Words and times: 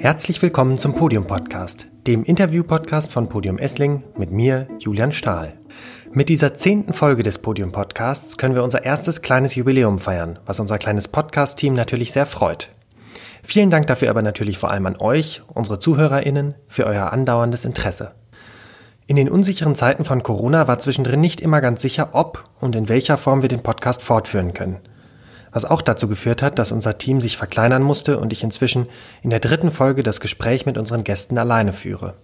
Herzlich 0.00 0.40
willkommen 0.40 0.78
zum 0.78 0.94
Podium 0.94 1.26
Podcast, 1.26 1.88
dem 2.06 2.22
Interview-Podcast 2.22 3.10
von 3.10 3.28
Podium 3.28 3.58
Essling 3.58 4.04
mit 4.16 4.30
mir, 4.30 4.68
Julian 4.78 5.10
Stahl. 5.10 5.54
Mit 6.12 6.28
dieser 6.28 6.54
zehnten 6.54 6.92
Folge 6.92 7.24
des 7.24 7.38
Podium 7.38 7.72
Podcasts 7.72 8.38
können 8.38 8.54
wir 8.54 8.62
unser 8.62 8.84
erstes 8.84 9.22
kleines 9.22 9.56
Jubiläum 9.56 9.98
feiern, 9.98 10.38
was 10.46 10.60
unser 10.60 10.78
kleines 10.78 11.08
Podcast-Team 11.08 11.74
natürlich 11.74 12.12
sehr 12.12 12.26
freut. 12.26 12.68
Vielen 13.42 13.70
Dank 13.70 13.88
dafür 13.88 14.10
aber 14.10 14.22
natürlich 14.22 14.56
vor 14.56 14.70
allem 14.70 14.86
an 14.86 15.00
euch, 15.00 15.42
unsere 15.48 15.80
ZuhörerInnen, 15.80 16.54
für 16.68 16.86
euer 16.86 17.12
andauerndes 17.12 17.64
Interesse. 17.64 18.12
In 19.08 19.16
den 19.16 19.28
unsicheren 19.28 19.74
Zeiten 19.74 20.04
von 20.04 20.22
Corona 20.22 20.68
war 20.68 20.78
zwischendrin 20.78 21.20
nicht 21.20 21.40
immer 21.40 21.60
ganz 21.60 21.82
sicher, 21.82 22.10
ob 22.12 22.44
und 22.60 22.76
in 22.76 22.88
welcher 22.88 23.16
Form 23.16 23.42
wir 23.42 23.48
den 23.48 23.64
Podcast 23.64 24.02
fortführen 24.04 24.54
können. 24.54 24.76
Was 25.52 25.64
auch 25.64 25.82
dazu 25.82 26.08
geführt 26.08 26.42
hat, 26.42 26.58
dass 26.58 26.72
unser 26.72 26.98
Team 26.98 27.20
sich 27.20 27.36
verkleinern 27.36 27.82
musste 27.82 28.18
und 28.18 28.32
ich 28.32 28.42
inzwischen 28.42 28.86
in 29.22 29.30
der 29.30 29.40
dritten 29.40 29.70
Folge 29.70 30.02
das 30.02 30.20
Gespräch 30.20 30.66
mit 30.66 30.78
unseren 30.78 31.04
Gästen 31.04 31.38
alleine 31.38 31.72
führe. 31.72 32.14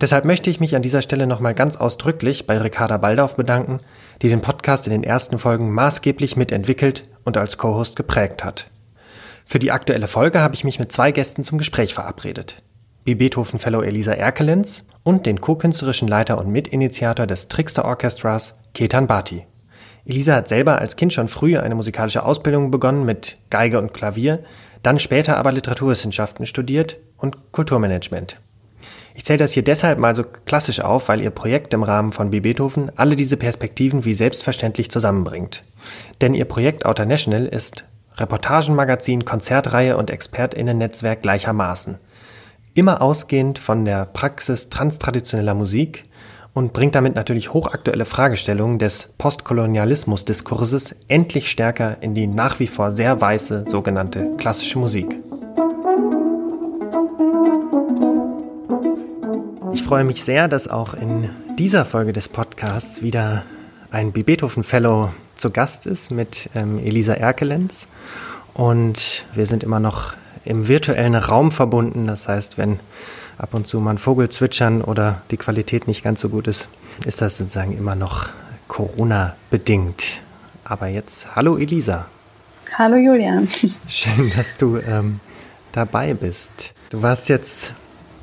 Deshalb 0.00 0.24
möchte 0.24 0.50
ich 0.50 0.60
mich 0.60 0.74
an 0.74 0.82
dieser 0.82 1.02
Stelle 1.02 1.26
nochmal 1.26 1.54
ganz 1.54 1.76
ausdrücklich 1.76 2.46
bei 2.46 2.58
Ricarda 2.58 2.96
Baldauf 2.96 3.36
bedanken, 3.36 3.80
die 4.22 4.28
den 4.28 4.40
Podcast 4.40 4.86
in 4.86 4.92
den 4.92 5.04
ersten 5.04 5.38
Folgen 5.38 5.70
maßgeblich 5.72 6.36
mitentwickelt 6.36 7.04
und 7.24 7.36
als 7.36 7.58
Co-Host 7.58 7.94
geprägt 7.96 8.42
hat. 8.44 8.70
Für 9.44 9.58
die 9.58 9.72
aktuelle 9.72 10.08
Folge 10.08 10.40
habe 10.40 10.54
ich 10.54 10.64
mich 10.64 10.78
mit 10.78 10.92
zwei 10.92 11.12
Gästen 11.12 11.44
zum 11.44 11.58
Gespräch 11.58 11.94
verabredet. 11.94 12.62
wie 13.06 13.14
Beethoven 13.14 13.60
Fellow 13.60 13.82
Elisa 13.82 14.12
Erkelenz 14.12 14.84
und 15.04 15.24
den 15.26 15.40
co-künstlerischen 15.40 16.08
Leiter 16.08 16.38
und 16.38 16.50
Mitinitiator 16.50 17.26
des 17.26 17.46
Trickster 17.48 17.84
Orchestras, 17.84 18.54
Ketan 18.74 19.06
Bhati. 19.06 19.46
Elisa 20.06 20.36
hat 20.36 20.48
selber 20.48 20.78
als 20.78 20.96
Kind 20.96 21.12
schon 21.12 21.28
früh 21.28 21.58
eine 21.58 21.74
musikalische 21.74 22.24
Ausbildung 22.24 22.70
begonnen 22.70 23.04
mit 23.04 23.38
Geige 23.50 23.78
und 23.78 23.92
Klavier, 23.92 24.44
dann 24.82 24.98
später 24.98 25.36
aber 25.36 25.52
Literaturwissenschaften 25.52 26.46
studiert 26.46 26.96
und 27.16 27.52
Kulturmanagement. 27.52 28.38
Ich 29.14 29.24
zähle 29.24 29.38
das 29.38 29.52
hier 29.52 29.64
deshalb 29.64 29.98
mal 29.98 30.14
so 30.14 30.22
klassisch 30.22 30.80
auf, 30.80 31.08
weil 31.08 31.22
ihr 31.22 31.30
Projekt 31.30 31.74
im 31.74 31.82
Rahmen 31.82 32.12
von 32.12 32.30
B. 32.30 32.40
Beethoven 32.40 32.92
alle 32.96 33.16
diese 33.16 33.36
Perspektiven 33.36 34.04
wie 34.04 34.14
selbstverständlich 34.14 34.90
zusammenbringt. 34.90 35.62
Denn 36.20 36.34
ihr 36.34 36.44
Projekt 36.44 36.86
Outer 36.86 37.06
National 37.06 37.46
ist 37.46 37.84
Reportagenmagazin, 38.16 39.24
Konzertreihe 39.24 39.96
und 39.96 40.10
ExpertInnen-Netzwerk 40.10 41.22
gleichermaßen 41.22 41.98
immer 42.76 43.00
ausgehend 43.00 43.58
von 43.58 43.86
der 43.86 44.04
Praxis 44.04 44.68
transtraditioneller 44.68 45.54
Musik 45.54 46.04
und 46.56 46.72
bringt 46.72 46.94
damit 46.94 47.14
natürlich 47.14 47.52
hochaktuelle 47.52 48.06
Fragestellungen 48.06 48.78
des 48.78 49.10
Postkolonialismus-Diskurses 49.18 50.96
endlich 51.06 51.50
stärker 51.50 51.98
in 52.00 52.14
die 52.14 52.26
nach 52.26 52.60
wie 52.60 52.66
vor 52.66 52.92
sehr 52.92 53.20
weiße 53.20 53.66
sogenannte 53.68 54.30
klassische 54.38 54.78
Musik. 54.78 55.06
Ich 59.74 59.82
freue 59.82 60.04
mich 60.04 60.24
sehr, 60.24 60.48
dass 60.48 60.66
auch 60.66 60.94
in 60.94 61.28
dieser 61.58 61.84
Folge 61.84 62.14
des 62.14 62.30
Podcasts 62.30 63.02
wieder 63.02 63.44
ein 63.90 64.12
B. 64.12 64.22
Beethoven 64.22 64.62
Fellow 64.62 65.10
zu 65.36 65.50
Gast 65.50 65.84
ist 65.84 66.10
mit 66.10 66.48
ähm, 66.54 66.78
Elisa 66.78 67.12
Erkelenz. 67.12 67.86
Und 68.54 69.26
wir 69.34 69.44
sind 69.44 69.62
immer 69.62 69.78
noch 69.78 70.14
im 70.46 70.68
virtuellen 70.68 71.16
Raum 71.16 71.50
verbunden. 71.50 72.06
Das 72.06 72.28
heißt, 72.28 72.56
wenn 72.56 72.80
ab 73.38 73.54
und 73.54 73.66
zu 73.66 73.80
mal 73.80 73.92
ein 73.92 73.98
Vogel 73.98 74.28
zwitschern 74.28 74.82
oder 74.82 75.22
die 75.30 75.36
Qualität 75.36 75.86
nicht 75.86 76.02
ganz 76.02 76.20
so 76.20 76.28
gut 76.28 76.46
ist, 76.46 76.68
ist 77.04 77.20
das 77.20 77.38
sozusagen 77.38 77.76
immer 77.76 77.94
noch 77.94 78.28
Corona-bedingt. 78.68 80.20
Aber 80.64 80.88
jetzt, 80.88 81.34
hallo 81.36 81.56
Elisa. 81.56 82.06
Hallo 82.74 82.96
Julian. 82.96 83.48
Schön, 83.88 84.32
dass 84.36 84.56
du 84.56 84.78
ähm, 84.78 85.20
dabei 85.72 86.14
bist. 86.14 86.74
Du 86.90 87.02
warst 87.02 87.28
jetzt 87.28 87.74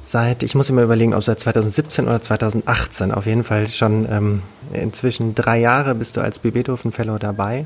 seit, 0.04 0.44
ich 0.44 0.54
muss 0.54 0.70
immer 0.70 0.82
überlegen, 0.82 1.14
ob 1.14 1.24
seit 1.24 1.40
2017 1.40 2.06
oder 2.06 2.22
2018, 2.22 3.12
auf 3.12 3.26
jeden 3.26 3.44
Fall 3.44 3.68
schon 3.68 4.08
ähm, 4.12 4.42
inzwischen 4.74 5.34
drei 5.34 5.60
Jahre 5.60 5.96
bist 5.96 6.18
du 6.18 6.22
als. 6.22 6.40
Beethoven 6.40 6.92
Fellow 6.92 7.18
dabei. 7.18 7.66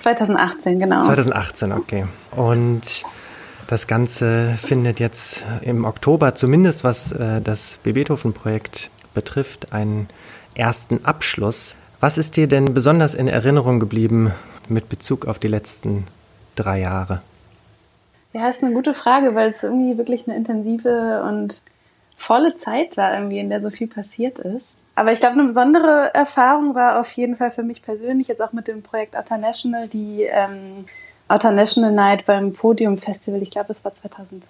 2018, 0.00 0.78
genau. 0.78 1.00
2018, 1.00 1.72
okay. 1.72 2.04
Und 2.32 3.04
das 3.72 3.86
Ganze 3.86 4.50
findet 4.58 5.00
jetzt 5.00 5.46
im 5.62 5.86
Oktober, 5.86 6.34
zumindest 6.34 6.84
was 6.84 7.10
äh, 7.12 7.40
das 7.40 7.78
Beethoven-Projekt 7.82 8.90
betrifft, 9.14 9.72
einen 9.72 10.08
ersten 10.54 11.06
Abschluss. 11.06 11.74
Was 11.98 12.18
ist 12.18 12.36
dir 12.36 12.48
denn 12.48 12.74
besonders 12.74 13.14
in 13.14 13.28
Erinnerung 13.28 13.80
geblieben 13.80 14.30
mit 14.68 14.90
Bezug 14.90 15.26
auf 15.26 15.38
die 15.38 15.48
letzten 15.48 16.04
drei 16.54 16.80
Jahre? 16.80 17.22
Ja, 18.34 18.50
ist 18.50 18.62
eine 18.62 18.74
gute 18.74 18.92
Frage, 18.92 19.34
weil 19.34 19.48
es 19.48 19.62
irgendwie 19.62 19.96
wirklich 19.96 20.28
eine 20.28 20.36
intensive 20.36 21.22
und 21.26 21.62
volle 22.18 22.54
Zeit 22.54 22.98
war, 22.98 23.14
irgendwie, 23.14 23.38
in 23.38 23.48
der 23.48 23.62
so 23.62 23.70
viel 23.70 23.86
passiert 23.86 24.38
ist. 24.38 24.66
Aber 24.96 25.14
ich 25.14 25.20
glaube, 25.20 25.36
eine 25.36 25.44
besondere 25.44 26.10
Erfahrung 26.12 26.74
war 26.74 27.00
auf 27.00 27.10
jeden 27.12 27.36
Fall 27.36 27.50
für 27.50 27.62
mich 27.62 27.80
persönlich, 27.80 28.28
jetzt 28.28 28.42
auch 28.42 28.52
mit 28.52 28.68
dem 28.68 28.82
Projekt 28.82 29.16
Atta 29.16 29.38
National, 29.38 29.88
die 29.88 30.24
ähm, 30.24 30.84
Outer 31.32 31.50
National 31.50 31.92
Night 31.92 32.26
beim 32.26 32.52
Podium 32.52 32.98
Festival, 32.98 33.42
ich 33.42 33.50
glaube, 33.50 33.70
es 33.70 33.82
war 33.84 33.94
2000, 33.94 34.44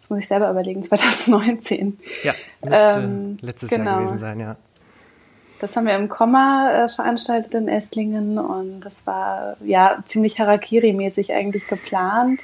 das 0.00 0.10
muss 0.10 0.18
ich 0.18 0.28
selber 0.28 0.50
überlegen, 0.50 0.82
2019. 0.82 1.98
Ja, 2.22 2.34
müsste 2.62 3.00
ähm, 3.00 3.38
letztes 3.40 3.70
genau. 3.70 3.92
Jahr 3.92 3.98
gewesen 4.00 4.18
sein, 4.18 4.38
ja. 4.38 4.56
Das 5.60 5.76
haben 5.76 5.86
wir 5.86 5.94
im 5.94 6.08
Komma 6.08 6.72
äh, 6.72 6.88
veranstaltet 6.90 7.54
in 7.54 7.68
Esslingen 7.68 8.38
und 8.38 8.80
das 8.80 9.06
war 9.06 9.56
ja 9.64 9.98
ziemlich 10.04 10.38
Harakiri-mäßig 10.38 11.32
eigentlich 11.32 11.66
geplant. 11.66 12.42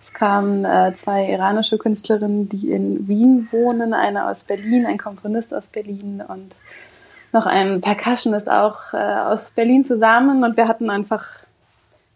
Es 0.00 0.14
kamen 0.14 0.64
äh, 0.64 0.94
zwei 0.94 1.26
iranische 1.30 1.76
Künstlerinnen, 1.76 2.48
die 2.48 2.72
in 2.72 3.06
Wien 3.06 3.48
wohnen, 3.50 3.92
eine 3.92 4.26
aus 4.28 4.44
Berlin, 4.44 4.86
ein 4.86 4.96
Komponist 4.96 5.52
aus 5.52 5.68
Berlin 5.68 6.22
und 6.26 6.56
noch 7.32 7.44
ein 7.44 7.82
Percussionist 7.82 8.50
auch 8.50 8.94
äh, 8.94 8.96
aus 8.96 9.50
Berlin 9.50 9.84
zusammen 9.84 10.42
und 10.42 10.56
wir 10.56 10.68
hatten 10.68 10.88
einfach 10.88 11.40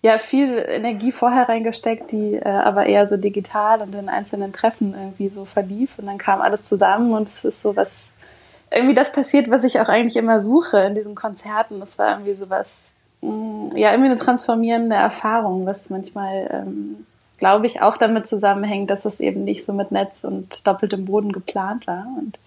ja 0.05 0.19
viel 0.19 0.63
Energie 0.69 1.13
vorher 1.13 1.49
reingesteckt, 1.49 2.13
die 2.13 2.35
äh, 2.35 2.47
aber 2.47 2.85
eher 2.85 3.07
so 3.07 3.17
digital 3.17 3.81
und 3.81 3.95
in 3.95 4.11
einzelnen 4.11 4.53
Treffen 4.53 4.95
irgendwie 4.95 5.31
so 5.31 5.47
verlief. 5.47 5.99
Und 5.99 6.05
dann 6.05 6.19
kam 6.19 6.43
alles 6.43 6.63
zusammen 6.63 7.15
und 7.15 7.31
es 7.31 7.43
ist 7.43 7.63
so 7.63 7.75
was, 7.75 8.09
irgendwie 8.71 8.95
das 8.95 9.13
passiert, 9.13 9.49
was 9.49 9.65
ich 9.65 9.81
auch 9.81 9.89
eigentlich 9.89 10.17
immer 10.17 10.41
suche 10.41 10.81
in 10.81 10.95
diesen 10.95 11.15
Konzerten. 11.15 11.81
Das 11.81 11.99
war 11.99 12.11
irgendwie 12.11 12.35
so 12.35 12.51
was, 12.51 12.91
mh, 13.23 13.31
mm, 13.31 13.77
ja, 13.79 13.93
irgendwie 13.93 14.11
eine 14.11 14.21
transformierende 14.21 14.95
Erfahrung, 14.95 15.65
was 15.65 15.89
manchmal, 15.89 16.51
ähm, 16.53 17.07
glaube 17.45 17.67
ich, 17.67 17.83
auch 17.83 17.99
damit 17.99 18.27
zusammenhängt, 18.27 18.89
dass 18.89 19.05
es 19.05 19.21
eben 19.21 19.45
nicht 19.45 19.67
so 19.67 19.75
mit 19.75 19.91
Netz 19.91 20.25
und 20.25 20.67
doppeltem 20.67 21.05
Boden 21.05 21.31
geplant 21.31 21.87
war. 21.87 22.07
Und 22.19 22.39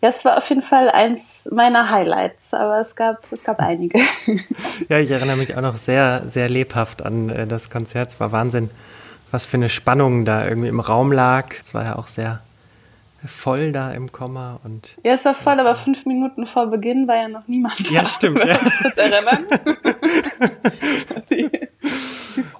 ja, 0.00 0.08
es 0.08 0.24
war 0.24 0.36
auf 0.36 0.48
jeden 0.48 0.62
Fall 0.62 0.90
eins 0.90 1.48
meiner 1.52 1.90
Highlights, 1.90 2.52
aber 2.52 2.80
es 2.80 2.96
gab, 2.96 3.22
es 3.30 3.44
gab 3.44 3.60
einige. 3.60 4.00
Ja, 4.88 4.98
ich 4.98 5.12
erinnere 5.12 5.36
mich 5.36 5.56
auch 5.56 5.60
noch 5.60 5.76
sehr, 5.76 6.24
sehr 6.26 6.48
lebhaft 6.48 7.06
an 7.06 7.30
äh, 7.30 7.46
das 7.46 7.70
Konzert. 7.70 8.08
Es 8.08 8.18
war 8.18 8.32
Wahnsinn, 8.32 8.68
was 9.30 9.46
für 9.46 9.58
eine 9.58 9.68
Spannung 9.68 10.24
da 10.24 10.44
irgendwie 10.44 10.66
im 10.66 10.80
Raum 10.80 11.12
lag. 11.12 11.54
Es 11.62 11.72
war 11.72 11.84
ja 11.84 11.94
auch 11.94 12.08
sehr 12.08 12.40
voll 13.24 13.70
da 13.70 13.92
im 13.92 14.10
Komma 14.10 14.58
und. 14.64 14.96
Ja, 15.04 15.14
es 15.14 15.24
war 15.24 15.36
voll, 15.36 15.60
aber 15.60 15.76
fünf 15.76 16.04
Minuten 16.04 16.48
vor 16.48 16.66
Beginn 16.66 17.06
war 17.06 17.14
ja 17.14 17.28
noch 17.28 17.46
niemand 17.46 17.78
da. 17.78 17.94
Ja, 17.94 18.04
stimmt. 18.04 18.44
Ja. 18.44 18.58
Das 18.82 18.96
erinnern? 18.96 19.46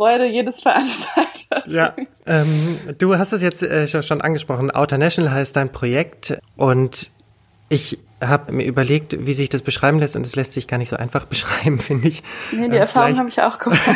Freude 0.03 0.27
jedes 0.27 0.61
Veranstalters. 0.61 1.63
Ja, 1.69 1.95
ähm, 2.27 2.81
du 2.99 3.17
hast 3.17 3.33
es 3.33 3.41
jetzt 3.41 3.63
äh, 3.63 3.87
schon 3.87 4.21
angesprochen. 4.21 4.73
Outer 4.73 4.99
National 4.99 5.33
heißt 5.33 5.55
dein 5.55 5.71
Projekt 5.71 6.37
und 6.57 7.13
ich 7.69 8.01
habe 8.21 8.53
mir 8.53 8.65
überlegt, 8.65 9.25
wie 9.25 9.33
sich 9.33 9.49
das 9.49 9.63
beschreiben 9.63 10.01
lässt 10.01 10.17
und 10.17 10.27
es 10.27 10.35
lässt 10.35 10.55
sich 10.55 10.67
gar 10.67 10.79
nicht 10.79 10.89
so 10.89 10.97
einfach 10.97 11.25
beschreiben, 11.27 11.79
finde 11.79 12.09
ich. 12.09 12.25
Nee, 12.51 12.69
die 12.69 12.79
äh, 12.79 12.81
Erfahrung 12.81 13.17
habe 13.17 13.29
ich 13.29 13.41
auch 13.41 13.61
gemacht. 13.61 13.81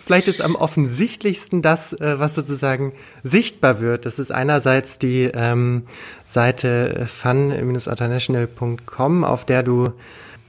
vielleicht 0.00 0.28
ist 0.28 0.40
am 0.40 0.54
offensichtlichsten 0.54 1.60
das, 1.60 1.92
äh, 1.92 2.18
was 2.18 2.34
sozusagen 2.34 2.94
sichtbar 3.22 3.80
wird. 3.80 4.06
Das 4.06 4.18
ist 4.18 4.32
einerseits 4.32 4.98
die 4.98 5.24
ähm, 5.24 5.82
Seite 6.24 7.06
fun-international.com, 7.06 9.24
auf 9.24 9.44
der 9.44 9.62
du 9.62 9.92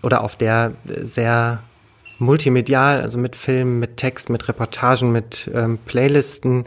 oder 0.01 0.23
auf 0.23 0.37
der 0.37 0.71
sehr 0.85 1.59
multimedial, 2.21 3.01
also 3.01 3.19
mit 3.19 3.35
Filmen, 3.35 3.79
mit 3.79 3.97
Text, 3.97 4.29
mit 4.29 4.47
Reportagen, 4.47 5.11
mit 5.11 5.49
ähm, 5.53 5.77
Playlisten 5.85 6.65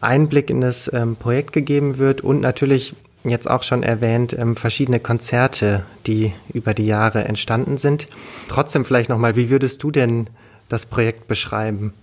Einblick 0.00 0.50
in 0.50 0.60
das 0.60 0.92
ähm, 0.92 1.16
Projekt 1.16 1.52
gegeben 1.52 1.98
wird 1.98 2.22
und 2.22 2.40
natürlich 2.40 2.94
jetzt 3.24 3.48
auch 3.48 3.62
schon 3.62 3.82
erwähnt, 3.82 4.36
ähm, 4.38 4.56
verschiedene 4.56 5.00
Konzerte, 5.00 5.84
die 6.06 6.32
über 6.52 6.74
die 6.74 6.86
Jahre 6.86 7.24
entstanden 7.24 7.78
sind. 7.78 8.08
Trotzdem 8.48 8.84
vielleicht 8.84 9.10
nochmal, 9.10 9.36
wie 9.36 9.48
würdest 9.48 9.82
du 9.82 9.90
denn 9.90 10.28
das 10.68 10.86
Projekt 10.86 11.28
beschreiben? 11.28 11.94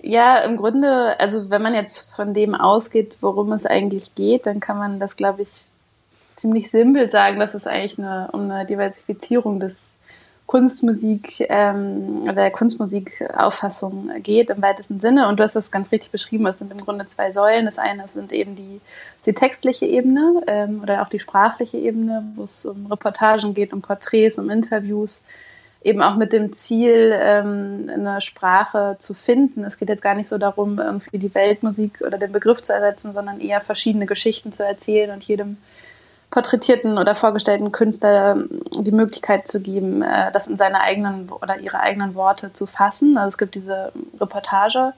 Ja, 0.00 0.38
im 0.38 0.56
Grunde, 0.56 1.18
also 1.18 1.50
wenn 1.50 1.60
man 1.60 1.74
jetzt 1.74 2.10
von 2.14 2.32
dem 2.32 2.54
ausgeht, 2.54 3.16
worum 3.20 3.52
es 3.52 3.66
eigentlich 3.66 4.14
geht, 4.14 4.46
dann 4.46 4.60
kann 4.60 4.78
man 4.78 5.00
das, 5.00 5.16
glaube 5.16 5.42
ich, 5.42 5.64
ziemlich 6.36 6.70
simpel 6.70 7.10
sagen, 7.10 7.40
dass 7.40 7.52
es 7.52 7.66
eigentlich 7.66 7.98
eine, 7.98 8.28
um 8.32 8.50
eine 8.50 8.64
Diversifizierung 8.64 9.58
des 9.58 9.97
Kunstmusik 10.48 11.44
ähm, 11.50 12.22
oder 12.22 12.32
der 12.32 12.50
Kunstmusikauffassung 12.50 14.10
geht 14.22 14.48
im 14.48 14.62
weitesten 14.62 14.98
Sinne. 14.98 15.28
Und 15.28 15.38
du 15.38 15.44
hast 15.44 15.54
das 15.54 15.70
ganz 15.70 15.92
richtig 15.92 16.10
beschrieben, 16.10 16.46
es 16.46 16.56
sind 16.56 16.72
im 16.72 16.80
Grunde 16.80 17.06
zwei 17.06 17.32
Säulen. 17.32 17.66
Das 17.66 17.78
eine 17.78 18.08
sind 18.08 18.32
eben 18.32 18.56
die, 18.56 18.80
die 19.26 19.34
textliche 19.34 19.84
Ebene 19.84 20.42
ähm, 20.46 20.80
oder 20.82 21.02
auch 21.02 21.10
die 21.10 21.20
sprachliche 21.20 21.76
Ebene, 21.76 22.32
wo 22.34 22.44
es 22.44 22.64
um 22.64 22.86
Reportagen 22.86 23.52
geht, 23.52 23.74
um 23.74 23.82
Porträts, 23.82 24.38
um 24.38 24.48
Interviews, 24.48 25.22
eben 25.84 26.00
auch 26.00 26.16
mit 26.16 26.32
dem 26.32 26.54
Ziel, 26.54 27.14
ähm, 27.20 27.90
eine 27.92 28.22
Sprache 28.22 28.96
zu 28.98 29.12
finden. 29.12 29.64
Es 29.64 29.76
geht 29.76 29.90
jetzt 29.90 30.02
gar 30.02 30.14
nicht 30.14 30.30
so 30.30 30.38
darum, 30.38 30.78
irgendwie 30.78 31.18
die 31.18 31.34
Weltmusik 31.34 32.00
oder 32.00 32.16
den 32.16 32.32
Begriff 32.32 32.62
zu 32.62 32.72
ersetzen, 32.72 33.12
sondern 33.12 33.38
eher 33.38 33.60
verschiedene 33.60 34.06
Geschichten 34.06 34.54
zu 34.54 34.64
erzählen 34.64 35.10
und 35.10 35.24
jedem 35.24 35.58
porträtierten 36.30 36.98
oder 36.98 37.14
vorgestellten 37.14 37.72
Künstler 37.72 38.32
ähm, 38.32 38.62
die 38.78 38.92
Möglichkeit 38.92 39.48
zu 39.48 39.60
geben, 39.60 40.02
äh, 40.02 40.30
das 40.32 40.46
in 40.46 40.56
seine 40.56 40.80
eigenen 40.80 41.30
oder 41.30 41.58
ihre 41.58 41.80
eigenen 41.80 42.14
Worte 42.14 42.52
zu 42.52 42.66
fassen. 42.66 43.16
Also 43.16 43.28
es 43.28 43.38
gibt 43.38 43.54
diese 43.54 43.92
Reportage. 44.20 44.92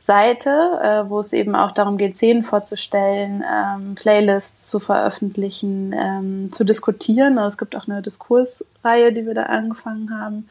Seite, 0.00 0.50
äh, 0.82 1.08
wo 1.08 1.20
es 1.20 1.32
eben 1.32 1.54
auch 1.54 1.72
darum 1.72 1.96
geht, 1.96 2.16
Szenen 2.16 2.42
vorzustellen, 2.42 3.42
ähm, 3.42 3.94
Playlists 3.94 4.66
zu 4.66 4.78
veröffentlichen, 4.78 5.94
ähm, 5.98 6.52
zu 6.52 6.64
diskutieren. 6.64 7.38
Also 7.38 7.54
es 7.54 7.58
gibt 7.58 7.74
auch 7.74 7.88
eine 7.88 8.02
Diskursreihe, 8.02 9.14
die 9.14 9.24
wir 9.24 9.32
da 9.32 9.44
angefangen 9.44 10.10
haben. 10.20 10.46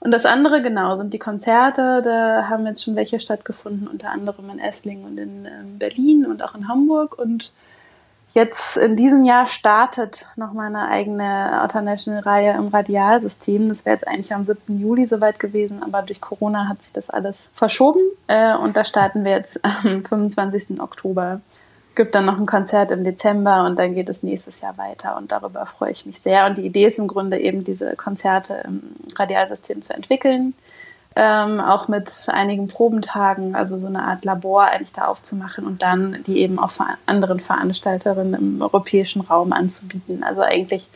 Und 0.00 0.10
das 0.10 0.24
andere 0.24 0.62
genau 0.62 0.96
sind 0.96 1.12
die 1.12 1.18
Konzerte. 1.18 2.00
Da 2.02 2.48
haben 2.48 2.66
jetzt 2.66 2.82
schon 2.82 2.96
welche 2.96 3.20
stattgefunden, 3.20 3.88
unter 3.88 4.10
anderem 4.10 4.48
in 4.48 4.58
Esslingen 4.58 5.04
und 5.04 5.18
in 5.18 5.78
Berlin 5.78 6.24
und 6.24 6.42
auch 6.42 6.54
in 6.54 6.66
Hamburg. 6.66 7.18
Und 7.18 7.52
Jetzt 8.34 8.76
in 8.76 8.96
diesem 8.96 9.24
Jahr 9.24 9.46
startet 9.46 10.26
noch 10.34 10.52
mal 10.52 10.66
eine 10.66 10.88
eigene 10.88 11.60
International-Reihe 11.62 12.54
im 12.54 12.66
Radialsystem. 12.66 13.68
Das 13.68 13.84
wäre 13.84 13.94
jetzt 13.94 14.08
eigentlich 14.08 14.34
am 14.34 14.44
7. 14.44 14.76
Juli 14.76 15.06
soweit 15.06 15.38
gewesen, 15.38 15.84
aber 15.84 16.02
durch 16.02 16.20
Corona 16.20 16.68
hat 16.68 16.82
sich 16.82 16.92
das 16.92 17.10
alles 17.10 17.48
verschoben. 17.54 18.00
Äh, 18.26 18.56
und 18.56 18.76
da 18.76 18.84
starten 18.84 19.24
wir 19.24 19.30
jetzt 19.30 19.64
am 19.64 20.04
25. 20.04 20.80
Oktober. 20.80 21.42
Gibt 21.94 22.16
dann 22.16 22.24
noch 22.24 22.36
ein 22.36 22.46
Konzert 22.46 22.90
im 22.90 23.04
Dezember 23.04 23.66
und 23.66 23.78
dann 23.78 23.94
geht 23.94 24.08
es 24.08 24.24
nächstes 24.24 24.60
Jahr 24.60 24.76
weiter 24.78 25.16
und 25.16 25.30
darüber 25.30 25.64
freue 25.64 25.92
ich 25.92 26.04
mich 26.04 26.20
sehr. 26.20 26.46
Und 26.46 26.58
die 26.58 26.66
Idee 26.66 26.86
ist 26.86 26.98
im 26.98 27.06
Grunde 27.06 27.38
eben, 27.38 27.62
diese 27.62 27.94
Konzerte 27.94 28.62
im 28.64 28.96
Radialsystem 29.14 29.80
zu 29.80 29.94
entwickeln 29.94 30.54
ähm, 31.16 31.60
auch 31.60 31.88
mit 31.88 32.10
einigen 32.28 32.68
Probentagen, 32.68 33.54
also 33.54 33.78
so 33.78 33.86
eine 33.86 34.02
Art 34.02 34.24
Labor 34.24 34.64
eigentlich 34.64 34.92
da 34.92 35.06
aufzumachen 35.06 35.66
und 35.66 35.82
dann 35.82 36.24
die 36.26 36.38
eben 36.38 36.58
auch 36.58 36.72
anderen 37.06 37.40
Veranstalterinnen 37.40 38.34
im 38.34 38.62
europäischen 38.62 39.20
Raum 39.20 39.52
anzubieten. 39.52 40.24
Also 40.24 40.40
eigentlich 40.40 40.88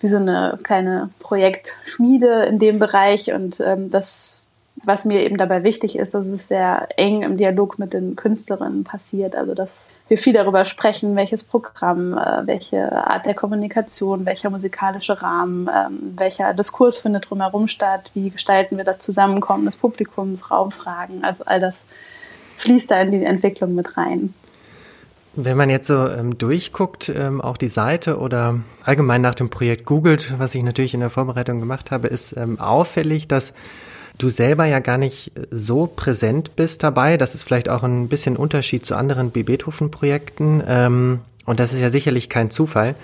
wie 0.00 0.08
so 0.08 0.16
eine 0.16 0.58
kleine 0.62 1.10
Projektschmiede 1.20 2.44
in 2.44 2.58
dem 2.58 2.78
Bereich 2.78 3.32
und 3.32 3.60
ähm, 3.60 3.88
das 3.88 4.44
was 4.84 5.04
mir 5.04 5.22
eben 5.22 5.36
dabei 5.36 5.62
wichtig 5.62 5.96
ist, 5.96 6.14
dass 6.14 6.26
es 6.26 6.48
sehr 6.48 6.88
eng 6.96 7.22
im 7.22 7.36
Dialog 7.36 7.78
mit 7.78 7.92
den 7.92 8.16
Künstlerinnen 8.16 8.84
passiert. 8.84 9.36
Also 9.36 9.54
dass 9.54 9.90
wir 10.12 10.18
viel 10.18 10.34
darüber 10.34 10.66
sprechen, 10.66 11.16
welches 11.16 11.42
Programm, 11.42 12.12
äh, 12.18 12.46
welche 12.46 12.92
Art 12.92 13.24
der 13.24 13.32
Kommunikation, 13.32 14.26
welcher 14.26 14.50
musikalische 14.50 15.22
Rahmen, 15.22 15.70
ähm, 15.74 16.12
welcher 16.18 16.52
Diskurs 16.52 16.98
findet 16.98 17.30
drumherum 17.30 17.66
statt, 17.66 18.10
wie 18.12 18.28
gestalten 18.28 18.76
wir 18.76 18.84
das 18.84 18.98
Zusammenkommen 18.98 19.64
des 19.64 19.74
Publikums, 19.74 20.50
Raumfragen, 20.50 21.24
also 21.24 21.44
all 21.46 21.60
das 21.60 21.74
fließt 22.58 22.90
da 22.90 23.00
in 23.00 23.10
die 23.10 23.24
Entwicklung 23.24 23.74
mit 23.74 23.96
rein. 23.96 24.34
Wenn 25.34 25.56
man 25.56 25.70
jetzt 25.70 25.86
so 25.86 26.06
ähm, 26.06 26.36
durchguckt, 26.36 27.08
ähm, 27.08 27.40
auch 27.40 27.56
die 27.56 27.68
Seite 27.68 28.18
oder 28.18 28.60
allgemein 28.84 29.22
nach 29.22 29.34
dem 29.34 29.48
Projekt 29.48 29.86
googelt, 29.86 30.38
was 30.38 30.54
ich 30.54 30.62
natürlich 30.62 30.92
in 30.92 31.00
der 31.00 31.08
Vorbereitung 31.08 31.58
gemacht 31.58 31.90
habe, 31.90 32.08
ist 32.08 32.36
ähm, 32.36 32.60
auffällig, 32.60 33.28
dass 33.28 33.54
du 34.18 34.28
selber 34.28 34.64
ja 34.64 34.78
gar 34.78 34.98
nicht 34.98 35.32
so 35.50 35.86
präsent 35.86 36.56
bist 36.56 36.82
dabei. 36.82 37.16
Das 37.16 37.34
ist 37.34 37.44
vielleicht 37.44 37.68
auch 37.68 37.82
ein 37.82 38.08
bisschen 38.08 38.36
Unterschied 38.36 38.86
zu 38.86 38.96
anderen 38.96 39.30
B. 39.30 39.42
Beethoven-Projekten. 39.42 40.62
Ähm, 40.66 41.20
und 41.44 41.58
das 41.58 41.72
ist 41.72 41.80
ja 41.80 41.90
sicherlich 41.90 42.28
kein 42.28 42.50
Zufall. 42.50 42.94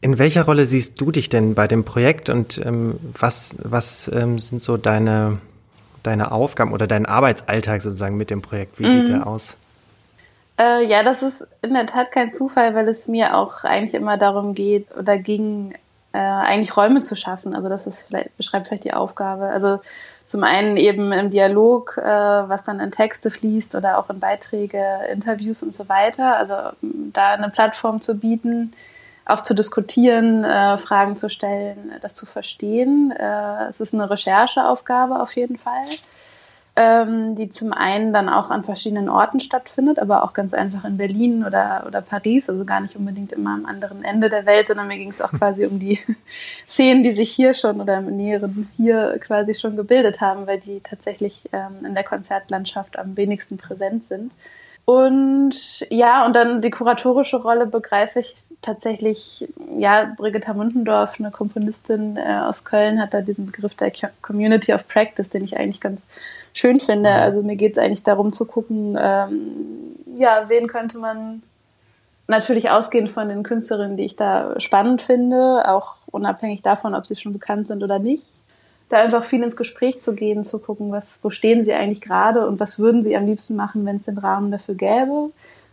In 0.00 0.18
welcher 0.18 0.44
Rolle 0.44 0.64
siehst 0.64 1.00
du 1.00 1.10
dich 1.10 1.28
denn 1.28 1.54
bei 1.54 1.66
dem 1.66 1.84
Projekt 1.84 2.28
und 2.30 2.64
ähm, 2.64 2.98
was, 3.18 3.56
was 3.62 4.08
ähm, 4.14 4.38
sind 4.38 4.62
so 4.62 4.76
deine, 4.76 5.38
deine 6.02 6.30
Aufgaben 6.30 6.72
oder 6.72 6.86
dein 6.86 7.06
Arbeitsalltag 7.06 7.82
sozusagen 7.82 8.16
mit 8.16 8.30
dem 8.30 8.42
Projekt? 8.42 8.78
Wie 8.78 8.86
mhm. 8.86 8.92
sieht 8.92 9.08
der 9.08 9.26
aus? 9.26 9.56
Äh, 10.58 10.86
ja, 10.86 11.02
das 11.02 11.22
ist 11.22 11.46
in 11.62 11.74
der 11.74 11.86
Tat 11.86 12.12
kein 12.12 12.32
Zufall, 12.32 12.74
weil 12.74 12.86
es 12.88 13.08
mir 13.08 13.36
auch 13.36 13.64
eigentlich 13.64 13.94
immer 13.94 14.18
darum 14.18 14.54
geht 14.54 14.94
oder 14.96 15.18
ging, 15.18 15.74
äh, 16.12 16.18
eigentlich 16.18 16.76
Räume 16.76 17.02
zu 17.02 17.16
schaffen. 17.16 17.54
Also 17.56 17.68
das 17.68 17.86
ist 17.88 18.02
vielleicht, 18.02 18.36
beschreibt 18.36 18.68
vielleicht 18.68 18.84
die 18.84 18.92
Aufgabe. 18.92 19.46
Also 19.46 19.80
zum 20.30 20.44
einen 20.44 20.76
eben 20.76 21.10
im 21.10 21.30
Dialog, 21.30 21.98
äh, 21.98 22.04
was 22.04 22.62
dann 22.62 22.78
in 22.78 22.92
Texte 22.92 23.32
fließt 23.32 23.74
oder 23.74 23.98
auch 23.98 24.10
in 24.10 24.20
Beiträge, 24.20 24.80
Interviews 25.10 25.60
und 25.64 25.74
so 25.74 25.88
weiter. 25.88 26.36
Also 26.36 26.54
da 26.82 27.32
eine 27.32 27.50
Plattform 27.50 28.00
zu 28.00 28.14
bieten, 28.14 28.72
auch 29.24 29.42
zu 29.42 29.54
diskutieren, 29.54 30.44
äh, 30.44 30.78
Fragen 30.78 31.16
zu 31.16 31.30
stellen, 31.30 31.92
das 32.00 32.14
zu 32.14 32.26
verstehen. 32.26 33.10
Äh, 33.10 33.70
es 33.70 33.80
ist 33.80 33.92
eine 33.92 34.08
Rechercheaufgabe 34.08 35.20
auf 35.20 35.34
jeden 35.34 35.58
Fall 35.58 35.84
ähm, 36.76 37.34
die 37.34 37.48
zum 37.48 37.72
einen 37.72 38.12
dann 38.12 38.28
auch 38.28 38.50
an 38.50 38.64
verschiedenen 38.64 39.08
Orten 39.08 39.40
stattfindet, 39.40 39.98
aber 39.98 40.22
auch 40.22 40.32
ganz 40.32 40.54
einfach 40.54 40.84
in 40.84 40.96
Berlin 40.96 41.44
oder, 41.44 41.84
oder 41.86 42.00
Paris, 42.00 42.48
also 42.48 42.64
gar 42.64 42.80
nicht 42.80 42.96
unbedingt 42.96 43.32
immer 43.32 43.54
am 43.54 43.66
anderen 43.66 44.04
Ende 44.04 44.30
der 44.30 44.46
Welt, 44.46 44.68
sondern 44.68 44.88
mir 44.88 44.98
ging 44.98 45.10
es 45.10 45.20
auch 45.20 45.32
quasi 45.32 45.66
um 45.66 45.78
die 45.78 45.98
Szenen, 46.66 47.02
die 47.02 47.12
sich 47.12 47.30
hier 47.30 47.54
schon 47.54 47.80
oder 47.80 47.98
im 47.98 48.16
Näheren 48.16 48.68
hier 48.76 49.18
quasi 49.20 49.54
schon 49.54 49.76
gebildet 49.76 50.20
haben, 50.20 50.46
weil 50.46 50.60
die 50.60 50.80
tatsächlich 50.80 51.48
ähm, 51.52 51.84
in 51.84 51.94
der 51.94 52.04
Konzertlandschaft 52.04 52.98
am 52.98 53.16
wenigsten 53.16 53.58
präsent 53.58 54.06
sind. 54.06 54.32
Und 54.90 55.86
ja, 55.88 56.26
und 56.26 56.34
dann 56.34 56.62
die 56.62 56.70
kuratorische 56.72 57.36
Rolle 57.36 57.66
begreife 57.66 58.18
ich 58.18 58.34
tatsächlich, 58.60 59.48
ja, 59.78 60.12
Brigitta 60.16 60.52
Mundendorf, 60.52 61.14
eine 61.20 61.30
Komponistin 61.30 62.16
äh, 62.16 62.40
aus 62.42 62.64
Köln, 62.64 63.00
hat 63.00 63.14
da 63.14 63.20
diesen 63.20 63.46
Begriff 63.46 63.76
der 63.76 63.92
Community 64.20 64.74
of 64.74 64.88
Practice, 64.88 65.30
den 65.30 65.44
ich 65.44 65.56
eigentlich 65.56 65.80
ganz 65.80 66.08
schön 66.54 66.80
finde. 66.80 67.08
Mhm. 67.08 67.16
Also 67.16 67.42
mir 67.44 67.54
geht 67.54 67.72
es 67.72 67.78
eigentlich 67.78 68.02
darum 68.02 68.32
zu 68.32 68.46
gucken, 68.46 68.98
ähm, 69.00 69.94
ja, 70.16 70.48
wen 70.48 70.66
könnte 70.66 70.98
man 70.98 71.44
natürlich 72.26 72.70
ausgehend 72.70 73.10
von 73.10 73.28
den 73.28 73.44
Künstlerinnen, 73.44 73.96
die 73.96 74.06
ich 74.06 74.16
da 74.16 74.58
spannend 74.58 75.02
finde, 75.02 75.68
auch 75.68 75.94
unabhängig 76.10 76.62
davon, 76.62 76.96
ob 76.96 77.06
sie 77.06 77.14
schon 77.14 77.32
bekannt 77.32 77.68
sind 77.68 77.84
oder 77.84 78.00
nicht, 78.00 78.24
da 78.90 78.98
einfach 78.98 79.24
viel 79.24 79.42
ins 79.42 79.56
Gespräch 79.56 80.02
zu 80.02 80.14
gehen, 80.14 80.44
zu 80.44 80.58
gucken, 80.58 80.92
was, 80.92 81.18
wo 81.22 81.30
stehen 81.30 81.64
sie 81.64 81.72
eigentlich 81.72 82.00
gerade 82.00 82.46
und 82.46 82.60
was 82.60 82.78
würden 82.78 83.02
sie 83.02 83.16
am 83.16 83.24
liebsten 83.24 83.56
machen, 83.56 83.86
wenn 83.86 83.96
es 83.96 84.04
den 84.04 84.18
Rahmen 84.18 84.50
dafür 84.50 84.74
gäbe. 84.74 85.30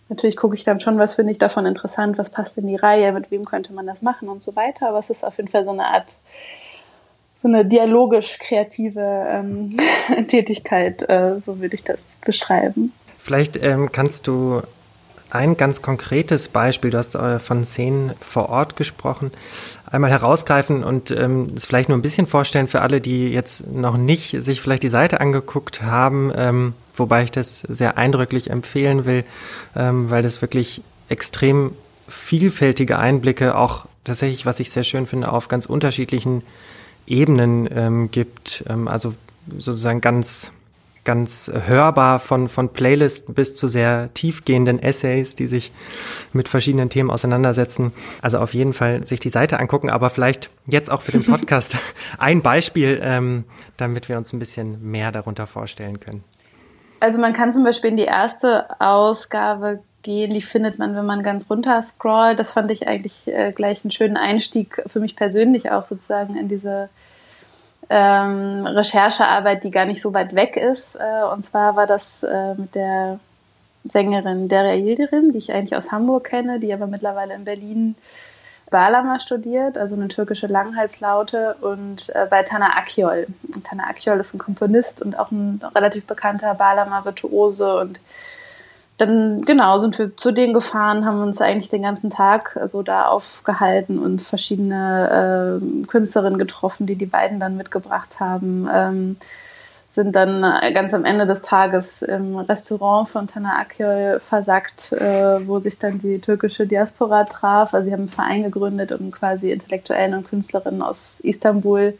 Natürlich 0.07 0.37
gucke 0.37 0.55
ich 0.55 0.63
dann 0.63 0.79
schon, 0.79 0.99
was 0.99 1.15
finde 1.15 1.31
ich 1.31 1.39
davon 1.39 1.65
interessant, 1.65 2.17
was 2.17 2.29
passt 2.29 2.57
in 2.57 2.67
die 2.67 2.77
Reihe, 2.77 3.11
mit 3.11 3.29
wem 3.29 3.43
könnte 3.43 3.73
man 3.73 3.85
das 3.85 4.01
machen 4.01 4.29
und 4.29 4.41
so 4.41 4.55
weiter. 4.55 4.87
Aber 4.87 4.99
es 4.99 5.09
ist 5.09 5.25
auf 5.25 5.35
jeden 5.37 5.49
Fall 5.49 5.65
so 5.65 5.71
eine 5.71 5.85
Art 5.85 6.05
so 7.39 7.47
eine 7.47 7.65
dialogisch-kreative 7.65 9.27
ähm, 9.29 9.77
Tätigkeit, 10.27 11.07
äh, 11.07 11.39
so 11.39 11.59
würde 11.59 11.75
ich 11.75 11.83
das 11.83 12.13
beschreiben. 12.25 12.93
Vielleicht 13.19 13.61
ähm, 13.63 13.91
kannst 13.91 14.27
du 14.27 14.61
ein 15.29 15.57
ganz 15.57 15.81
konkretes 15.81 16.47
Beispiel, 16.47 16.91
du 16.91 16.97
hast 16.97 17.15
äh, 17.15 17.39
von 17.39 17.65
Szenen 17.65 18.13
vor 18.21 18.49
Ort 18.49 18.75
gesprochen, 18.75 19.31
einmal 19.85 20.11
herausgreifen 20.11 20.83
und 20.83 21.11
ähm, 21.11 21.47
es 21.55 21.65
vielleicht 21.65 21.89
nur 21.89 21.97
ein 21.97 22.01
bisschen 22.01 22.27
vorstellen 22.27 22.67
für 22.67 22.81
alle, 22.81 23.01
die 23.01 23.29
jetzt 23.29 23.67
noch 23.67 23.97
nicht 23.97 24.41
sich 24.41 24.61
vielleicht 24.61 24.83
die 24.83 24.89
Seite 24.89 25.19
angeguckt 25.19 25.81
haben, 25.81 26.31
ähm, 26.35 26.73
wobei 26.95 27.23
ich 27.23 27.31
das 27.31 27.61
sehr 27.61 27.97
eindrücklich 27.97 28.49
empfehlen 28.49 29.05
will, 29.05 29.25
ähm, 29.75 30.09
weil 30.09 30.23
das 30.23 30.41
wirklich 30.41 30.81
extrem 31.09 31.71
vielfältige 32.07 32.97
Einblicke 32.97 33.55
auch 33.55 33.85
tatsächlich, 34.03 34.45
was 34.45 34.59
ich 34.59 34.71
sehr 34.71 34.83
schön 34.83 35.05
finde, 35.05 35.31
auf 35.31 35.47
ganz 35.47 35.65
unterschiedlichen 35.65 36.43
Ebenen 37.05 37.67
ähm, 37.71 38.11
gibt. 38.11 38.63
Ähm, 38.69 38.87
also 38.87 39.13
sozusagen 39.57 40.01
ganz 40.01 40.51
ganz 41.07 41.49
hörbar 41.51 42.19
von, 42.19 42.49
von 42.49 42.73
Playlist 42.73 43.33
bis 43.33 43.55
zu 43.55 43.69
sehr 43.69 44.13
tiefgehenden 44.13 44.77
Essays, 44.83 45.35
die 45.35 45.47
sich 45.47 45.71
mit 46.33 46.49
verschiedenen 46.49 46.89
Themen 46.89 47.09
auseinandersetzen. 47.09 47.93
Also 48.21 48.39
auf 48.39 48.53
jeden 48.53 48.73
Fall 48.73 49.05
sich 49.05 49.21
die 49.21 49.29
Seite 49.29 49.57
angucken, 49.57 49.89
aber 49.89 50.09
vielleicht 50.09 50.49
jetzt 50.65 50.91
auch 50.91 51.01
für 51.01 51.13
den 51.13 51.23
Podcast 51.25 51.77
ein 52.19 52.41
Beispiel, 52.41 52.99
ähm, 53.01 53.45
damit 53.77 54.09
wir 54.09 54.17
uns 54.17 54.33
ein 54.33 54.39
bisschen 54.39 54.91
mehr 54.91 55.13
darunter 55.13 55.47
vorstellen 55.47 56.01
können. 56.01 56.25
Also 56.99 57.19
man 57.19 57.31
kann 57.31 57.53
zum 57.53 57.63
Beispiel 57.63 57.91
in 57.91 57.97
die 57.97 58.03
erste 58.03 58.65
Ausgabe 58.81 59.79
gehen, 60.01 60.33
die 60.33 60.41
findet 60.41 60.77
man, 60.77 60.93
wenn 60.93 61.05
man 61.05 61.23
ganz 61.23 61.49
runter 61.49 61.81
scrollt. 61.83 62.37
Das 62.37 62.51
fand 62.51 62.69
ich 62.69 62.85
eigentlich 62.85 63.27
äh, 63.27 63.53
gleich 63.53 63.85
einen 63.85 63.91
schönen 63.91 64.17
Einstieg 64.17 64.83
für 64.87 64.99
mich 64.99 65.15
persönlich 65.15 65.71
auch 65.71 65.85
sozusagen 65.85 66.35
in 66.35 66.49
diese 66.49 66.89
ähm, 67.89 68.65
Recherchearbeit, 68.65 69.63
die 69.63 69.71
gar 69.71 69.85
nicht 69.85 70.01
so 70.01 70.13
weit 70.13 70.35
weg 70.35 70.57
ist. 70.57 70.95
Äh, 70.95 71.23
und 71.31 71.43
zwar 71.43 71.75
war 71.75 71.87
das 71.87 72.23
äh, 72.23 72.55
mit 72.55 72.75
der 72.75 73.19
Sängerin 73.83 74.49
Deria 74.49 74.75
Yildirim, 74.75 75.31
die 75.31 75.37
ich 75.37 75.53
eigentlich 75.53 75.75
aus 75.75 75.91
Hamburg 75.91 76.25
kenne, 76.25 76.59
die 76.59 76.73
aber 76.73 76.87
mittlerweile 76.87 77.33
in 77.33 77.45
Berlin 77.45 77.95
Balama 78.69 79.19
studiert, 79.21 79.77
also 79.77 79.95
eine 79.95 80.09
türkische 80.09 80.47
Langhalslaute, 80.47 81.55
und 81.61 82.13
äh, 82.13 82.27
bei 82.29 82.43
Tana 82.43 82.75
Akyol. 82.75 83.27
Und 83.53 83.65
Tana 83.65 83.85
Akyol 83.85 84.19
ist 84.19 84.33
ein 84.33 84.39
Komponist 84.39 85.01
und 85.01 85.17
auch 85.17 85.31
ein 85.31 85.61
relativ 85.73 86.05
bekannter 86.05 86.53
Balama-Virtuose. 86.53 87.77
Und 87.79 87.99
dann, 88.97 89.43
genau, 89.43 89.77
sind 89.77 89.97
wir 89.99 90.17
zu 90.17 90.31
denen 90.31 90.53
gefahren, 90.53 91.05
haben 91.05 91.21
uns 91.21 91.39
eigentlich 91.39 91.69
den 91.69 91.83
ganzen 91.83 92.09
Tag 92.09 92.59
so 92.65 92.81
da 92.81 93.07
aufgehalten 93.07 93.99
und 93.99 94.21
verschiedene 94.21 95.61
äh, 95.61 95.85
Künstlerinnen 95.85 96.39
getroffen, 96.39 96.87
die 96.87 96.95
die 96.95 97.05
beiden 97.05 97.39
dann 97.39 97.57
mitgebracht 97.57 98.19
haben. 98.19 98.67
Ähm, 98.73 99.17
sind 99.93 100.15
dann 100.15 100.43
äh, 100.43 100.71
ganz 100.73 100.93
am 100.93 101.05
Ende 101.05 101.25
des 101.25 101.41
Tages 101.41 102.01
im 102.01 102.37
Restaurant 102.37 103.09
von 103.09 103.27
Tana 103.27 103.59
Akyol 103.59 104.19
versackt, 104.19 104.93
äh, 104.93 105.47
wo 105.47 105.59
sich 105.59 105.79
dann 105.79 105.97
die 105.97 106.19
türkische 106.19 106.67
Diaspora 106.67 107.23
traf. 107.25 107.73
Also 107.73 107.87
sie 107.87 107.93
haben 107.93 108.01
einen 108.01 108.09
Verein 108.09 108.43
gegründet, 108.43 108.91
um 108.91 109.11
quasi 109.11 109.51
Intellektuellen 109.51 110.13
und 110.13 110.27
Künstlerinnen 110.29 110.81
aus 110.81 111.19
Istanbul 111.19 111.97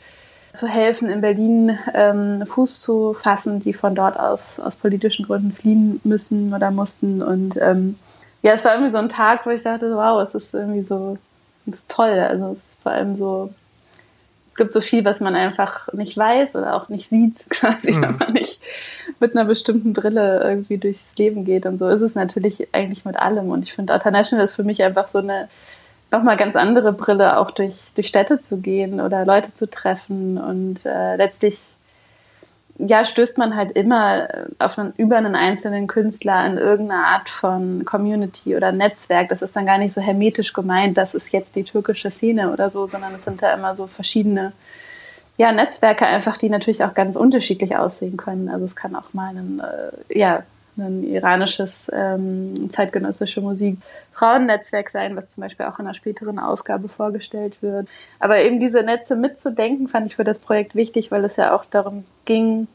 zu 0.54 0.68
helfen, 0.68 1.10
in 1.10 1.22
Berlin 1.22 1.78
ähm, 1.94 2.46
Fuß 2.48 2.82
zu 2.82 3.14
fassen, 3.14 3.62
die 3.62 3.74
von 3.74 3.96
dort 3.96 4.20
aus 4.20 4.60
aus 4.60 4.76
politischen 4.76 5.26
Gründen 5.26 5.52
fliehen 5.52 6.02
müssen 6.04 6.54
oder 6.54 6.72
mussten. 6.72 7.22
Und 7.22 7.58
ähm, 7.62 7.96
ja, 8.42 8.54
es 8.54 8.66
war 8.66 8.74
irgendwie 8.74 8.92
so 8.92 8.98
ein 8.98 9.10
Tag, 9.10 9.46
wo 9.46 9.50
ich 9.50 9.64
dachte, 9.64 9.96
wow, 9.96 10.22
es 10.22 10.34
ist 10.34 10.54
irgendwie 10.54 10.82
so, 10.82 11.18
es 11.68 11.76
ist 11.76 11.90
toll. 11.90 12.12
Also 12.12 12.52
es 12.52 12.60
ist 12.60 12.78
vor 12.82 12.92
allem 12.92 13.16
so 13.18 13.52
gibt 14.58 14.74
so 14.74 14.82
viel, 14.82 15.06
was 15.06 15.22
man 15.22 15.36
einfach 15.36 15.94
nicht 15.94 16.18
weiß 16.18 16.56
oder 16.56 16.76
auch 16.76 16.90
nicht 16.90 17.10
sieht, 17.10 17.36
quasi, 17.50 17.94
mhm. 17.94 18.02
wenn 18.02 18.18
man 18.18 18.34
nicht 18.34 18.60
mit 19.20 19.36
einer 19.36 19.46
bestimmten 19.46 19.94
Brille 19.94 20.42
irgendwie 20.44 20.78
durchs 20.78 21.16
Leben 21.16 21.46
geht. 21.46 21.66
Und 21.66 21.78
so 21.78 21.88
ist 21.88 22.02
es 22.02 22.16
natürlich 22.16 22.68
eigentlich 22.74 23.06
mit 23.06 23.16
allem. 23.16 23.50
Und 23.50 23.64
ich 23.64 23.74
finde, 23.74 23.94
International 23.94 24.44
ist 24.44 24.56
für 24.56 24.64
mich 24.64 24.84
einfach 24.84 25.08
so 25.08 25.20
eine 25.20 25.48
nochmal 26.12 26.38
ganz 26.38 26.56
andere 26.56 26.94
Brille, 26.94 27.38
auch 27.38 27.52
durch, 27.52 27.94
durch 27.96 28.08
Städte 28.08 28.40
zu 28.40 28.58
gehen 28.58 29.02
oder 29.02 29.26
Leute 29.26 29.54
zu 29.54 29.70
treffen 29.70 30.38
und 30.38 30.86
äh, 30.86 31.16
letztlich 31.16 31.60
ja, 32.80 33.06
stößt 33.06 33.38
man 33.38 33.56
halt 33.56 33.72
immer 33.72 34.30
äh, 34.30 34.46
auf 34.60 34.78
einen, 34.78 34.94
über 34.98 35.18
einen 35.18 35.36
einzelnen 35.36 35.88
Künstler 35.88 36.46
in 36.46 36.58
irgendeine 36.58 37.06
Art 37.06 37.30
von 37.30 37.86
Community 37.86 38.56
oder 38.56 38.72
Netzwerk. 38.72 39.30
Das 39.30 39.42
ist 39.42 39.56
dann 39.56 39.66
gar 39.66 39.80
nicht 39.80 39.94
so 39.94 40.02
hermetisch 40.02 40.54
gemeint, 40.54 40.98
das 40.98 41.14
ist 41.14 41.32
jetzt 41.32 41.56
die 41.56 41.64
türkische 41.64 42.12
Szene 42.12 42.52
oder 42.52 42.70
so, 42.70 42.88
sondern 42.88 43.16
es 43.16 43.24
sind 43.24 43.42
da 43.42 43.54
immer 43.54 43.76
so 43.76 43.88
verschiedene 43.88 44.54
ja, 45.38 45.52
Netzwerke 45.52 46.06
einfach, 46.06 46.38
die 46.38 46.50
natürlich 46.50 46.84
auch 46.84 46.94
ganz 46.94 47.16
unterschiedlich 47.16 47.78
aussehen 47.78 48.18
können. 48.18 48.50
Also 48.50 48.66
es 48.66 48.76
kann 48.76 48.96
auch 48.96 49.14
mal 49.14 49.36
ein, 49.36 49.60
äh, 49.60 50.20
ja, 50.20 50.44
ein 50.78 51.04
iranisches 51.04 51.90
ähm, 51.94 52.70
zeitgenössische 52.70 53.42
Musik 53.42 53.78
Frauennetzwerk 54.14 54.90
sein, 54.90 55.16
was 55.16 55.28
zum 55.28 55.42
Beispiel 55.42 55.66
auch 55.66 55.80
in 55.80 55.86
einer 55.86 55.94
späteren 55.94 56.40
Ausgabe 56.40 56.90
vorgestellt 56.90 57.62
wird. 57.62 57.88
Aber 58.20 58.40
eben 58.40 58.60
diese 58.60 58.84
Netze 58.84 59.16
mitzudenken, 59.16 59.88
fand 59.88 60.08
ich 60.08 60.16
für 60.16 60.24
das 60.24 60.40
Projekt 60.40 60.76
wichtig, 60.76 61.12
weil 61.12 61.24
es 61.24 61.36
ja 61.36 61.56
auch 61.56 61.66
darum 61.66 62.04
ging, 62.26 62.68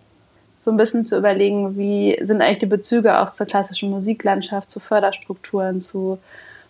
so 0.60 0.70
ein 0.70 0.76
bisschen 0.76 1.04
zu 1.04 1.18
überlegen, 1.18 1.76
wie 1.76 2.16
sind 2.22 2.40
eigentlich 2.40 2.60
die 2.60 2.66
Bezüge 2.66 3.18
auch 3.18 3.32
zur 3.32 3.46
klassischen 3.46 3.90
Musiklandschaft, 3.90 4.70
zu 4.70 4.78
Förderstrukturen, 4.78 5.80
zu 5.80 6.18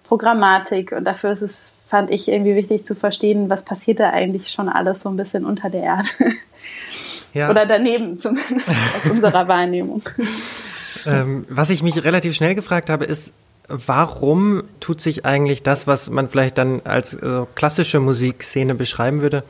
Programmatik. 0.04 0.92
Und 0.92 1.04
dafür 1.04 1.32
ist 1.32 1.42
es, 1.42 1.74
fand 1.88 2.10
ich, 2.10 2.28
irgendwie 2.28 2.54
wichtig 2.54 2.86
zu 2.86 2.94
verstehen, 2.94 3.50
was 3.50 3.64
passiert 3.64 4.00
da 4.00 4.08
eigentlich 4.08 4.50
schon 4.50 4.70
alles 4.70 5.02
so 5.02 5.10
ein 5.10 5.16
bisschen 5.18 5.44
unter 5.44 5.68
der 5.68 5.82
Erde. 5.82 6.08
Ja. 7.34 7.50
Oder 7.50 7.66
daneben 7.66 8.18
zumindest 8.18 8.68
aus 8.68 9.10
unserer 9.10 9.48
Wahrnehmung. 9.48 10.02
Ähm, 11.06 11.44
was 11.48 11.70
ich 11.70 11.82
mich 11.82 12.02
relativ 12.04 12.34
schnell 12.34 12.54
gefragt 12.54 12.90
habe, 12.90 13.04
ist, 13.04 13.32
warum 13.68 14.64
tut 14.80 15.00
sich 15.00 15.24
eigentlich 15.24 15.62
das, 15.62 15.86
was 15.86 16.10
man 16.10 16.28
vielleicht 16.28 16.58
dann 16.58 16.82
als 16.84 17.14
äh, 17.14 17.44
klassische 17.54 18.00
Musikszene 18.00 18.74
beschreiben 18.74 19.20
würde, 19.20 19.44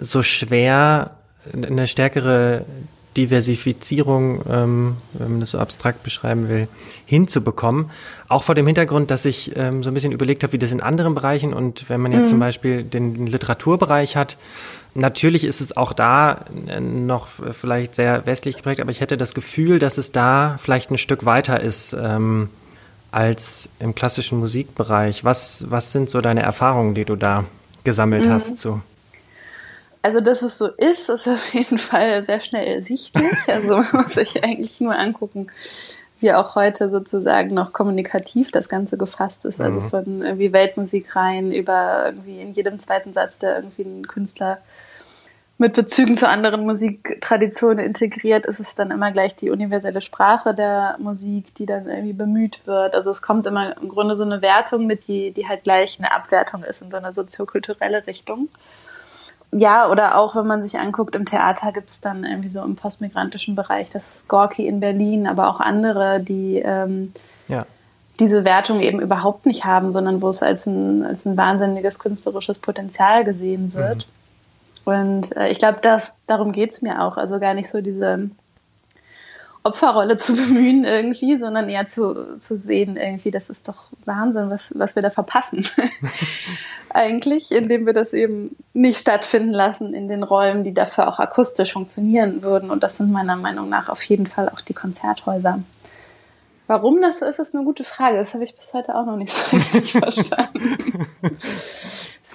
so 0.00 0.22
schwer, 0.22 1.12
eine 1.52 1.86
stärkere 1.86 2.64
Diversifizierung, 3.16 4.42
ähm, 4.48 4.96
wenn 5.14 5.32
man 5.32 5.40
das 5.40 5.50
so 5.50 5.58
abstrakt 5.58 6.02
beschreiben 6.02 6.48
will, 6.48 6.68
hinzubekommen. 7.04 7.90
Auch 8.28 8.44
vor 8.44 8.54
dem 8.54 8.66
Hintergrund, 8.66 9.10
dass 9.10 9.24
ich 9.24 9.56
ähm, 9.56 9.82
so 9.82 9.90
ein 9.90 9.94
bisschen 9.94 10.12
überlegt 10.12 10.42
habe, 10.44 10.52
wie 10.52 10.58
das 10.58 10.72
in 10.72 10.80
anderen 10.80 11.14
Bereichen 11.14 11.52
und 11.52 11.88
wenn 11.88 12.00
man 12.00 12.12
jetzt 12.12 12.26
mhm. 12.26 12.30
zum 12.30 12.38
Beispiel 12.40 12.84
den, 12.84 13.14
den 13.14 13.26
Literaturbereich 13.26 14.16
hat, 14.16 14.36
Natürlich 14.98 15.44
ist 15.44 15.60
es 15.60 15.76
auch 15.76 15.92
da 15.92 16.44
äh, 16.66 16.80
noch 16.80 17.28
vielleicht 17.28 17.94
sehr 17.94 18.26
westlich 18.26 18.56
geprägt, 18.56 18.80
aber 18.80 18.90
ich 18.90 19.00
hätte 19.00 19.16
das 19.16 19.32
Gefühl, 19.32 19.78
dass 19.78 19.96
es 19.96 20.10
da 20.10 20.56
vielleicht 20.58 20.90
ein 20.90 20.98
Stück 20.98 21.24
weiter 21.24 21.60
ist 21.60 21.92
ähm, 21.92 22.50
als 23.12 23.70
im 23.78 23.94
klassischen 23.94 24.40
Musikbereich. 24.40 25.24
Was, 25.24 25.70
was 25.70 25.92
sind 25.92 26.10
so 26.10 26.20
deine 26.20 26.42
Erfahrungen, 26.42 26.94
die 26.94 27.04
du 27.04 27.14
da 27.14 27.44
gesammelt 27.84 28.26
mhm. 28.26 28.32
hast? 28.32 28.58
So? 28.58 28.80
Also, 30.02 30.20
dass 30.20 30.42
es 30.42 30.58
so 30.58 30.66
ist, 30.66 31.08
ist 31.08 31.28
auf 31.28 31.54
jeden 31.54 31.78
Fall 31.78 32.24
sehr 32.24 32.40
schnell 32.40 32.66
ersichtlich. 32.66 33.32
Also 33.46 33.76
man 33.76 33.88
muss 33.92 34.14
sich 34.14 34.42
eigentlich 34.42 34.80
nur 34.80 34.98
angucken, 34.98 35.46
wie 36.18 36.32
auch 36.32 36.56
heute 36.56 36.90
sozusagen 36.90 37.54
noch 37.54 37.72
kommunikativ 37.72 38.50
das 38.50 38.68
Ganze 38.68 38.98
gefasst 38.98 39.44
ist. 39.44 39.60
Also 39.60 39.78
mhm. 39.78 39.90
von 39.90 40.22
irgendwie 40.22 40.52
Weltmusik 40.52 41.14
rein 41.14 41.52
über 41.52 42.06
irgendwie 42.06 42.40
in 42.40 42.52
jedem 42.52 42.80
zweiten 42.80 43.12
Satz, 43.12 43.38
der 43.38 43.54
irgendwie 43.54 43.82
ein 43.82 44.08
Künstler 44.08 44.58
mit 45.60 45.74
Bezügen 45.74 46.16
zu 46.16 46.28
anderen 46.28 46.64
Musiktraditionen 46.64 47.84
integriert, 47.84 48.46
ist 48.46 48.60
es 48.60 48.76
dann 48.76 48.92
immer 48.92 49.10
gleich 49.10 49.34
die 49.34 49.50
universelle 49.50 50.00
Sprache 50.00 50.54
der 50.54 50.96
Musik, 51.00 51.52
die 51.56 51.66
dann 51.66 51.88
irgendwie 51.88 52.12
bemüht 52.12 52.64
wird. 52.64 52.94
Also 52.94 53.10
es 53.10 53.20
kommt 53.20 53.44
immer 53.46 53.76
im 53.76 53.88
Grunde 53.88 54.14
so 54.14 54.22
eine 54.22 54.40
Wertung 54.40 54.86
mit, 54.86 55.08
die, 55.08 55.32
die 55.32 55.48
halt 55.48 55.64
gleich 55.64 55.98
eine 55.98 56.12
Abwertung 56.12 56.62
ist 56.62 56.80
in 56.80 56.92
so 56.92 56.96
eine 56.96 57.12
soziokulturelle 57.12 58.06
Richtung. 58.06 58.48
Ja, 59.50 59.90
oder 59.90 60.18
auch 60.18 60.36
wenn 60.36 60.46
man 60.46 60.62
sich 60.62 60.78
anguckt, 60.78 61.16
im 61.16 61.26
Theater 61.26 61.72
gibt 61.72 61.90
es 61.90 62.00
dann 62.00 62.24
irgendwie 62.24 62.50
so 62.50 62.62
im 62.62 62.76
postmigrantischen 62.76 63.56
Bereich 63.56 63.90
das 63.90 64.26
Gorki 64.28 64.68
in 64.68 64.78
Berlin, 64.78 65.26
aber 65.26 65.48
auch 65.48 65.58
andere, 65.58 66.20
die 66.20 66.62
ähm, 66.64 67.12
ja. 67.48 67.66
diese 68.20 68.44
Wertung 68.44 68.80
eben 68.80 69.00
überhaupt 69.00 69.46
nicht 69.46 69.64
haben, 69.64 69.90
sondern 69.90 70.22
wo 70.22 70.28
es 70.28 70.42
als 70.42 70.66
ein, 70.66 71.04
als 71.04 71.24
ein 71.24 71.36
wahnsinniges 71.36 71.98
künstlerisches 71.98 72.58
Potenzial 72.58 73.24
gesehen 73.24 73.74
wird. 73.74 74.06
Mhm. 74.06 74.17
Und 74.88 75.36
äh, 75.36 75.50
ich 75.50 75.58
glaube, 75.58 75.82
darum 76.26 76.52
geht 76.52 76.72
es 76.72 76.80
mir 76.80 77.02
auch. 77.02 77.18
Also 77.18 77.38
gar 77.38 77.52
nicht 77.52 77.68
so 77.68 77.82
diese 77.82 78.30
Opferrolle 79.62 80.16
zu 80.16 80.32
bemühen 80.34 80.86
irgendwie, 80.86 81.36
sondern 81.36 81.68
eher 81.68 81.86
zu, 81.86 82.38
zu 82.38 82.56
sehen 82.56 82.96
irgendwie, 82.96 83.30
das 83.30 83.50
ist 83.50 83.68
doch 83.68 83.90
Wahnsinn, 84.06 84.48
was, 84.48 84.72
was 84.74 84.94
wir 84.94 85.02
da 85.02 85.10
verpassen. 85.10 85.66
Eigentlich, 86.88 87.52
indem 87.52 87.84
wir 87.84 87.92
das 87.92 88.14
eben 88.14 88.56
nicht 88.72 88.98
stattfinden 88.98 89.52
lassen 89.52 89.92
in 89.92 90.08
den 90.08 90.22
Räumen, 90.22 90.64
die 90.64 90.72
dafür 90.72 91.08
auch 91.08 91.18
akustisch 91.18 91.74
funktionieren 91.74 92.40
würden. 92.40 92.70
Und 92.70 92.82
das 92.82 92.96
sind 92.96 93.12
meiner 93.12 93.36
Meinung 93.36 93.68
nach 93.68 93.90
auf 93.90 94.02
jeden 94.04 94.26
Fall 94.26 94.48
auch 94.48 94.62
die 94.62 94.72
Konzerthäuser. 94.72 95.62
Warum 96.66 97.02
das 97.02 97.18
so 97.18 97.26
ist, 97.26 97.38
ist 97.38 97.54
eine 97.54 97.64
gute 97.64 97.84
Frage. 97.84 98.16
Das 98.16 98.32
habe 98.32 98.44
ich 98.44 98.56
bis 98.56 98.72
heute 98.72 98.94
auch 98.94 99.04
noch 99.04 99.16
nicht 99.16 99.34
so 99.34 99.54
richtig 99.54 99.92
verstanden 99.98 100.78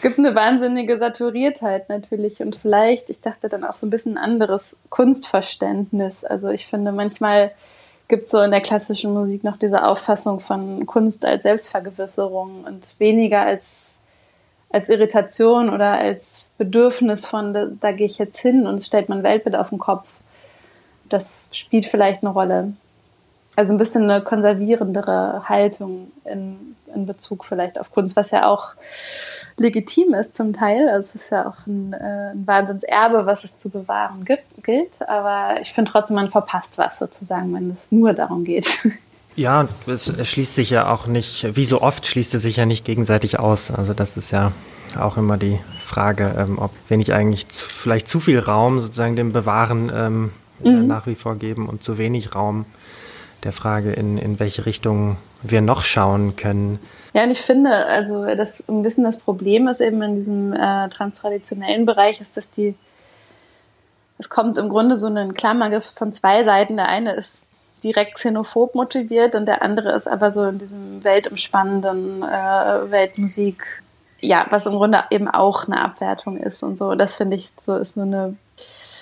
gibt 0.03 0.19
eine 0.19 0.35
wahnsinnige 0.35 0.99
Saturiertheit 0.99 1.89
natürlich 1.89 2.41
und 2.41 2.57
vielleicht, 2.57 3.09
ich 3.09 3.21
dachte 3.21 3.49
dann 3.49 3.63
auch 3.63 3.75
so 3.75 3.87
ein 3.87 3.89
bisschen 3.89 4.17
anderes 4.17 4.75
Kunstverständnis. 4.89 6.23
Also 6.23 6.49
ich 6.49 6.67
finde, 6.67 6.91
manchmal 6.91 7.51
gibt 8.09 8.25
es 8.25 8.29
so 8.29 8.41
in 8.41 8.51
der 8.51 8.61
klassischen 8.61 9.13
Musik 9.13 9.43
noch 9.43 9.57
diese 9.57 9.83
Auffassung 9.83 10.41
von 10.41 10.85
Kunst 10.85 11.25
als 11.25 11.43
Selbstvergewisserung 11.43 12.65
und 12.65 12.93
weniger 12.99 13.41
als, 13.41 13.97
als 14.69 14.89
Irritation 14.89 15.69
oder 15.69 15.93
als 15.93 16.51
Bedürfnis 16.57 17.25
von, 17.25 17.53
da, 17.53 17.67
da 17.79 17.93
gehe 17.93 18.05
ich 18.05 18.17
jetzt 18.17 18.37
hin 18.37 18.67
und 18.67 18.83
stellt 18.83 19.07
mein 19.09 19.23
Weltbild 19.23 19.55
auf 19.55 19.69
den 19.69 19.79
Kopf. 19.79 20.09
Das 21.07 21.47
spielt 21.53 21.85
vielleicht 21.85 22.23
eine 22.23 22.33
Rolle. 22.33 22.73
Also 23.55 23.73
ein 23.73 23.77
bisschen 23.77 24.09
eine 24.09 24.23
konservierendere 24.23 25.47
Haltung 25.47 26.11
in, 26.25 26.75
in 26.93 27.05
Bezug 27.05 27.45
vielleicht 27.45 27.79
auf 27.79 27.91
Kunst, 27.91 28.15
was 28.15 28.31
ja 28.31 28.47
auch 28.47 28.73
legitim 29.57 30.13
ist 30.13 30.33
zum 30.33 30.53
Teil. 30.53 30.89
Also 30.89 31.11
es 31.13 31.23
ist 31.23 31.29
ja 31.29 31.47
auch 31.47 31.67
ein, 31.67 31.93
äh, 31.93 32.31
ein 32.31 32.47
Wahnsinnserbe, 32.47 33.25
was 33.25 33.43
es 33.43 33.57
zu 33.57 33.69
bewahren 33.69 34.25
gibt, 34.25 34.63
gilt. 34.63 34.91
Aber 35.07 35.61
ich 35.61 35.73
finde 35.73 35.91
trotzdem, 35.91 36.15
man 36.15 36.29
verpasst 36.29 36.77
was 36.77 36.97
sozusagen, 36.97 37.53
wenn 37.53 37.77
es 37.81 37.91
nur 37.91 38.13
darum 38.13 38.43
geht. 38.43 38.89
Ja, 39.35 39.67
es, 39.87 40.29
schließt 40.29 40.53
sich 40.53 40.69
ja 40.69 40.93
auch 40.93 41.07
nicht, 41.07 41.55
wie 41.55 41.65
so 41.65 41.81
oft 41.81 42.05
schließt 42.05 42.35
es 42.35 42.43
sich 42.43 42.57
ja 42.57 42.67
nicht 42.67 42.85
gegenseitig 42.85 43.39
aus. 43.39 43.71
Also 43.71 43.95
das 43.95 44.15
ist 44.15 44.29
ja 44.29 44.51
auch 44.99 45.17
immer 45.17 45.37
die 45.37 45.59
Frage, 45.79 46.35
ähm, 46.37 46.59
ob 46.59 46.69
wenn 46.87 46.99
ich 46.99 47.13
eigentlich 47.13 47.47
zu, 47.47 47.65
vielleicht 47.65 48.07
zu 48.07 48.19
viel 48.19 48.37
Raum 48.37 48.79
sozusagen 48.79 49.15
dem 49.15 49.31
Bewahren 49.31 49.91
ähm, 49.91 50.31
mhm. 50.63 50.85
nach 50.85 51.07
wie 51.07 51.15
vor 51.15 51.35
geben 51.35 51.67
und 51.67 51.83
zu 51.83 51.97
wenig 51.97 52.35
Raum 52.35 52.65
der 53.43 53.51
Frage, 53.51 53.91
in, 53.91 54.17
in 54.17 54.39
welche 54.39 54.65
Richtung 54.65 55.17
wir 55.41 55.61
noch 55.61 55.83
schauen 55.83 56.35
können. 56.35 56.79
Ja, 57.13 57.23
und 57.23 57.31
ich 57.31 57.41
finde, 57.41 57.73
also 57.73 58.25
das 58.35 58.63
ein 58.67 58.81
bisschen 58.81 59.03
das 59.03 59.17
Problem 59.17 59.67
ist 59.67 59.81
eben 59.81 60.01
in 60.01 60.15
diesem 60.15 60.53
äh, 60.53 60.89
transtraditionellen 60.89 61.85
Bereich, 61.85 62.21
ist, 62.21 62.37
dass 62.37 62.49
die, 62.49 62.75
es 64.17 64.29
kommt 64.29 64.57
im 64.57 64.69
Grunde 64.69 64.97
so 64.97 65.07
ein 65.07 65.33
Klammergriff 65.33 65.85
von 65.85 66.13
zwei 66.13 66.43
Seiten. 66.43 66.77
Der 66.77 66.89
eine 66.89 67.13
ist 67.13 67.45
direkt 67.83 68.15
xenophob 68.15 68.75
motiviert 68.75 69.35
und 69.35 69.45
der 69.45 69.61
andere 69.61 69.91
ist 69.91 70.07
aber 70.07 70.31
so 70.31 70.43
in 70.45 70.57
diesem 70.57 71.03
weltumspannenden 71.03 72.23
äh, 72.23 72.91
Weltmusik 72.91 73.83
ja, 74.23 74.45
was 74.49 74.65
im 74.65 74.73
Grunde 74.73 75.03
eben 75.11 75.27
auch 75.27 75.67
eine 75.67 75.81
Abwertung 75.81 76.37
ist 76.37 76.63
und 76.63 76.77
so. 76.77 76.95
Das 76.95 77.17
finde 77.17 77.35
ich 77.35 77.49
so 77.59 77.75
ist 77.75 77.97
nur 77.97 78.05
eine, 78.05 78.37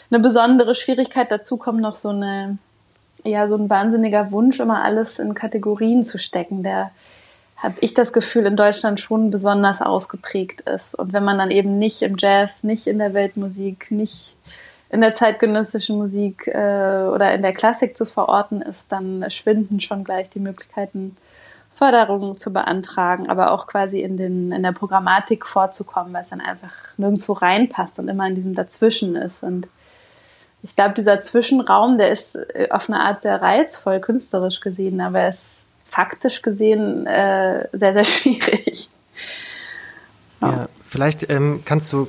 eine 0.10 0.20
besondere 0.20 0.74
Schwierigkeit. 0.74 1.32
Dazu 1.32 1.58
kommt 1.58 1.80
noch 1.80 1.96
so 1.96 2.10
eine, 2.10 2.58
ja, 3.24 3.48
so 3.48 3.56
ein 3.56 3.70
wahnsinniger 3.70 4.32
Wunsch, 4.32 4.60
immer 4.60 4.84
alles 4.84 5.20
in 5.20 5.34
Kategorien 5.34 6.04
zu 6.04 6.18
stecken, 6.18 6.64
der 6.64 6.92
habe 7.58 7.76
ich 7.82 7.94
das 7.94 8.12
Gefühl, 8.12 8.48
in 8.48 8.56
Deutschland 8.56 9.00
schon 9.00 9.30
besonders 9.30 9.82
ausgeprägt 9.82 10.62
ist. 10.62 10.96
Und 10.96 11.14
wenn 11.14 11.24
man 11.24 11.38
dann 11.38 11.52
eben 11.52 11.78
nicht 11.78 12.02
im 12.02 12.16
Jazz, 12.18 12.64
nicht 12.64 12.88
in 12.88 12.98
der 12.98 13.14
Weltmusik, 13.14 13.92
nicht 13.92 14.36
in 14.90 15.02
der 15.02 15.14
zeitgenössischen 15.14 15.98
Musik 15.98 16.48
äh, 16.48 17.08
oder 17.14 17.34
in 17.34 17.44
der 17.44 17.54
Klassik 17.54 17.96
zu 17.96 18.06
verorten 18.06 18.62
ist, 18.62 18.92
dann 18.92 19.24
schwinden 19.30 19.80
schon 19.80 20.04
gleich 20.04 20.30
die 20.30 20.40
Möglichkeiten, 20.40 21.16
Förderungen 21.76 22.38
zu 22.38 22.52
beantragen, 22.52 23.30
aber 23.30 23.52
auch 23.52 23.66
quasi 23.68 24.02
in, 24.02 24.18
den, 24.18 24.52
in 24.52 24.62
der 24.62 24.72
Programmatik 24.72 25.46
vorzukommen, 25.46 26.14
weil 26.14 26.24
es 26.24 26.30
dann 26.30 26.42
einfach 26.42 26.74
nirgendwo 26.98 27.34
reinpasst 27.34 27.98
und 28.00 28.08
immer 28.08 28.28
in 28.28 28.36
diesem 28.36 28.54
Dazwischen 28.54 29.16
ist. 29.16 29.44
Und 29.44 29.68
ich 30.64 30.76
glaube, 30.76 30.94
dieser 30.94 31.22
Zwischenraum, 31.22 31.98
der 31.98 32.12
ist 32.12 32.36
äh, 32.36 32.68
auf 32.70 32.90
eine 32.90 33.00
Art 33.00 33.24
sehr 33.24 33.42
reizvoll, 33.42 34.00
künstlerisch 34.00 34.60
gesehen, 34.60 35.02
aber 35.02 35.22
er 35.22 35.30
ist 35.30 35.66
faktisch 35.90 36.42
gesehen 36.42 37.06
äh, 37.08 37.68
sehr, 37.74 37.94
sehr 37.94 38.04
schwierig. 38.06 38.90
Ja, 40.42 40.70
vielleicht 40.88 41.30
ähm, 41.30 41.62
kannst 41.66 41.94
du 41.94 42.08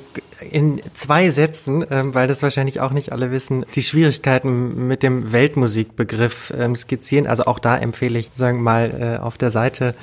in 0.50 0.80
zwei 0.94 1.28
Sätzen, 1.28 1.85
ähm, 1.90 2.14
weil 2.14 2.26
das 2.28 2.42
wahrscheinlich 2.42 2.80
auch 2.80 2.90
nicht 2.90 3.12
alle 3.12 3.30
wissen, 3.30 3.66
die 3.75 3.82
Schwierigkeiten 3.82 4.87
mit 4.87 5.02
dem 5.02 5.32
Weltmusikbegriff 5.32 6.52
ähm, 6.56 6.75
skizzieren. 6.75 7.26
Also 7.26 7.44
auch 7.44 7.59
da 7.59 7.76
empfehle 7.76 8.18
ich, 8.18 8.30
sagen 8.32 8.62
mal, 8.62 9.18
äh, 9.18 9.23
auf 9.23 9.37
der 9.37 9.50
Seite 9.50 9.94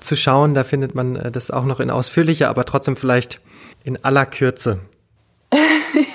zu 0.00 0.16
schauen. 0.16 0.54
Da 0.54 0.64
findet 0.64 0.96
man 0.96 1.14
äh, 1.14 1.30
das 1.30 1.52
auch 1.52 1.64
noch 1.64 1.78
in 1.78 1.90
ausführlicher, 1.90 2.48
aber 2.48 2.64
trotzdem 2.64 2.96
vielleicht 2.96 3.40
in 3.84 4.04
aller 4.04 4.26
Kürze. 4.26 4.80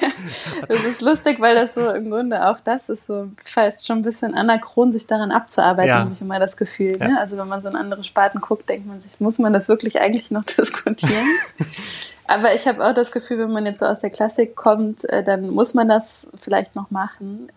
Das 0.68 0.86
ist 0.86 1.02
lustig, 1.02 1.40
weil 1.40 1.56
das 1.56 1.74
so 1.74 1.90
im 1.90 2.10
Grunde 2.10 2.48
auch 2.48 2.60
das 2.60 2.90
ist 2.90 3.06
so 3.06 3.30
fast 3.44 3.86
schon 3.86 4.00
ein 4.00 4.04
bisschen 4.04 4.34
anachron, 4.34 4.92
sich 4.92 5.08
daran 5.08 5.32
abzuarbeiten, 5.32 5.90
ja. 5.90 6.00
habe 6.00 6.14
ich 6.14 6.22
immer 6.22 6.40
das 6.40 6.58
Gefühl. 6.58 6.98
Ja. 7.00 7.08
Ne? 7.08 7.20
Also 7.20 7.38
wenn 7.38 7.48
man 7.48 7.62
so 7.62 7.70
in 7.70 7.76
andere 7.76 8.04
Sparten 8.04 8.42
guckt, 8.42 8.70
denkt 8.70 8.88
man 8.88 9.02
sich, 9.02 9.20
muss 9.20 9.40
man 9.40 9.54
das 9.54 9.68
wirklich 9.68 10.00
eigentlich 10.00 10.32
noch 10.32 10.44
diskutieren? 10.58 11.26
Aber 12.28 12.56
ich 12.56 12.68
habe 12.68 12.84
auch 12.84 12.94
das 12.94 13.12
Gefühl, 13.12 13.40
wenn 13.40 13.52
man 13.52 13.66
jetzt 13.66 13.80
so 13.80 13.86
aus 13.86 14.02
der 14.02 14.10
Klassik 14.10 14.56
kommt, 14.56 15.08
äh, 15.10 15.24
dann 15.24 15.50
muss 15.52 15.74
man 15.76 15.88
das 15.88 16.26
vielleicht 16.42 16.76
noch 16.76 16.90
machen. 16.90 17.52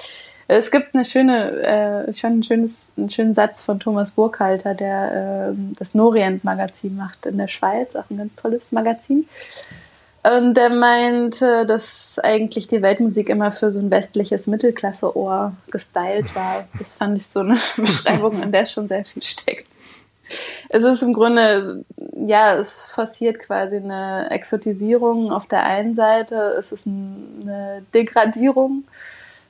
Es 0.47 0.70
gibt 0.70 0.94
eine 0.94 1.04
schöne, 1.04 2.06
äh, 2.08 2.14
schon 2.14 2.40
ein 2.40 2.42
schönes, 2.42 2.90
einen 2.97 3.11
schönen 3.11 3.35
Satz 3.35 3.62
von 3.62 3.80
Thomas 3.80 4.12
Burkhalter, 4.12 4.75
der 4.75 5.52
äh, 5.52 5.75
das 5.78 5.94
Norient-Magazin 5.94 6.97
macht 6.97 7.26
in 7.26 7.38
der 7.38 7.49
Schweiz, 7.49 7.97
auch 7.97 8.11
ein 8.11 8.18
ganz 8.18 8.37
tolles 8.37 8.70
Magazin. 8.70 9.26
Und 10.22 10.54
der 10.54 10.70
meinte, 10.70 11.64
dass 11.64 12.18
eigentlich 12.18 12.66
die 12.66 12.82
Weltmusik 12.82 13.28
immer 13.28 13.52
für 13.52 13.70
so 13.70 13.78
ein 13.78 13.90
westliches 13.90 14.46
Mittelklasse-Ohr 14.46 15.52
gestylt 15.70 16.34
war. 16.34 16.66
Das 16.78 16.96
fand 16.96 17.18
ich 17.18 17.26
so 17.26 17.40
eine 17.40 17.58
Beschreibung, 17.76 18.42
in 18.42 18.52
der 18.52 18.66
schon 18.66 18.88
sehr 18.88 19.04
viel 19.04 19.22
steckt. 19.22 19.68
Es 20.68 20.82
ist 20.82 21.02
im 21.02 21.14
Grunde, 21.14 21.84
ja, 22.26 22.56
es 22.56 22.84
forciert 22.84 23.38
quasi 23.38 23.76
eine 23.76 24.30
Exotisierung 24.30 25.32
auf 25.32 25.46
der 25.46 25.62
einen 25.62 25.94
Seite, 25.94 26.54
es 26.58 26.72
ist 26.72 26.87
eine 26.87 27.82
Degradierung, 27.94 28.84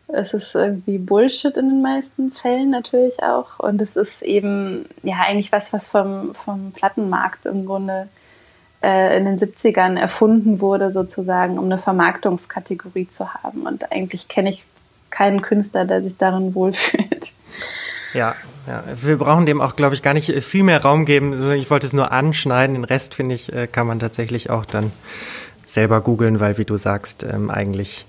es 0.07 0.33
ist 0.33 0.55
irgendwie 0.55 0.99
Bullshit 0.99 1.57
in 1.57 1.69
den 1.69 1.83
meisten 1.83 2.31
Fällen 2.31 2.71
natürlich 2.71 3.21
auch 3.23 3.59
und 3.59 3.83
es 3.83 3.97
ist 3.97 4.23
eben, 4.23 4.87
ja, 5.03 5.17
eigentlich 5.17 5.51
was, 5.51 5.73
was 5.73 5.89
vom, 5.89 6.35
vom 6.35 6.71
Plattenmarkt 6.71 7.47
im 7.47 7.67
Grunde 7.67 8.09
äh, 8.83 9.17
in 9.19 9.25
den 9.25 9.39
70ern 9.39 9.99
erfunden 9.99 10.61
wurde, 10.61 10.93
sozusagen, 10.93 11.59
um 11.59 11.65
eine 11.65 11.79
Vermarktungskategorie 11.79 13.09
zu 13.09 13.33
haben. 13.35 13.67
Und 13.67 13.91
eigentlich 13.93 14.29
kenne 14.29 14.51
ich 14.51 14.65
keinen 15.11 15.43
Künstler, 15.43 15.85
der 15.85 16.03
sich 16.03 16.17
darin 16.17 16.55
wohlfühlt. 16.55 17.33
Ja, 18.15 18.35
ja, 18.67 18.85
wir 19.03 19.19
brauchen 19.19 19.47
dem 19.47 19.61
auch, 19.61 19.77
glaube 19.77 19.95
ich, 19.95 20.03
gar 20.03 20.15
nicht 20.15 20.31
viel 20.45 20.63
mehr 20.63 20.83
Raum 20.83 21.05
geben. 21.05 21.53
Ich 21.53 21.71
wollte 21.71 21.87
es 21.87 21.93
nur 21.93 22.13
anschneiden. 22.13 22.75
Den 22.75 22.85
Rest, 22.85 23.15
finde 23.15 23.35
ich, 23.35 23.53
äh, 23.53 23.67
kann 23.67 23.87
man 23.87 23.99
tatsächlich 23.99 24.51
auch 24.51 24.65
dann 24.65 24.93
selber 25.67 26.01
googeln, 26.01 26.41
weil, 26.41 26.57
wie 26.57 26.65
du 26.65 26.77
sagst, 26.77 27.25
ähm, 27.25 27.51
eigentlich 27.51 28.07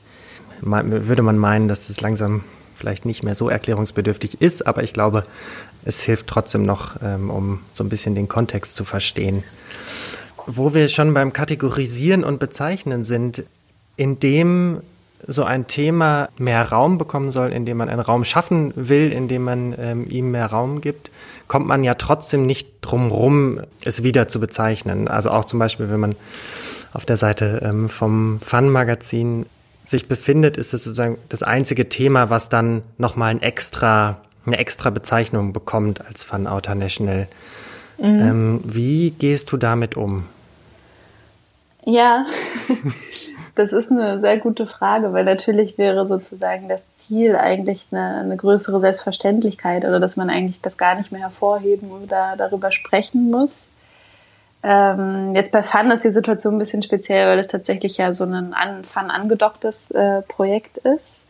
würde 0.61 1.23
man 1.23 1.37
meinen, 1.37 1.67
dass 1.67 1.89
es 1.89 2.01
langsam 2.01 2.43
vielleicht 2.75 3.05
nicht 3.05 3.23
mehr 3.23 3.35
so 3.35 3.49
erklärungsbedürftig 3.49 4.41
ist, 4.41 4.67
aber 4.67 4.83
ich 4.83 4.93
glaube, 4.93 5.25
es 5.83 6.01
hilft 6.03 6.27
trotzdem 6.27 6.63
noch, 6.63 6.95
ähm, 7.01 7.29
um 7.29 7.61
so 7.73 7.83
ein 7.83 7.89
bisschen 7.89 8.15
den 8.15 8.27
Kontext 8.27 8.75
zu 8.75 8.85
verstehen 8.85 9.43
wo 10.51 10.73
wir 10.73 10.87
schon 10.87 11.13
beim 11.13 11.31
Kategorisieren 11.31 12.23
und 12.23 12.39
Bezeichnen 12.39 13.03
sind, 13.03 13.43
indem 13.95 14.81
so 15.27 15.43
ein 15.43 15.67
Thema 15.67 16.29
mehr 16.37 16.69
Raum 16.69 16.97
bekommen 16.97 17.31
soll, 17.31 17.51
indem 17.51 17.77
man 17.77 17.89
einen 17.89 17.99
Raum 17.99 18.23
schaffen 18.23 18.71
will, 18.75 19.11
indem 19.11 19.43
man 19.43 19.75
ähm, 19.77 20.07
ihm 20.09 20.31
mehr 20.31 20.47
Raum 20.47 20.81
gibt, 20.81 21.11
kommt 21.47 21.67
man 21.67 21.83
ja 21.83 21.93
trotzdem 21.95 22.43
nicht 22.43 22.69
drum 22.81 23.11
rum, 23.11 23.59
es 23.83 24.03
wieder 24.03 24.27
zu 24.27 24.39
bezeichnen. 24.39 25.07
Also 25.07 25.31
auch 25.31 25.45
zum 25.45 25.59
Beispiel, 25.59 25.89
wenn 25.89 25.99
man 25.99 26.15
auf 26.93 27.05
der 27.05 27.17
Seite 27.17 27.61
ähm, 27.63 27.89
vom 27.89 28.39
Fun-Magazin 28.41 29.45
sich 29.85 30.07
befindet, 30.07 30.57
ist 30.57 30.73
es 30.73 30.83
sozusagen 30.83 31.17
das 31.27 31.43
einzige 31.43 31.89
Thema, 31.89 32.29
was 32.29 32.49
dann 32.49 32.81
nochmal 32.97 33.31
ein 33.31 33.41
extra, 33.41 34.21
eine 34.45 34.57
extra 34.57 34.89
Bezeichnung 34.89 35.51
bekommt 35.51 36.05
als 36.05 36.23
Fun 36.23 36.47
Outer 36.47 36.75
National. 36.75 37.27
Mhm. 37.97 38.05
Ähm, 38.05 38.61
wie 38.63 39.11
gehst 39.11 39.51
du 39.51 39.57
damit 39.57 39.97
um? 39.97 40.25
Ja, 41.89 42.27
das 43.55 43.73
ist 43.73 43.91
eine 43.91 44.19
sehr 44.19 44.37
gute 44.37 44.67
Frage, 44.67 45.11
weil 45.11 45.23
natürlich 45.23 45.79
wäre 45.79 46.05
sozusagen 46.05 46.69
das 46.69 46.81
Ziel 46.97 47.35
eigentlich 47.35 47.87
eine, 47.89 48.17
eine, 48.17 48.37
größere 48.37 48.79
Selbstverständlichkeit 48.79 49.85
oder 49.85 49.99
dass 49.99 50.15
man 50.15 50.29
eigentlich 50.29 50.61
das 50.61 50.77
gar 50.77 50.93
nicht 50.93 51.11
mehr 51.11 51.21
hervorheben 51.21 51.91
oder 51.91 52.35
darüber 52.37 52.71
sprechen 52.71 53.31
muss. 53.31 53.69
Ähm, 54.61 55.33
jetzt 55.33 55.51
bei 55.51 55.63
Fun 55.63 55.89
ist 55.89 56.03
die 56.03 56.11
Situation 56.11 56.55
ein 56.55 56.59
bisschen 56.59 56.83
speziell, 56.83 57.27
weil 57.27 57.39
es 57.39 57.47
tatsächlich 57.47 57.97
ja 57.97 58.13
so 58.13 58.23
ein 58.23 58.53
an, 58.53 58.83
Fun 58.83 59.09
angedocktes 59.09 59.89
äh, 59.89 60.21
Projekt 60.21 60.77
ist. 60.77 61.25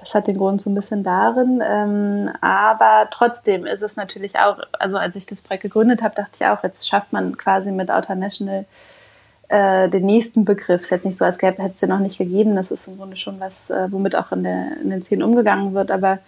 Das 0.00 0.12
hat 0.12 0.26
den 0.26 0.36
Grund 0.36 0.60
so 0.60 0.68
ein 0.68 0.74
bisschen 0.74 1.02
darin. 1.02 1.62
Ähm, 1.66 2.30
aber 2.42 3.08
trotzdem 3.10 3.64
ist 3.64 3.80
es 3.80 3.96
natürlich 3.96 4.36
auch, 4.38 4.58
also 4.72 4.98
als 4.98 5.16
ich 5.16 5.24
das 5.24 5.40
Projekt 5.40 5.62
gegründet 5.62 6.02
habe, 6.02 6.14
dachte 6.14 6.32
ich 6.34 6.46
auch, 6.46 6.62
jetzt 6.62 6.86
schafft 6.86 7.14
man 7.14 7.38
quasi 7.38 7.72
mit 7.72 7.90
Outer 7.90 8.16
National 8.16 8.66
äh, 9.54 9.88
den 9.88 10.04
nächsten 10.04 10.44
Begriff. 10.44 10.80
Es 10.80 10.86
ist 10.86 10.90
jetzt 10.90 11.04
nicht 11.04 11.16
so, 11.16 11.24
als 11.24 11.38
gäbe 11.38 11.62
es 11.62 11.78
den 11.78 11.88
noch 11.88 12.00
nicht 12.00 12.18
gegeben. 12.18 12.56
Das 12.56 12.72
ist 12.72 12.88
im 12.88 12.96
Grunde 12.96 13.16
schon 13.16 13.38
was, 13.38 13.70
äh, 13.70 13.86
womit 13.92 14.16
auch 14.16 14.32
in, 14.32 14.42
der, 14.42 14.80
in 14.82 14.90
den 14.90 15.02
Szenen 15.02 15.22
umgegangen 15.22 15.74
wird. 15.74 15.92
Aber 15.92 16.18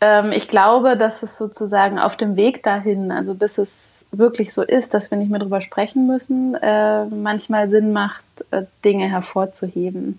ähm, 0.00 0.32
ich 0.32 0.48
glaube, 0.48 0.96
dass 0.96 1.22
es 1.22 1.36
sozusagen 1.36 1.98
auf 1.98 2.16
dem 2.16 2.36
Weg 2.36 2.62
dahin, 2.62 3.12
also 3.12 3.34
bis 3.34 3.58
es 3.58 4.06
wirklich 4.10 4.54
so 4.54 4.62
ist, 4.62 4.94
dass 4.94 5.10
wir 5.10 5.18
nicht 5.18 5.30
mehr 5.30 5.40
drüber 5.40 5.60
sprechen 5.60 6.06
müssen, 6.06 6.54
äh, 6.54 7.04
manchmal 7.04 7.68
Sinn 7.68 7.92
macht, 7.92 8.24
äh, 8.52 8.62
Dinge 8.86 9.10
hervorzuheben. 9.10 10.18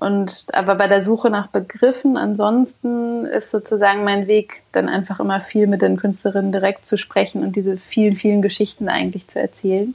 Und 0.00 0.48
aber 0.52 0.74
bei 0.74 0.88
der 0.88 1.00
Suche 1.00 1.30
nach 1.30 1.46
Begriffen 1.46 2.18
ansonsten 2.18 3.24
ist 3.24 3.50
sozusagen 3.50 4.04
mein 4.04 4.26
Weg 4.26 4.62
dann 4.72 4.90
einfach 4.90 5.20
immer 5.20 5.40
viel 5.40 5.68
mit 5.68 5.80
den 5.80 5.96
Künstlerinnen 5.96 6.52
direkt 6.52 6.84
zu 6.84 6.98
sprechen 6.98 7.42
und 7.42 7.56
diese 7.56 7.78
vielen, 7.78 8.16
vielen 8.16 8.42
Geschichten 8.42 8.90
eigentlich 8.90 9.28
zu 9.28 9.40
erzählen 9.40 9.94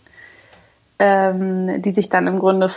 ähm, 0.99 1.81
die 1.81 1.91
sich 1.91 2.09
dann 2.09 2.27
im 2.27 2.39
Grunde 2.39 2.71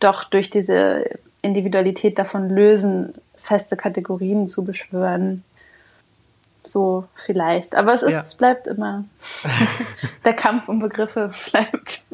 doch 0.00 0.24
durch 0.24 0.50
diese 0.50 1.04
Individualität 1.42 2.18
davon 2.18 2.48
lösen, 2.48 3.14
feste 3.36 3.76
Kategorien 3.76 4.46
zu 4.46 4.64
beschwören. 4.64 5.44
So 6.62 7.04
vielleicht. 7.14 7.74
Aber 7.74 7.92
es 7.92 8.02
ist, 8.02 8.14
ja. 8.14 8.20
es 8.20 8.34
bleibt 8.34 8.66
immer. 8.66 9.04
der 10.24 10.32
Kampf 10.32 10.68
um 10.68 10.78
Begriffe 10.78 11.30
bleibt, 11.50 12.04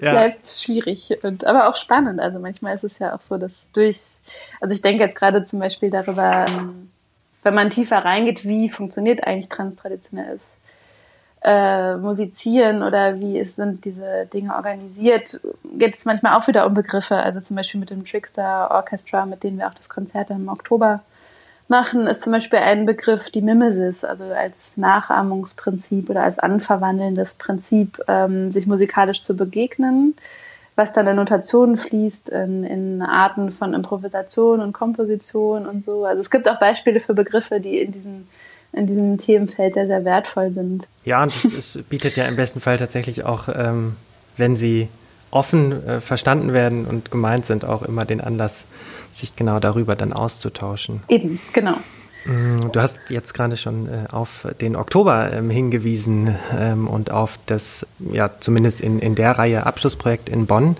ja. 0.00 0.10
bleibt 0.10 0.46
schwierig 0.46 1.18
und 1.22 1.46
aber 1.46 1.68
auch 1.68 1.76
spannend. 1.76 2.20
Also 2.20 2.38
manchmal 2.38 2.74
ist 2.74 2.84
es 2.84 2.98
ja 2.98 3.14
auch 3.14 3.22
so, 3.22 3.38
dass 3.38 3.72
durch, 3.72 3.98
also 4.60 4.74
ich 4.74 4.82
denke 4.82 5.02
jetzt 5.02 5.16
gerade 5.16 5.44
zum 5.44 5.58
Beispiel 5.60 5.88
darüber, 5.88 6.44
ähm, 6.46 6.90
wenn 7.42 7.54
man 7.54 7.70
tiefer 7.70 8.04
reingeht, 8.04 8.44
wie 8.44 8.68
funktioniert 8.68 9.24
eigentlich 9.24 9.48
transtraditionelles 9.48 10.56
äh, 11.42 11.96
musizieren 11.96 12.82
oder 12.82 13.18
wie 13.18 13.42
sind 13.44 13.84
diese 13.84 14.26
Dinge 14.32 14.54
organisiert, 14.54 15.40
geht 15.78 15.96
es 15.96 16.04
manchmal 16.04 16.38
auch 16.38 16.46
wieder 16.46 16.66
um 16.66 16.74
Begriffe. 16.74 17.16
Also 17.16 17.40
zum 17.40 17.56
Beispiel 17.56 17.80
mit 17.80 17.90
dem 17.90 18.04
Trickster 18.04 18.70
Orchestra, 18.70 19.24
mit 19.24 19.42
denen 19.42 19.58
wir 19.58 19.68
auch 19.68 19.74
das 19.74 19.88
Konzert 19.88 20.30
im 20.30 20.48
Oktober 20.48 21.00
machen, 21.68 22.06
ist 22.08 22.22
zum 22.22 22.32
Beispiel 22.32 22.58
ein 22.58 22.84
Begriff 22.84 23.30
die 23.30 23.40
Mimesis, 23.40 24.04
also 24.04 24.24
als 24.24 24.76
Nachahmungsprinzip 24.76 26.10
oder 26.10 26.24
als 26.24 26.38
anverwandelndes 26.38 27.36
Prinzip, 27.36 28.02
ähm, 28.08 28.50
sich 28.50 28.66
musikalisch 28.66 29.22
zu 29.22 29.34
begegnen, 29.34 30.16
was 30.74 30.92
dann 30.92 31.06
in 31.06 31.16
Notationen 31.16 31.78
fließt, 31.78 32.28
in, 32.28 32.64
in 32.64 33.02
Arten 33.02 33.52
von 33.52 33.72
Improvisation 33.72 34.60
und 34.60 34.72
Komposition 34.72 35.66
und 35.66 35.82
so. 35.84 36.04
Also 36.04 36.20
es 36.20 36.30
gibt 36.30 36.48
auch 36.50 36.58
Beispiele 36.58 37.00
für 37.00 37.14
Begriffe, 37.14 37.60
die 37.60 37.78
in 37.78 37.92
diesen 37.92 38.28
in 38.72 38.86
diesem 38.86 39.18
Themenfeld 39.18 39.74
sehr, 39.74 39.86
sehr 39.86 40.04
wertvoll 40.04 40.52
sind. 40.52 40.86
Ja, 41.04 41.22
und 41.22 41.28
es, 41.34 41.44
es 41.44 41.82
bietet 41.88 42.16
ja 42.16 42.26
im 42.26 42.36
besten 42.36 42.60
Fall 42.60 42.76
tatsächlich 42.76 43.24
auch 43.24 43.48
ähm, 43.48 43.96
wenn 44.40 44.56
sie 44.56 44.88
offen 45.30 45.86
äh, 45.86 46.00
verstanden 46.00 46.52
werden 46.52 46.86
und 46.86 47.12
gemeint 47.12 47.46
sind, 47.46 47.64
auch 47.64 47.82
immer 47.82 48.04
den 48.04 48.20
Anlass, 48.20 48.64
sich 49.12 49.36
genau 49.36 49.60
darüber 49.60 49.94
dann 49.94 50.12
auszutauschen. 50.12 51.02
Eben, 51.08 51.38
genau. 51.52 51.76
Mm, 52.24 52.72
du 52.72 52.80
hast 52.80 52.98
jetzt 53.10 53.32
gerade 53.32 53.56
schon 53.56 53.86
äh, 53.86 54.06
auf 54.10 54.48
den 54.60 54.74
Oktober 54.74 55.32
ähm, 55.32 55.50
hingewiesen 55.50 56.34
ähm, 56.58 56.88
und 56.88 57.12
auf 57.12 57.38
das, 57.46 57.86
ja, 58.00 58.30
zumindest 58.40 58.80
in, 58.80 58.98
in 58.98 59.14
der 59.14 59.38
Reihe 59.38 59.66
Abschlussprojekt 59.66 60.28
in 60.28 60.46
Bonn. 60.46 60.76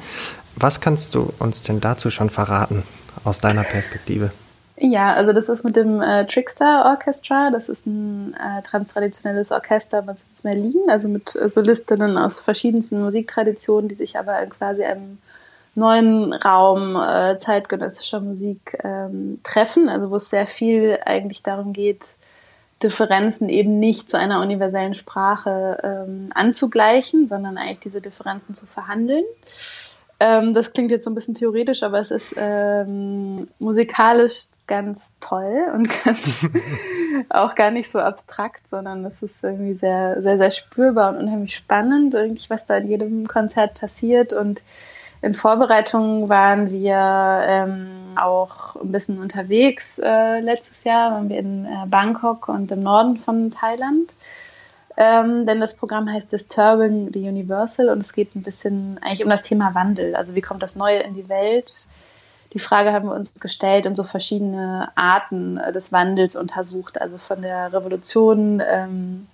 Was 0.56 0.80
kannst 0.80 1.14
du 1.14 1.32
uns 1.38 1.62
denn 1.62 1.80
dazu 1.80 2.10
schon 2.10 2.28
verraten 2.28 2.82
aus 3.22 3.40
deiner 3.40 3.62
Perspektive? 3.62 4.32
Ja, 4.82 5.12
also 5.12 5.34
das 5.34 5.50
ist 5.50 5.62
mit 5.62 5.76
dem 5.76 6.00
äh, 6.00 6.26
Trickster 6.26 6.86
Orchestra. 6.86 7.50
Das 7.50 7.68
ist 7.68 7.86
ein 7.86 8.34
äh, 8.34 8.62
transtraditionelles 8.62 9.52
Orchester 9.52 10.00
mit 10.00 10.16
Berlin, 10.42 10.88
also 10.88 11.06
mit 11.06 11.36
äh, 11.36 11.50
Solistinnen 11.50 12.16
aus 12.16 12.40
verschiedensten 12.40 13.02
Musiktraditionen, 13.02 13.88
die 13.88 13.94
sich 13.94 14.18
aber 14.18 14.34
quasi 14.46 14.82
einem 14.82 15.18
neuen 15.74 16.32
Raum 16.32 16.96
äh, 16.96 17.36
zeitgenössischer 17.36 18.20
Musik 18.20 18.78
ähm, 18.82 19.40
treffen, 19.42 19.90
also 19.90 20.10
wo 20.10 20.16
es 20.16 20.30
sehr 20.30 20.46
viel 20.46 20.98
eigentlich 21.04 21.42
darum 21.42 21.74
geht, 21.74 22.02
Differenzen 22.82 23.50
eben 23.50 23.78
nicht 23.78 24.10
zu 24.10 24.18
einer 24.18 24.40
universellen 24.40 24.94
Sprache 24.94 25.78
ähm, 25.82 26.30
anzugleichen, 26.34 27.28
sondern 27.28 27.58
eigentlich 27.58 27.80
diese 27.80 28.00
Differenzen 28.00 28.54
zu 28.54 28.64
verhandeln. 28.64 29.24
Ähm, 30.22 30.52
das 30.52 30.74
klingt 30.74 30.90
jetzt 30.90 31.04
so 31.04 31.10
ein 31.10 31.14
bisschen 31.14 31.34
theoretisch, 31.34 31.82
aber 31.82 31.98
es 31.98 32.10
ist 32.10 32.34
ähm, 32.36 33.48
musikalisch 33.58 34.48
ganz 34.66 35.12
toll 35.18 35.66
und 35.74 35.88
ganz 36.04 36.46
auch 37.30 37.54
gar 37.54 37.70
nicht 37.70 37.90
so 37.90 37.98
abstrakt, 37.98 38.68
sondern 38.68 39.02
es 39.06 39.22
ist 39.22 39.42
irgendwie 39.42 39.74
sehr, 39.74 40.20
sehr, 40.20 40.36
sehr 40.36 40.50
spürbar 40.50 41.08
und 41.08 41.16
unheimlich 41.16 41.56
spannend, 41.56 42.12
irgendwie 42.12 42.44
was 42.50 42.66
da 42.66 42.76
in 42.76 42.88
jedem 42.88 43.28
Konzert 43.28 43.74
passiert 43.74 44.34
und 44.34 44.62
in 45.22 45.34
Vorbereitung 45.34 46.28
waren 46.28 46.70
wir 46.70 46.96
ähm, 47.46 48.16
auch 48.16 48.76
ein 48.76 48.92
bisschen 48.92 49.18
unterwegs. 49.18 49.98
Äh, 49.98 50.40
letztes 50.40 50.84
Jahr 50.84 51.12
waren 51.12 51.28
wir 51.28 51.38
in 51.38 51.66
äh, 51.66 51.86
Bangkok 51.86 52.48
und 52.48 52.70
im 52.72 52.82
Norden 52.82 53.18
von 53.18 53.50
Thailand. 53.50 54.12
Ähm, 54.96 55.46
denn 55.46 55.60
das 55.60 55.76
Programm 55.76 56.10
heißt 56.10 56.32
Disturbing 56.32 57.10
the 57.12 57.20
Universal 57.20 57.88
und 57.90 58.00
es 58.00 58.12
geht 58.12 58.34
ein 58.34 58.42
bisschen 58.42 58.98
eigentlich 59.02 59.24
um 59.24 59.30
das 59.30 59.42
Thema 59.42 59.74
Wandel. 59.74 60.14
Also 60.16 60.34
wie 60.34 60.40
kommt 60.40 60.62
das 60.62 60.76
Neue 60.76 60.98
in 61.00 61.14
die 61.14 61.28
Welt? 61.28 61.86
Die 62.52 62.58
Frage 62.58 62.92
haben 62.92 63.08
wir 63.08 63.14
uns 63.14 63.34
gestellt 63.34 63.86
und 63.86 63.96
so 63.96 64.02
verschiedene 64.02 64.90
Arten 64.96 65.60
des 65.72 65.92
Wandels 65.92 66.34
untersucht. 66.34 67.00
Also 67.00 67.16
von 67.16 67.42
der 67.42 67.72
Revolution 67.72 68.60
ähm, 68.66 69.28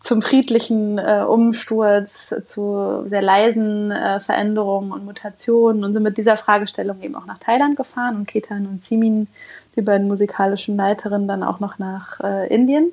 zum 0.00 0.22
friedlichen 0.22 0.98
äh, 0.98 1.24
Umsturz, 1.26 2.34
zu 2.42 3.04
sehr 3.06 3.22
leisen 3.22 3.92
äh, 3.92 4.18
Veränderungen 4.18 4.90
und 4.90 5.04
Mutationen 5.04 5.84
und 5.84 5.92
sind 5.92 6.02
mit 6.02 6.18
dieser 6.18 6.36
Fragestellung 6.36 7.00
eben 7.02 7.14
auch 7.14 7.26
nach 7.26 7.38
Thailand 7.38 7.76
gefahren 7.76 8.16
und 8.16 8.26
Ketan 8.26 8.66
und 8.66 8.82
Simin, 8.82 9.28
die 9.76 9.82
beiden 9.82 10.08
musikalischen 10.08 10.76
Leiterinnen, 10.76 11.28
dann 11.28 11.44
auch 11.44 11.60
noch 11.60 11.78
nach 11.78 12.18
äh, 12.20 12.52
Indien 12.52 12.90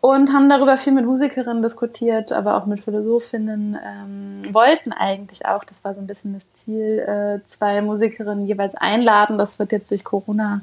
und 0.00 0.32
haben 0.32 0.48
darüber 0.48 0.76
viel 0.76 0.92
mit 0.92 1.04
Musikerinnen 1.04 1.60
diskutiert, 1.60 2.30
aber 2.32 2.56
auch 2.56 2.66
mit 2.66 2.84
Philosophinnen, 2.84 3.76
ähm, 3.84 4.54
wollten 4.54 4.92
eigentlich 4.92 5.46
auch, 5.46 5.64
das 5.64 5.82
war 5.82 5.94
so 5.94 6.00
ein 6.00 6.06
bisschen 6.06 6.34
das 6.34 6.52
Ziel, 6.52 7.00
äh, 7.00 7.46
zwei 7.46 7.80
Musikerinnen 7.80 8.46
jeweils 8.46 8.76
einladen. 8.76 9.38
Das 9.38 9.58
wird 9.58 9.72
jetzt 9.72 9.90
durch 9.90 10.04
Corona 10.04 10.60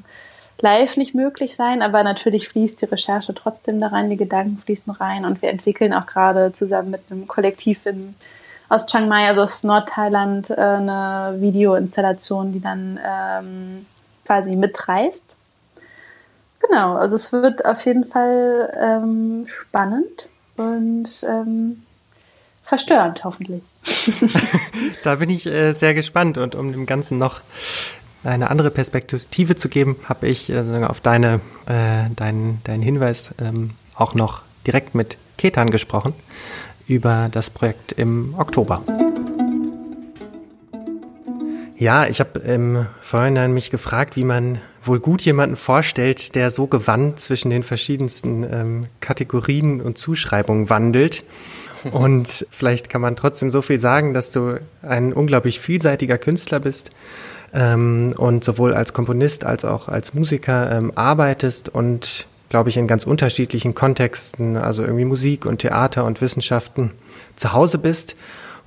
live 0.60 0.96
nicht 0.96 1.14
möglich 1.14 1.54
sein, 1.54 1.82
aber 1.82 2.02
natürlich 2.02 2.48
fließt 2.48 2.80
die 2.80 2.86
Recherche 2.86 3.34
trotzdem 3.34 3.78
da 3.78 3.88
rein, 3.88 4.08
die 4.08 4.16
Gedanken 4.16 4.56
fließen 4.56 4.90
rein 4.92 5.26
und 5.26 5.42
wir 5.42 5.50
entwickeln 5.50 5.92
auch 5.92 6.06
gerade 6.06 6.52
zusammen 6.52 6.90
mit 6.90 7.02
einem 7.10 7.26
Kollektiv 7.26 7.84
in, 7.84 8.14
aus 8.70 8.86
Chiang 8.86 9.06
Mai, 9.06 9.28
also 9.28 9.42
aus 9.42 9.64
Nordthailand, 9.64 10.48
äh, 10.48 10.54
eine 10.54 11.36
Videoinstallation, 11.40 12.52
die 12.52 12.60
dann 12.60 12.98
ähm, 13.04 13.86
quasi 14.24 14.56
mitreist. 14.56 15.35
Genau, 16.68 16.96
also 16.96 17.16
es 17.16 17.32
wird 17.32 17.64
auf 17.64 17.84
jeden 17.84 18.04
Fall 18.06 18.72
ähm, 18.80 19.46
spannend 19.48 20.28
und 20.56 21.08
ähm, 21.28 21.82
verstörend 22.64 23.24
hoffentlich. 23.24 23.62
da 25.04 25.16
bin 25.16 25.30
ich 25.30 25.46
äh, 25.46 25.72
sehr 25.72 25.94
gespannt 25.94 26.38
und 26.38 26.54
um 26.54 26.72
dem 26.72 26.86
Ganzen 26.86 27.18
noch 27.18 27.40
eine 28.24 28.50
andere 28.50 28.70
Perspektive 28.70 29.54
zu 29.54 29.68
geben, 29.68 29.96
habe 30.08 30.26
ich 30.26 30.50
äh, 30.50 30.84
auf 30.84 31.00
deine, 31.00 31.40
äh, 31.66 32.10
deinen, 32.16 32.60
deinen 32.64 32.82
Hinweis 32.82 33.32
ähm, 33.40 33.70
auch 33.94 34.14
noch 34.14 34.42
direkt 34.66 34.94
mit 34.94 35.16
Ketan 35.38 35.70
gesprochen 35.70 36.14
über 36.88 37.28
das 37.30 37.50
Projekt 37.50 37.92
im 37.92 38.34
Oktober. 38.36 38.82
Ja, 41.78 42.06
ich 42.06 42.20
habe 42.20 42.40
im 42.40 42.86
Vorhinein 43.02 43.52
mich 43.52 43.70
gefragt, 43.70 44.16
wie 44.16 44.24
man 44.24 44.60
wohl 44.86 45.00
gut 45.00 45.22
jemanden 45.22 45.56
vorstellt, 45.56 46.34
der 46.34 46.50
so 46.50 46.66
gewandt 46.66 47.20
zwischen 47.20 47.50
den 47.50 47.62
verschiedensten 47.62 48.44
ähm, 48.44 48.86
Kategorien 49.00 49.80
und 49.80 49.98
Zuschreibungen 49.98 50.70
wandelt. 50.70 51.24
Und 51.92 52.46
vielleicht 52.50 52.88
kann 52.88 53.02
man 53.02 53.14
trotzdem 53.16 53.50
so 53.50 53.62
viel 53.62 53.78
sagen, 53.78 54.14
dass 54.14 54.30
du 54.30 54.58
ein 54.82 55.12
unglaublich 55.12 55.60
vielseitiger 55.60 56.18
Künstler 56.18 56.58
bist, 56.58 56.90
ähm, 57.52 58.12
und 58.16 58.44
sowohl 58.44 58.74
als 58.74 58.92
Komponist 58.92 59.44
als 59.44 59.64
auch 59.64 59.88
als 59.88 60.14
Musiker 60.14 60.70
ähm, 60.70 60.92
arbeitest 60.94 61.68
und 61.68 62.26
glaube 62.48 62.68
ich 62.68 62.76
in 62.76 62.86
ganz 62.86 63.04
unterschiedlichen 63.06 63.74
Kontexten, 63.74 64.56
also 64.56 64.82
irgendwie 64.82 65.04
Musik 65.04 65.46
und 65.46 65.58
Theater 65.58 66.04
und 66.04 66.20
Wissenschaften 66.20 66.92
zu 67.34 67.52
Hause 67.52 67.78
bist. 67.78 68.16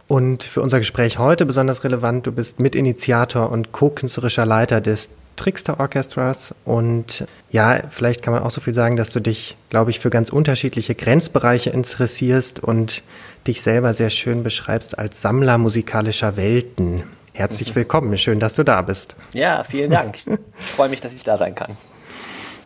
Und 0.07 0.43
für 0.43 0.61
unser 0.61 0.79
Gespräch 0.79 1.19
heute 1.19 1.45
besonders 1.45 1.83
relevant, 1.83 2.25
du 2.25 2.31
bist 2.31 2.59
Mitinitiator 2.59 3.51
und 3.51 3.71
co-künstlerischer 3.71 4.45
Leiter 4.45 4.81
des 4.81 5.09
Trickster 5.39 5.79
Orchestras 5.79 6.53
und 6.65 7.25
ja, 7.49 7.83
vielleicht 7.89 8.21
kann 8.21 8.33
man 8.33 8.43
auch 8.43 8.51
so 8.51 8.59
viel 8.59 8.73
sagen, 8.73 8.97
dass 8.97 9.11
du 9.11 9.21
dich, 9.21 9.55
glaube 9.69 9.89
ich, 9.89 9.99
für 10.01 10.09
ganz 10.09 10.29
unterschiedliche 10.29 10.95
Grenzbereiche 10.95 11.69
interessierst 11.69 12.59
und 12.59 13.03
dich 13.47 13.61
selber 13.61 13.93
sehr 13.93 14.09
schön 14.09 14.43
beschreibst 14.43 14.99
als 14.99 15.21
Sammler 15.21 15.57
musikalischer 15.57 16.35
Welten. 16.35 17.03
Herzlich 17.31 17.73
willkommen, 17.73 18.17
schön, 18.17 18.39
dass 18.39 18.55
du 18.55 18.63
da 18.63 18.81
bist. 18.81 19.15
Ja, 19.31 19.63
vielen 19.63 19.91
Dank. 19.91 20.17
Ich 20.59 20.71
freue 20.75 20.89
mich, 20.89 20.99
dass 20.99 21.13
ich 21.13 21.23
da 21.23 21.37
sein 21.37 21.55
kann. 21.55 21.77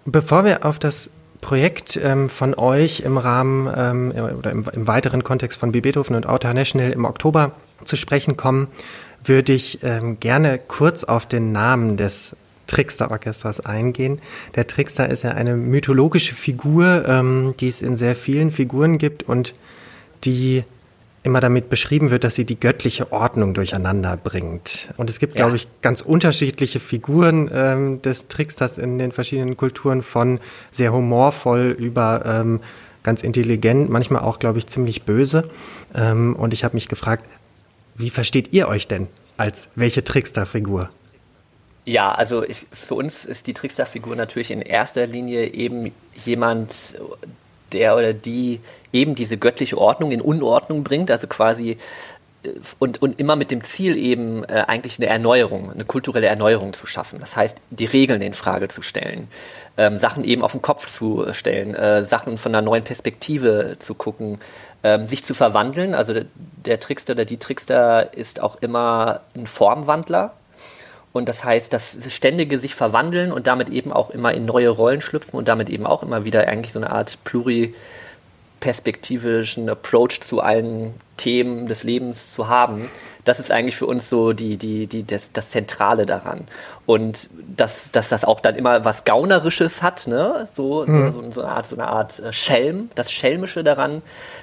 Bevor 0.05 0.43
wir 0.43 0.65
auf 0.65 0.79
das 0.79 1.11
Projekt 1.41 1.99
ähm, 2.01 2.27
von 2.27 2.55
euch 2.55 3.01
im 3.01 3.19
Rahmen 3.19 3.71
ähm, 3.75 4.11
oder 4.39 4.49
im, 4.49 4.65
im, 4.73 4.87
weiteren 4.87 5.23
Kontext 5.23 5.59
von 5.59 5.71
B. 5.71 5.81
Beethoven 5.81 6.15
und 6.15 6.25
Auto 6.25 6.51
National 6.51 6.91
im 6.91 7.05
Oktober 7.05 7.51
zu 7.83 7.97
sprechen 7.97 8.35
kommen, 8.35 8.67
würde 9.23 9.53
ich 9.53 9.83
ähm, 9.83 10.19
gerne 10.19 10.57
kurz 10.57 11.03
auf 11.03 11.27
den 11.27 11.51
Namen 11.51 11.97
des 11.97 12.35
Trickster 12.67 13.11
Orchesters 13.11 13.59
eingehen. 13.59 14.19
Der 14.55 14.67
Trickster 14.67 15.09
ist 15.09 15.23
ja 15.23 15.31
eine 15.31 15.55
mythologische 15.55 16.33
Figur, 16.35 17.07
ähm, 17.07 17.53
die 17.59 17.67
es 17.67 17.81
in 17.81 17.95
sehr 17.95 18.15
vielen 18.15 18.51
Figuren 18.51 18.97
gibt 18.97 19.23
und 19.23 19.53
die 20.23 20.63
immer 21.23 21.39
damit 21.39 21.69
beschrieben 21.69 22.11
wird, 22.11 22.25
dass 22.25 22.35
sie 22.35 22.45
die 22.45 22.59
göttliche 22.59 23.11
Ordnung 23.11 23.53
durcheinander 23.53 24.17
bringt. 24.17 24.89
Und 24.97 25.09
es 25.09 25.19
gibt, 25.19 25.35
ja. 25.35 25.45
glaube 25.45 25.55
ich, 25.55 25.67
ganz 25.81 26.01
unterschiedliche 26.01 26.79
Figuren 26.79 27.49
ähm, 27.53 28.01
des 28.01 28.27
Tricksters 28.27 28.77
in 28.77 28.97
den 28.99 29.13
verschiedenen 29.13 29.55
Kulturen, 29.55 30.01
von 30.01 30.39
sehr 30.71 30.91
humorvoll 30.91 31.75
über 31.79 32.23
ähm, 32.25 32.59
ganz 33.03 33.23
intelligent, 33.23 33.89
manchmal 33.89 34.21
auch, 34.21 34.39
glaube 34.39 34.59
ich, 34.59 34.67
ziemlich 34.67 35.03
böse. 35.03 35.49
Ähm, 35.95 36.35
und 36.35 36.53
ich 36.53 36.65
habe 36.65 36.75
mich 36.75 36.89
gefragt, 36.89 37.25
wie 37.95 38.09
versteht 38.09 38.51
ihr 38.51 38.67
euch 38.67 38.87
denn 38.87 39.07
als 39.37 39.69
welche 39.75 40.03
Trickster-Figur? 40.03 40.89
Ja, 41.85 42.13
also 42.13 42.43
ich, 42.43 42.65
für 42.71 42.95
uns 42.95 43.25
ist 43.25 43.47
die 43.47 43.53
Trickster-Figur 43.53 44.15
natürlich 44.15 44.51
in 44.51 44.61
erster 44.61 45.05
Linie 45.05 45.47
eben 45.53 45.91
jemand, 46.15 46.95
der 47.73 47.95
oder 47.97 48.13
die 48.13 48.61
eben 48.93 49.15
diese 49.15 49.37
göttliche 49.37 49.77
Ordnung 49.77 50.11
in 50.11 50.21
Unordnung 50.21 50.83
bringt, 50.83 51.11
also 51.11 51.27
quasi 51.27 51.77
äh, 52.43 52.49
und, 52.79 53.01
und 53.01 53.19
immer 53.19 53.35
mit 53.35 53.51
dem 53.51 53.63
Ziel 53.63 53.97
eben 53.97 54.45
äh, 54.45 54.63
eigentlich 54.67 54.97
eine 54.97 55.07
Erneuerung, 55.07 55.71
eine 55.71 55.83
kulturelle 55.83 56.27
Erneuerung 56.27 56.71
zu 56.71 56.87
schaffen. 56.87 57.19
Das 57.19 57.35
heißt, 57.35 57.57
die 57.71 57.85
Regeln 57.85 58.21
in 58.21 58.33
Frage 58.33 58.69
zu 58.69 58.81
stellen, 58.81 59.27
ähm, 59.77 59.97
Sachen 59.97 60.23
eben 60.23 60.43
auf 60.43 60.53
den 60.53 60.61
Kopf 60.61 60.87
zu 60.87 61.33
stellen, 61.33 61.75
äh, 61.75 62.03
Sachen 62.03 62.37
von 62.37 62.53
einer 62.53 62.61
neuen 62.61 62.83
Perspektive 62.83 63.75
zu 63.79 63.93
gucken, 63.95 64.39
ähm, 64.83 65.07
sich 65.07 65.25
zu 65.25 65.33
verwandeln. 65.33 65.95
Also 65.95 66.13
der, 66.13 66.25
der 66.65 66.79
Trickster 66.79 67.13
oder 67.13 67.25
die 67.25 67.37
Trickster 67.37 68.13
ist 68.13 68.41
auch 68.41 68.57
immer 68.61 69.21
ein 69.35 69.47
Formwandler. 69.47 70.33
Und 71.13 71.29
das 71.29 71.43
heißt, 71.43 71.71
das 71.71 71.97
ständige 72.09 72.57
sich 72.57 72.73
verwandeln 72.73 73.31
und 73.31 73.45
damit 73.45 73.69
eben 73.69 73.93
auch 73.93 74.09
immer 74.09 74.33
in 74.33 74.45
neue 74.45 74.69
Rollen 74.69 74.99
schlüpfen 74.99 75.37
und 75.37 75.47
damit 75.47 75.69
eben 75.69 75.85
auch 75.85 76.01
immer 76.01 76.25
wieder 76.25 76.47
eigentlich 76.47 76.73
so 76.73 76.79
eine 76.79 76.89
Art 76.89 77.19
pluri 77.23 77.75
perspektivischen 78.59 79.69
Approach 79.69 80.21
zu 80.21 80.41
allen 80.41 80.95
Themen 81.17 81.67
des 81.67 81.83
Lebens 81.83 82.33
zu 82.33 82.47
haben, 82.47 82.89
das 83.23 83.39
ist 83.39 83.51
eigentlich 83.51 83.75
für 83.75 83.85
uns 83.85 84.09
so 84.09 84.33
die, 84.33 84.57
die, 84.57 84.87
die, 84.87 85.05
das, 85.05 85.31
das 85.31 85.49
Zentrale 85.49 86.05
daran. 86.05 86.47
Und 86.85 87.29
dass, 87.55 87.91
dass 87.91 88.09
das 88.09 88.25
auch 88.25 88.41
dann 88.41 88.55
immer 88.55 88.83
was 88.83 89.05
Gaunerisches 89.05 89.81
hat, 89.81 90.07
ne? 90.07 90.47
so, 90.53 90.85
mhm. 90.85 91.11
so, 91.11 91.31
so, 91.31 91.41
eine 91.41 91.51
Art, 91.51 91.65
so 91.65 91.75
eine 91.77 91.87
Art 91.87 92.19
äh, 92.19 92.33
Schelm, 92.33 92.89
das 92.95 93.11
Schelmische 93.11 93.63
daran, 93.63 94.01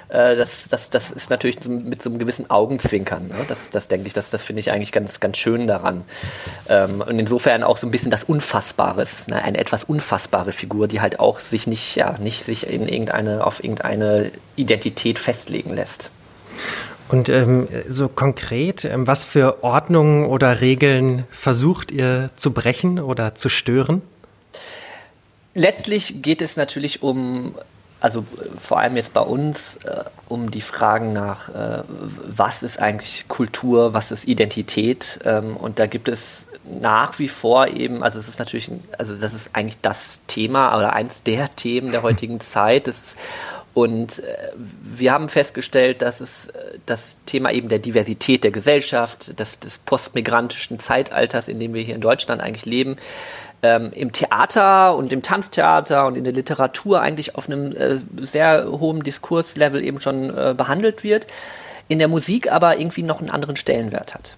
äh, 0.09 0.35
das, 0.35 0.67
das, 0.67 0.89
das 0.89 1.11
ist 1.11 1.29
natürlich 1.29 1.63
mit 1.65 2.01
so 2.01 2.09
einem 2.09 2.17
gewissen 2.17 2.49
Augenzwinkern. 2.49 3.27
Ne? 3.27 3.35
Das, 3.47 3.69
das 3.69 3.87
denke 3.87 4.07
ich, 4.07 4.13
das, 4.13 4.31
das 4.31 4.41
finde 4.41 4.61
ich 4.61 4.71
eigentlich 4.71 4.91
ganz, 4.91 5.19
ganz 5.19 5.37
schön 5.37 5.67
daran. 5.67 6.03
Ähm, 6.67 7.01
und 7.01 7.19
insofern 7.19 7.61
auch 7.61 7.77
so 7.77 7.85
ein 7.85 7.91
bisschen 7.91 8.09
das 8.09 8.23
Unfassbare. 8.23 9.03
Eine, 9.27 9.43
eine 9.43 9.57
etwas 9.59 9.83
unfassbare 9.83 10.53
Figur, 10.53 10.87
die 10.87 11.01
halt 11.01 11.19
auch 11.19 11.39
sich 11.39 11.67
nicht, 11.67 11.95
ja, 11.95 12.15
nicht 12.17 12.43
sich 12.43 12.67
in 12.67 12.87
irgendeine, 12.87 13.45
auf 13.45 13.63
irgendeine 13.63 14.31
Identität 14.55 15.19
festlegen 15.19 15.73
lässt. 15.73 16.09
Und 17.09 17.27
ähm, 17.27 17.67
so 17.89 18.07
konkret, 18.07 18.85
ähm, 18.85 19.05
was 19.05 19.25
für 19.25 19.63
Ordnungen 19.63 20.25
oder 20.25 20.61
Regeln 20.61 21.25
versucht 21.29 21.91
ihr 21.91 22.29
zu 22.35 22.51
brechen 22.51 22.99
oder 22.99 23.35
zu 23.35 23.49
stören? 23.49 24.01
Letztlich 25.53 26.21
geht 26.21 26.41
es 26.41 26.55
natürlich 26.55 27.03
um, 27.03 27.55
also 27.99 28.23
vor 28.61 28.79
allem 28.79 28.95
jetzt 28.95 29.13
bei 29.13 29.21
uns, 29.21 29.75
äh, 29.83 30.05
um 30.29 30.51
die 30.51 30.61
Fragen 30.61 31.11
nach, 31.11 31.49
äh, 31.49 31.83
was 31.89 32.63
ist 32.63 32.79
eigentlich 32.79 33.27
Kultur, 33.27 33.93
was 33.93 34.11
ist 34.13 34.25
Identität. 34.25 35.19
Ähm, 35.25 35.57
und 35.57 35.79
da 35.79 35.87
gibt 35.87 36.07
es 36.07 36.47
nach 36.79 37.19
wie 37.19 37.27
vor 37.27 37.67
eben, 37.67 38.03
also 38.03 38.19
es 38.19 38.29
ist 38.29 38.39
natürlich, 38.39 38.71
also 38.97 39.13
das 39.13 39.33
ist 39.33 39.49
eigentlich 39.53 39.81
das 39.81 40.21
Thema 40.27 40.77
oder 40.77 40.93
eins 40.93 41.23
der 41.23 41.53
Themen 41.55 41.91
der 41.91 42.03
heutigen 42.03 42.39
Zeit. 42.39 42.87
Das 42.87 43.17
und 43.73 44.19
äh, 44.19 44.51
wir 44.55 45.13
haben 45.13 45.29
festgestellt, 45.29 46.01
dass 46.01 46.19
es 46.19 46.47
äh, 46.47 46.79
das 46.85 47.19
Thema 47.25 47.51
eben 47.51 47.69
der 47.69 47.79
Diversität 47.79 48.43
der 48.43 48.51
Gesellschaft, 48.51 49.39
des, 49.39 49.59
des 49.59 49.79
postmigrantischen 49.79 50.79
Zeitalters, 50.79 51.47
in 51.47 51.59
dem 51.59 51.73
wir 51.73 51.81
hier 51.81 51.95
in 51.95 52.01
Deutschland 52.01 52.41
eigentlich 52.41 52.65
leben, 52.65 52.97
ähm, 53.63 53.91
im 53.93 54.11
Theater 54.11 54.95
und 54.95 55.13
im 55.13 55.21
Tanztheater 55.21 56.05
und 56.05 56.17
in 56.17 56.23
der 56.23 56.33
Literatur 56.33 57.01
eigentlich 57.01 57.35
auf 57.35 57.47
einem 57.47 57.71
äh, 57.75 57.97
sehr 58.25 58.67
hohen 58.69 59.03
Diskurslevel 59.03 59.83
eben 59.83 60.01
schon 60.01 60.35
äh, 60.35 60.53
behandelt 60.55 61.03
wird, 61.03 61.27
in 61.87 61.99
der 61.99 62.07
Musik 62.07 62.51
aber 62.51 62.77
irgendwie 62.77 63.03
noch 63.03 63.19
einen 63.19 63.29
anderen 63.29 63.55
Stellenwert 63.55 64.13
hat. 64.15 64.35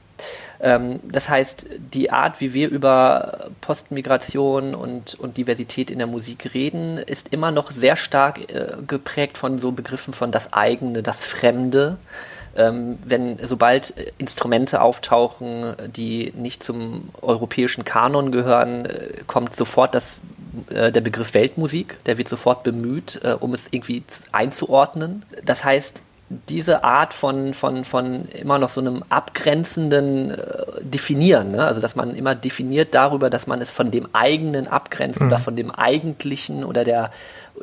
Ähm, 0.62 1.00
das 1.04 1.30
heißt, 1.30 1.66
die 1.94 2.12
Art, 2.12 2.40
wie 2.40 2.54
wir 2.54 2.70
über 2.70 3.50
Postmigration 3.62 4.76
und, 4.76 5.16
und 5.16 5.38
Diversität 5.38 5.92
in 5.92 5.98
der 5.98 6.08
Musik 6.08 6.54
reden, 6.54 6.98
ist 6.98 7.28
immer 7.32 7.52
noch 7.52 7.72
sehr 7.72 7.96
stark 7.96 8.50
äh, 8.50 8.74
geprägt 8.88 9.38
von 9.38 9.58
so 9.58 9.72
Begriffen 9.72 10.14
von 10.14 10.32
das 10.32 10.54
eigene, 10.54 11.04
das 11.04 11.26
Fremde. 11.26 11.98
Ähm, 12.56 13.00
wenn 13.04 13.40
sobald 13.42 13.96
Instrumente 14.20 14.82
auftauchen, 14.82 15.76
die 15.96 16.32
nicht 16.36 16.64
zum 16.64 17.10
europäischen 17.22 17.84
Kanon 17.84 18.32
gehören, 18.32 18.86
äh, 18.86 19.10
kommt 19.26 19.56
sofort 19.56 19.96
das, 19.96 20.20
äh, 20.70 20.92
der 20.92 21.02
Begriff 21.02 21.34
Weltmusik, 21.34 21.98
der 22.06 22.20
wird 22.20 22.30
sofort 22.30 22.64
bemüht, 22.64 23.20
äh, 23.24 23.36
um 23.40 23.56
es 23.56 23.70
irgendwie 23.72 24.04
einzuordnen. 24.32 25.26
Das 25.44 25.66
heißt, 25.66 26.04
diese 26.30 26.84
Art 26.84 27.14
von, 27.14 27.54
von, 27.54 27.86
von 27.86 28.26
immer 28.30 28.58
noch 28.58 28.70
so 28.70 28.82
einem 28.82 29.04
abgrenzenden 29.10 30.32
äh, 30.32 30.66
Definieren, 30.82 31.52
ne? 31.52 31.66
also 31.66 31.80
dass 31.80 31.96
man 31.96 32.16
immer 32.16 32.36
definiert 32.36 32.96
darüber, 32.96 33.30
dass 33.30 33.48
man 33.48 33.62
es 33.62 33.70
von 33.70 33.92
dem 33.92 34.08
eigenen 34.14 34.68
abgrenzt 34.68 35.22
mhm. 35.22 35.28
oder 35.28 35.38
von 35.38 35.56
dem 35.56 35.72
eigentlichen 35.72 36.64
oder 36.64 36.84
der 36.84 37.12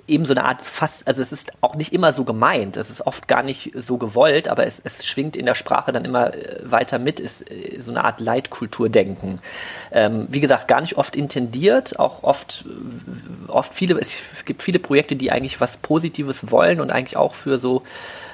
eben 0.07 0.25
so 0.25 0.33
eine 0.33 0.45
Art 0.45 0.63
fast, 0.63 1.07
also 1.07 1.21
es 1.21 1.33
ist 1.33 1.53
auch 1.61 1.75
nicht 1.75 1.93
immer 1.93 2.13
so 2.13 2.25
gemeint, 2.25 2.77
es 2.77 2.91
ist 2.91 3.07
oft 3.07 3.27
gar 3.29 3.43
nicht 3.43 3.73
so 3.75 3.99
gewollt, 3.99 4.49
aber 4.49 4.67
es, 4.67 4.81
es 4.85 5.05
schwingt 5.05 5.37
in 5.37 5.47
der 5.47 5.55
Sprache 5.55 5.93
dann 5.93 6.05
immer 6.05 6.33
äh, 6.33 6.59
weiter 6.63 6.99
mit, 6.99 7.19
ist 7.19 7.51
äh, 7.51 7.81
so 7.81 7.91
eine 7.91 8.05
Art 8.05 8.21
Leitkulturdenken. 8.21 9.41
Ähm, 9.91 10.27
wie 10.31 10.41
gesagt, 10.41 10.69
gar 10.69 10.81
nicht 10.81 10.97
oft 10.97 11.17
intendiert, 11.17 11.99
auch 11.99 12.23
oft, 12.23 12.65
oft 13.49 13.75
viele, 13.75 13.99
es 13.99 14.45
gibt 14.45 14.63
viele 14.63 14.79
Projekte, 14.79 15.17
die 15.17 15.33
eigentlich 15.33 15.61
was 15.61 15.77
Positives 15.79 16.51
wollen 16.51 16.81
und 16.81 16.91
eigentlich 16.91 17.17
auch 17.17 17.35
für 17.35 17.59
so 17.59 17.83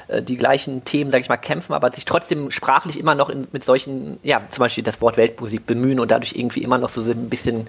äh, 0.09 0.23
die 0.23 0.37
gleichen 0.37 0.85
Themen, 0.85 1.11
sage 1.11 1.23
ich 1.23 1.29
mal, 1.29 1.37
kämpfen, 1.37 1.73
aber 1.73 1.91
sich 1.91 2.05
trotzdem 2.05 2.51
sprachlich 2.51 2.99
immer 2.99 3.15
noch 3.15 3.29
in, 3.29 3.49
mit 3.53 3.65
solchen, 3.65 4.19
ja, 4.23 4.43
zum 4.49 4.63
Beispiel 4.63 4.85
das 4.85 5.01
Wort 5.01 5.17
Weltmusik 5.17 5.67
bemühen 5.67 6.01
und 6.01 6.11
dadurch 6.11 6.35
irgendwie 6.35 6.63
immer 6.63 6.79
noch 6.79 6.89
so 6.89 7.03
ein 7.03 7.29
bisschen 7.29 7.67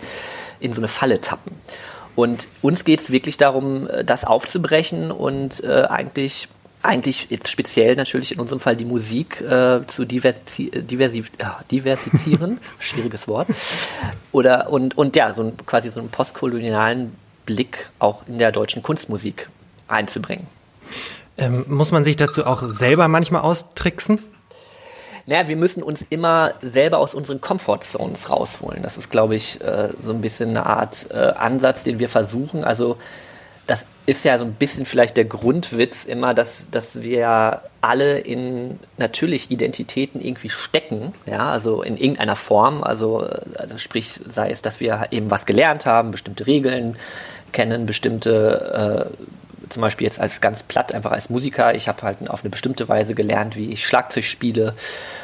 in 0.60 0.74
so 0.74 0.80
eine 0.80 0.88
Falle 0.88 1.22
tappen. 1.22 1.54
Und 2.16 2.48
uns 2.64 2.84
geht 2.84 3.00
es 3.00 3.12
wirklich 3.12 3.38
darum, 3.38 3.88
äh, 3.88 4.04
das 4.04 4.24
aufzubrechen 4.24 5.12
und 5.12 5.64
äh, 5.64 5.84
eigentlich 5.84 6.50
eigentlich 6.84 7.28
jetzt 7.30 7.50
speziell 7.50 7.96
natürlich 7.96 8.32
in 8.32 8.40
unserem 8.40 8.60
Fall 8.60 8.76
die 8.76 8.86
Musik 8.86 9.42
äh, 9.42 9.86
zu 9.88 10.06
diversi 10.06 10.70
diversi 10.72 11.24
ja, 11.40 11.60
diversifizieren, 11.72 12.60
schwieriges 12.80 13.28
Wort, 13.28 13.48
oder 14.32 14.70
und, 14.70 14.98
und 14.98 15.16
ja, 15.16 15.34
so 15.34 15.44
ein, 15.44 15.58
quasi 15.66 15.90
so 15.90 16.00
einen 16.00 16.10
postkolonialen 16.10 17.16
Blick 17.46 17.90
auch 18.00 18.28
in 18.28 18.38
der 18.38 18.52
deutschen 18.52 18.84
Kunstmusik 18.84 19.50
einzubringen. 19.88 20.48
Ähm, 21.38 21.66
muss 21.68 21.92
man 21.92 22.04
sich 22.04 22.16
dazu 22.16 22.46
auch 22.46 22.64
selber 22.68 23.08
manchmal 23.08 23.42
austricksen? 23.42 24.20
Naja, 25.28 25.50
wir 25.50 25.58
müssen 25.58 25.84
uns 25.84 26.06
immer 26.10 26.54
selber 26.62 27.00
aus 27.00 27.14
unseren 27.14 27.42
Comfortzones 27.42 28.30
rausholen. 28.30 28.82
Das 28.82 28.98
ist, 28.98 29.12
glaube 29.12 29.36
ich, 29.36 29.60
äh, 29.62 29.90
so 30.00 30.12
ein 30.12 30.22
bisschen 30.22 30.52
eine 30.52 30.66
Art 30.66 31.08
äh, 31.12 31.18
Ansatz, 31.18 31.84
den 31.84 32.00
wir 32.00 32.08
versuchen. 32.08 32.64
Also 32.64 32.98
das 33.68 33.86
ist 34.06 34.24
ja 34.24 34.38
so 34.38 34.46
ein 34.46 34.54
bisschen 34.54 34.86
vielleicht 34.86 35.18
der 35.18 35.26
Grundwitz 35.26 36.06
immer, 36.06 36.34
dass, 36.34 36.70
dass 36.72 37.02
wir 37.02 37.62
alle 37.82 38.20
in 38.20 38.80
natürlich 38.98 39.52
Identitäten 39.52 40.22
irgendwie 40.22 40.50
stecken, 40.50 41.14
ja, 41.26 41.52
also 41.52 41.84
in 41.84 41.98
irgendeiner 41.98 42.38
Form. 42.38 42.82
Also, 42.82 43.26
äh, 43.26 43.42
also 43.58 43.78
sprich, 43.78 44.22
sei 44.28 44.50
es, 44.50 44.62
dass 44.62 44.80
wir 44.80 45.08
eben 45.12 45.30
was 45.30 45.46
gelernt 45.46 45.86
haben, 45.86 46.12
bestimmte 46.12 46.48
Regeln 46.48 46.96
kennen, 47.52 47.86
bestimmte 47.86 49.10
äh, 49.12 49.24
zum 49.70 49.82
Beispiel 49.82 50.06
jetzt 50.06 50.20
als 50.20 50.42
ganz 50.42 50.64
platt, 50.64 50.94
einfach 50.94 51.12
als 51.12 51.30
Musiker, 51.30 51.76
ich 51.76 51.88
habe 51.88 52.02
halt 52.02 52.30
auf 52.30 52.44
eine 52.44 52.50
bestimmte 52.50 52.88
Weise 52.90 53.16
gelernt, 53.16 53.56
wie 53.56 53.72
ich 53.72 53.86
Schlagzeug 53.86 54.24
spiele, 54.24 54.74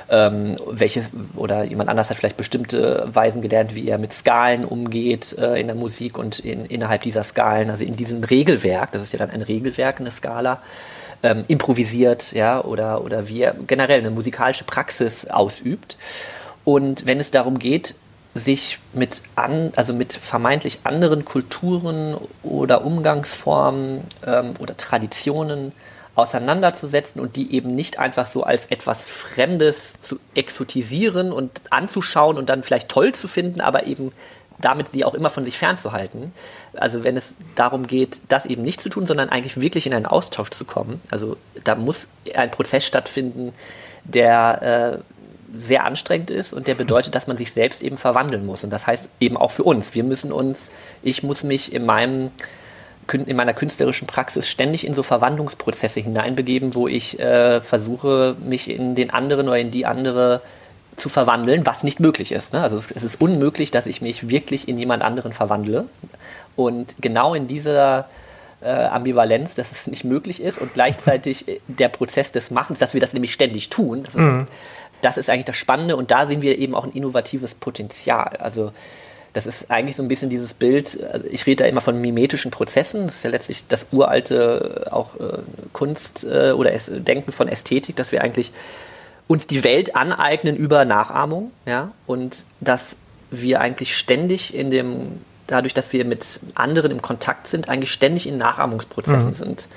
ähm, 0.09 0.57
welche, 0.67 1.03
oder 1.35 1.63
jemand 1.63 1.89
anders 1.89 2.09
hat 2.09 2.17
vielleicht 2.17 2.37
bestimmte 2.37 3.07
Weisen 3.13 3.41
gelernt, 3.41 3.75
wie 3.75 3.87
er 3.87 3.97
mit 3.97 4.13
Skalen 4.13 4.65
umgeht 4.65 5.37
äh, 5.37 5.59
in 5.59 5.67
der 5.67 5.75
Musik 5.75 6.17
und 6.17 6.39
in, 6.39 6.65
innerhalb 6.65 7.01
dieser 7.01 7.23
Skalen, 7.23 7.69
also 7.69 7.83
in 7.83 7.95
diesem 7.95 8.23
Regelwerk, 8.23 8.91
das 8.91 9.01
ist 9.01 9.13
ja 9.13 9.19
dann 9.19 9.31
ein 9.31 9.41
Regelwerk, 9.41 9.99
eine 9.99 10.11
Skala, 10.11 10.61
ähm, 11.23 11.45
improvisiert, 11.47 12.33
ja, 12.33 12.63
oder, 12.63 13.03
oder 13.03 13.29
wie 13.29 13.41
er 13.41 13.53
generell 13.53 13.99
eine 13.99 14.11
musikalische 14.11 14.65
Praxis 14.65 15.25
ausübt. 15.25 15.97
Und 16.65 17.05
wenn 17.05 17.19
es 17.19 17.31
darum 17.31 17.59
geht, 17.59 17.95
sich 18.35 18.79
mit 18.93 19.21
an, 19.35 19.71
also 19.75 19.93
mit 19.93 20.13
vermeintlich 20.13 20.79
anderen 20.83 21.23
Kulturen 21.23 22.17
oder 22.41 22.83
Umgangsformen 22.83 24.01
ähm, 24.25 24.53
oder 24.59 24.75
Traditionen 24.75 25.71
auseinanderzusetzen 26.15 27.21
und 27.21 27.35
die 27.35 27.53
eben 27.53 27.73
nicht 27.73 27.99
einfach 27.99 28.27
so 28.27 28.43
als 28.43 28.67
etwas 28.67 29.07
Fremdes 29.07 29.99
zu 29.99 30.19
exotisieren 30.35 31.31
und 31.31 31.61
anzuschauen 31.71 32.37
und 32.37 32.49
dann 32.49 32.63
vielleicht 32.63 32.89
toll 32.89 33.13
zu 33.13 33.27
finden, 33.27 33.61
aber 33.61 33.85
eben 33.85 34.11
damit 34.59 34.87
sie 34.87 35.03
auch 35.03 35.13
immer 35.13 35.29
von 35.29 35.43
sich 35.45 35.57
fernzuhalten. 35.57 36.31
Also 36.73 37.03
wenn 37.03 37.17
es 37.17 37.35
darum 37.55 37.87
geht, 37.87 38.19
das 38.29 38.45
eben 38.45 38.61
nicht 38.61 38.81
zu 38.81 38.89
tun, 38.89 39.07
sondern 39.07 39.29
eigentlich 39.29 39.59
wirklich 39.59 39.87
in 39.87 39.93
einen 39.93 40.05
Austausch 40.05 40.51
zu 40.51 40.65
kommen. 40.65 41.01
Also 41.11 41.37
da 41.63 41.75
muss 41.75 42.07
ein 42.35 42.51
Prozess 42.51 42.85
stattfinden, 42.85 43.53
der 44.05 45.01
äh, 45.01 45.12
sehr 45.55 45.85
anstrengend 45.85 46.31
ist 46.31 46.53
und 46.53 46.67
der 46.67 46.75
bedeutet, 46.75 47.15
dass 47.15 47.27
man 47.27 47.37
sich 47.37 47.53
selbst 47.53 47.83
eben 47.83 47.97
verwandeln 47.97 48.45
muss. 48.45 48.63
Und 48.63 48.71
das 48.71 48.87
heißt 48.87 49.09
eben 49.19 49.37
auch 49.37 49.51
für 49.51 49.63
uns. 49.63 49.93
Wir 49.93 50.03
müssen 50.03 50.31
uns, 50.31 50.71
ich 51.03 51.23
muss 51.23 51.43
mich 51.43 51.73
in 51.73 51.85
meinem 51.85 52.31
in 53.11 53.35
meiner 53.35 53.53
künstlerischen 53.53 54.07
Praxis 54.07 54.47
ständig 54.47 54.87
in 54.87 54.93
so 54.93 55.03
Verwandlungsprozesse 55.03 55.99
hineinbegeben, 55.99 56.73
wo 56.73 56.87
ich 56.87 57.19
äh, 57.19 57.59
versuche, 57.59 58.37
mich 58.41 58.69
in 58.69 58.95
den 58.95 59.09
anderen 59.09 59.49
oder 59.49 59.57
in 59.57 59.71
die 59.71 59.85
andere 59.85 60.41
zu 60.95 61.09
verwandeln, 61.09 61.65
was 61.65 61.83
nicht 61.83 61.99
möglich 61.99 62.31
ist. 62.31 62.53
Ne? 62.53 62.61
Also 62.61 62.77
es, 62.77 62.89
es, 62.91 63.03
ist 63.03 63.19
unmöglich, 63.19 63.71
dass 63.71 63.87
ich 63.87 64.01
mich 64.01 64.29
wirklich 64.29 64.69
in 64.69 64.77
jemand 64.77 65.03
anderen 65.03 65.33
verwandle. 65.33 65.85
Und 66.55 66.95
genau 67.01 67.33
in 67.33 67.47
dieser 67.47 68.07
äh, 68.61 68.69
Ambivalenz, 68.69 69.53
dass 69.55 69.71
es 69.71 69.87
nicht 69.87 70.05
möglich 70.05 70.41
ist 70.41 70.59
und 70.59 70.73
gleichzeitig 70.73 71.59
der 71.67 71.89
Prozess 71.89 72.31
des 72.31 72.51
Machens, 72.51 72.79
dass 72.79 72.93
wir 72.93 73.01
das 73.01 73.11
nämlich 73.11 73.33
ständig 73.33 73.69
tun, 73.69 74.03
das 74.03 74.15
ist, 74.15 74.21
mhm 74.21 74.47
das 75.03 75.17
ist 75.17 75.29
eigentlich 75.29 75.45
das 75.45 75.57
Spannende 75.57 75.95
und 75.95 76.11
da 76.11 76.25
sehen 76.25 76.41
wir 76.41 76.57
eben 76.57 76.75
auch 76.75 76.83
ein 76.83 76.91
innovatives 76.91 77.53
Potenzial. 77.53 78.37
Also 78.39 78.71
das 79.33 79.47
ist 79.47 79.71
eigentlich 79.71 79.95
so 79.95 80.03
ein 80.03 80.07
bisschen 80.07 80.29
dieses 80.29 80.53
Bild, 80.53 80.99
also 81.11 81.25
ich 81.29 81.45
rede 81.45 81.63
da 81.63 81.69
immer 81.69 81.81
von 81.81 81.99
mimetischen 81.99 82.51
Prozessen, 82.51 83.05
das 83.07 83.17
ist 83.17 83.23
ja 83.23 83.31
letztlich 83.31 83.67
das 83.67 83.87
uralte 83.91 84.87
auch 84.91 85.15
äh, 85.19 85.39
Kunst 85.73 86.23
äh, 86.23 86.51
oder 86.51 86.73
es, 86.73 86.91
Denken 86.93 87.31
von 87.31 87.47
Ästhetik, 87.47 87.95
dass 87.95 88.11
wir 88.11 88.21
eigentlich 88.21 88.51
uns 89.27 89.47
die 89.47 89.63
Welt 89.63 89.95
aneignen 89.95 90.55
über 90.55 90.85
Nachahmung, 90.85 91.51
ja, 91.65 91.91
und 92.05 92.45
dass 92.59 92.97
wir 93.31 93.61
eigentlich 93.61 93.97
ständig 93.97 94.53
in 94.53 94.69
dem, 94.69 95.21
dadurch, 95.47 95.73
dass 95.73 95.91
wir 95.91 96.05
mit 96.05 96.39
anderen 96.53 96.91
im 96.91 97.01
Kontakt 97.01 97.47
sind, 97.47 97.69
eigentlich 97.69 97.91
ständig 97.91 98.27
in 98.27 98.37
Nachahmungsprozessen 98.37 99.29
mhm. 99.29 99.35
sind. 99.35 99.67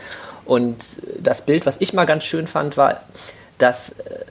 Und 0.45 0.85
das 1.19 1.43
Bild, 1.43 1.65
was 1.65 1.77
ich 1.81 1.93
mal 1.93 2.05
ganz 2.05 2.25
schön 2.25 2.47
fand, 2.47 2.77
war, 2.77 3.01
dass 3.59 3.91
äh, 3.91 4.25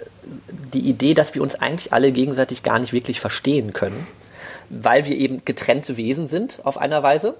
die 0.73 0.87
Idee, 0.89 1.13
dass 1.13 1.35
wir 1.35 1.41
uns 1.41 1.55
eigentlich 1.55 1.93
alle 1.93 2.11
gegenseitig 2.11 2.63
gar 2.63 2.79
nicht 2.79 2.93
wirklich 2.93 3.19
verstehen 3.19 3.73
können, 3.73 4.07
weil 4.69 5.05
wir 5.05 5.15
eben 5.15 5.43
getrennte 5.45 5.97
Wesen 5.97 6.27
sind 6.27 6.59
auf 6.63 6.77
einer 6.77 7.03
Weise. 7.03 7.35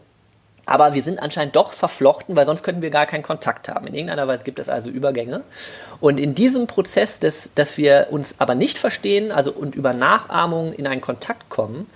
Aber 0.68 0.96
wir 0.96 1.04
sind 1.04 1.20
anscheinend 1.20 1.56
doch 1.56 1.74
verflochten, 1.74 2.36
weil 2.36 2.46
sonst 2.46 2.64
könnten 2.64 2.82
wir 2.82 2.90
gar 2.90 3.06
keinen 3.06 3.22
Kontakt 3.22 3.70
haben. 3.70 3.86
In 3.86 3.94
irgendeiner 3.94 4.28
Weise 4.28 4.44
gibt 4.44 4.58
es 4.58 4.68
also 4.68 4.90
Übergänge. 4.90 5.44
Und 6.00 6.20
in 6.20 6.34
diesem 6.34 6.66
Prozess, 6.66 7.20
des, 7.20 7.52
dass 7.54 7.78
wir 7.78 8.08
uns 8.10 8.36
aber 8.40 8.56
nicht 8.56 8.80
verstehen, 8.80 9.32
also 9.32 9.52
und 9.52 9.76
über 9.76 9.94
Nachahmung 9.94 10.74
in 10.74 10.88
einen 10.88 11.02
Kontakt 11.02 11.50
kommen, 11.50 11.88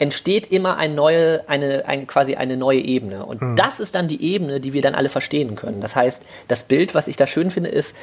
entsteht 0.00 0.50
immer 0.50 0.78
ein 0.78 0.94
neue, 0.94 1.46
eine, 1.46 1.84
ein, 1.86 2.06
quasi 2.06 2.34
eine 2.34 2.56
neue 2.56 2.80
Ebene. 2.80 3.26
Und 3.26 3.42
mhm. 3.42 3.54
das 3.54 3.80
ist 3.80 3.94
dann 3.94 4.08
die 4.08 4.32
Ebene, 4.32 4.58
die 4.58 4.72
wir 4.72 4.80
dann 4.80 4.94
alle 4.94 5.10
verstehen 5.10 5.56
können. 5.56 5.82
Das 5.82 5.94
heißt, 5.94 6.22
das 6.48 6.62
Bild, 6.62 6.94
was 6.94 7.06
ich 7.06 7.18
da 7.18 7.26
schön 7.26 7.50
finde, 7.50 7.68
ist 7.68 7.94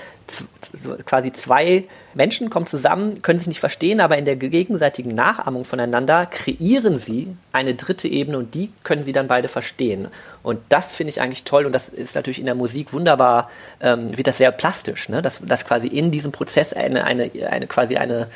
quasi 1.06 1.32
zwei 1.32 1.86
Menschen 2.14 2.52
kommen 2.52 2.68
zusammen, 2.68 3.24
können 3.24 3.40
sich 3.40 3.48
nicht 3.48 3.60
verstehen, 3.60 4.00
aber 4.00 4.16
in 4.16 4.26
der 4.26 4.36
gegenseitigen 4.36 5.10
Nachahmung 5.10 5.66
voneinander 5.66 6.28
kreieren 6.28 7.00
sie 7.00 7.36
eine 7.52 7.74
dritte 7.74 8.08
Ebene 8.08 8.38
und 8.38 8.54
die 8.54 8.72
können 8.84 9.02
sie 9.02 9.12
dann 9.12 9.28
beide 9.28 9.48
verstehen. 9.48 10.08
Und 10.44 10.60
das 10.70 10.94
finde 10.94 11.10
ich 11.10 11.20
eigentlich 11.20 11.46
toll 11.46 11.66
und 11.66 11.74
das 11.74 11.90
ist 11.90 12.16
natürlich 12.16 12.40
in 12.40 12.46
der 12.46 12.56
Musik 12.56 12.94
wunderbar, 12.94 13.50
ähm, 13.82 14.16
wird 14.16 14.28
das 14.28 14.38
sehr 14.38 14.52
plastisch, 14.52 15.10
ne? 15.10 15.24
dass, 15.24 15.42
dass 15.44 15.66
quasi 15.66 15.88
in 15.88 16.12
diesem 16.12 16.32
Prozess 16.32 16.74
eine, 16.74 17.06
eine, 17.06 17.32
eine 17.50 17.66
quasi 17.66 17.98
eine 17.98 18.28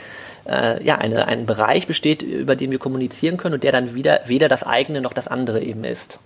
äh, 0.45 0.83
ja, 0.83 0.97
eine, 0.97 1.27
ein 1.27 1.45
Bereich 1.45 1.87
besteht, 1.87 2.21
über 2.21 2.55
den 2.55 2.71
wir 2.71 2.79
kommunizieren 2.79 3.37
können 3.37 3.55
und 3.55 3.63
der 3.63 3.71
dann 3.71 3.95
wieder 3.95 4.21
weder 4.25 4.47
das 4.47 4.63
eigene 4.63 5.01
noch 5.01 5.13
das 5.13 5.27
andere 5.27 5.61
eben 5.61 5.83
ist. 5.83 6.19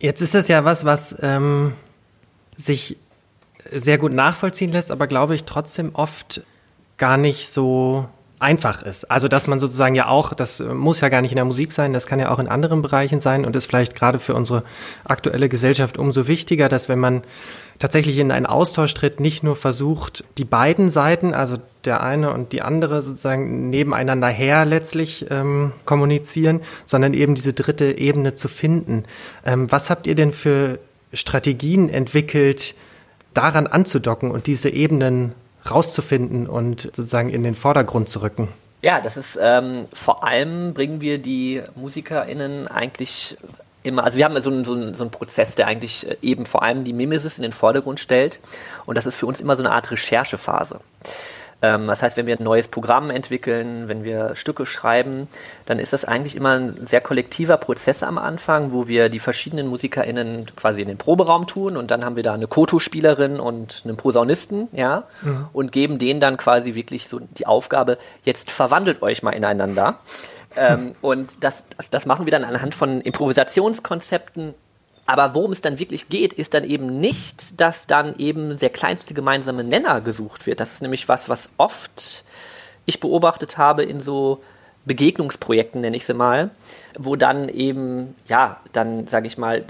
Jetzt 0.00 0.20
ist 0.20 0.34
das 0.34 0.48
ja 0.48 0.64
was, 0.64 0.84
was 0.84 1.16
ähm, 1.22 1.72
sich 2.56 2.96
sehr 3.70 3.98
gut 3.98 4.12
nachvollziehen 4.12 4.72
lässt, 4.72 4.90
aber 4.90 5.06
glaube 5.06 5.34
ich 5.34 5.44
trotzdem 5.44 5.94
oft 5.94 6.42
gar 6.96 7.16
nicht 7.16 7.48
so 7.48 8.08
einfach 8.40 8.82
ist. 8.82 9.10
Also 9.10 9.28
dass 9.28 9.46
man 9.46 9.58
sozusagen 9.58 9.94
ja 9.94 10.08
auch, 10.08 10.32
das 10.32 10.60
muss 10.60 11.00
ja 11.00 11.08
gar 11.08 11.22
nicht 11.22 11.32
in 11.32 11.36
der 11.36 11.44
Musik 11.44 11.72
sein, 11.72 11.92
das 11.92 12.06
kann 12.06 12.20
ja 12.20 12.30
auch 12.30 12.38
in 12.38 12.48
anderen 12.48 12.82
Bereichen 12.82 13.20
sein 13.20 13.44
und 13.44 13.56
ist 13.56 13.66
vielleicht 13.66 13.94
gerade 13.94 14.18
für 14.18 14.34
unsere 14.34 14.62
aktuelle 15.04 15.48
Gesellschaft 15.48 15.98
umso 15.98 16.28
wichtiger, 16.28 16.68
dass 16.68 16.88
wenn 16.88 16.98
man 16.98 17.22
tatsächlich 17.78 18.18
in 18.18 18.30
einen 18.30 18.46
Austausch 18.46 18.94
tritt, 18.94 19.20
nicht 19.20 19.42
nur 19.42 19.56
versucht, 19.56 20.24
die 20.36 20.44
beiden 20.44 20.90
Seiten, 20.90 21.34
also 21.34 21.56
der 21.84 22.02
eine 22.02 22.32
und 22.32 22.52
die 22.52 22.62
andere 22.62 23.02
sozusagen 23.02 23.70
nebeneinander 23.70 24.28
her 24.28 24.64
letztlich 24.64 25.26
ähm, 25.30 25.72
kommunizieren, 25.84 26.60
sondern 26.86 27.14
eben 27.14 27.34
diese 27.34 27.52
dritte 27.52 27.98
Ebene 27.98 28.34
zu 28.34 28.48
finden. 28.48 29.04
Ähm, 29.44 29.70
was 29.70 29.90
habt 29.90 30.06
ihr 30.06 30.14
denn 30.14 30.32
für 30.32 30.78
Strategien 31.12 31.88
entwickelt, 31.88 32.74
daran 33.34 33.66
anzudocken 33.66 34.30
und 34.30 34.46
diese 34.46 34.70
Ebenen 34.70 35.34
rauszufinden 35.70 36.46
und 36.46 36.82
sozusagen 36.82 37.30
in 37.30 37.42
den 37.42 37.54
Vordergrund 37.54 38.08
zu 38.08 38.22
rücken? 38.22 38.48
Ja, 38.82 39.00
das 39.00 39.16
ist 39.16 39.38
ähm, 39.40 39.86
vor 39.92 40.24
allem 40.24 40.72
bringen 40.72 41.00
wir 41.00 41.18
die 41.18 41.62
MusikerInnen 41.74 42.68
eigentlich 42.68 43.36
immer, 43.82 44.04
also 44.04 44.18
wir 44.18 44.24
haben 44.24 44.40
so 44.40 44.50
einen, 44.50 44.64
so, 44.64 44.74
einen, 44.74 44.94
so 44.94 45.02
einen 45.02 45.10
Prozess, 45.10 45.54
der 45.56 45.66
eigentlich 45.66 46.08
äh, 46.08 46.16
eben 46.22 46.46
vor 46.46 46.62
allem 46.62 46.84
die 46.84 46.92
Mimesis 46.92 47.38
in 47.38 47.42
den 47.42 47.52
Vordergrund 47.52 47.98
stellt 47.98 48.40
und 48.86 48.96
das 48.96 49.06
ist 49.06 49.16
für 49.16 49.26
uns 49.26 49.40
immer 49.40 49.56
so 49.56 49.62
eine 49.64 49.72
Art 49.72 49.90
Recherchephase. 49.90 50.80
Ähm, 51.60 51.86
das 51.88 52.02
heißt, 52.02 52.16
wenn 52.16 52.26
wir 52.26 52.38
ein 52.38 52.44
neues 52.44 52.68
Programm 52.68 53.10
entwickeln, 53.10 53.88
wenn 53.88 54.04
wir 54.04 54.36
Stücke 54.36 54.64
schreiben, 54.64 55.28
dann 55.66 55.78
ist 55.78 55.92
das 55.92 56.04
eigentlich 56.04 56.36
immer 56.36 56.52
ein 56.52 56.86
sehr 56.86 57.00
kollektiver 57.00 57.56
Prozess 57.56 58.02
am 58.02 58.18
Anfang, 58.18 58.72
wo 58.72 58.86
wir 58.86 59.08
die 59.08 59.18
verschiedenen 59.18 59.66
MusikerInnen 59.66 60.46
quasi 60.56 60.82
in 60.82 60.88
den 60.88 60.98
Proberaum 60.98 61.46
tun 61.46 61.76
und 61.76 61.90
dann 61.90 62.04
haben 62.04 62.16
wir 62.16 62.22
da 62.22 62.34
eine 62.34 62.46
Koto-Spielerin 62.46 63.40
und 63.40 63.82
einen 63.84 63.96
Posaunisten, 63.96 64.68
ja, 64.72 65.04
mhm. 65.22 65.48
und 65.52 65.72
geben 65.72 65.98
denen 65.98 66.20
dann 66.20 66.36
quasi 66.36 66.74
wirklich 66.74 67.08
so 67.08 67.20
die 67.20 67.46
Aufgabe, 67.46 67.98
jetzt 68.22 68.50
verwandelt 68.50 69.02
euch 69.02 69.22
mal 69.22 69.32
ineinander. 69.32 69.98
ähm, 70.56 70.94
und 71.00 71.42
das, 71.42 71.66
das, 71.76 71.90
das 71.90 72.06
machen 72.06 72.26
wir 72.26 72.30
dann 72.30 72.44
anhand 72.44 72.74
von 72.74 73.00
Improvisationskonzepten 73.00 74.54
aber 75.08 75.32
worum 75.32 75.52
es 75.52 75.62
dann 75.62 75.78
wirklich 75.78 76.10
geht, 76.10 76.34
ist 76.34 76.52
dann 76.52 76.64
eben 76.64 77.00
nicht, 77.00 77.58
dass 77.58 77.86
dann 77.86 78.14
eben 78.18 78.58
der 78.58 78.68
kleinste 78.68 79.14
gemeinsame 79.14 79.64
Nenner 79.64 80.02
gesucht 80.02 80.44
wird. 80.44 80.60
Das 80.60 80.74
ist 80.74 80.82
nämlich 80.82 81.08
was, 81.08 81.30
was 81.30 81.50
oft 81.56 82.24
ich 82.84 83.00
beobachtet 83.00 83.56
habe 83.56 83.84
in 83.84 84.00
so 84.00 84.42
Begegnungsprojekten, 84.88 85.80
nenne 85.80 85.96
ich 85.96 86.04
sie 86.04 86.14
mal, 86.14 86.50
wo 86.98 87.14
dann 87.14 87.48
eben, 87.48 88.16
ja, 88.26 88.60
dann 88.72 89.06
sage 89.06 89.28
ich 89.28 89.38
mal, 89.38 89.64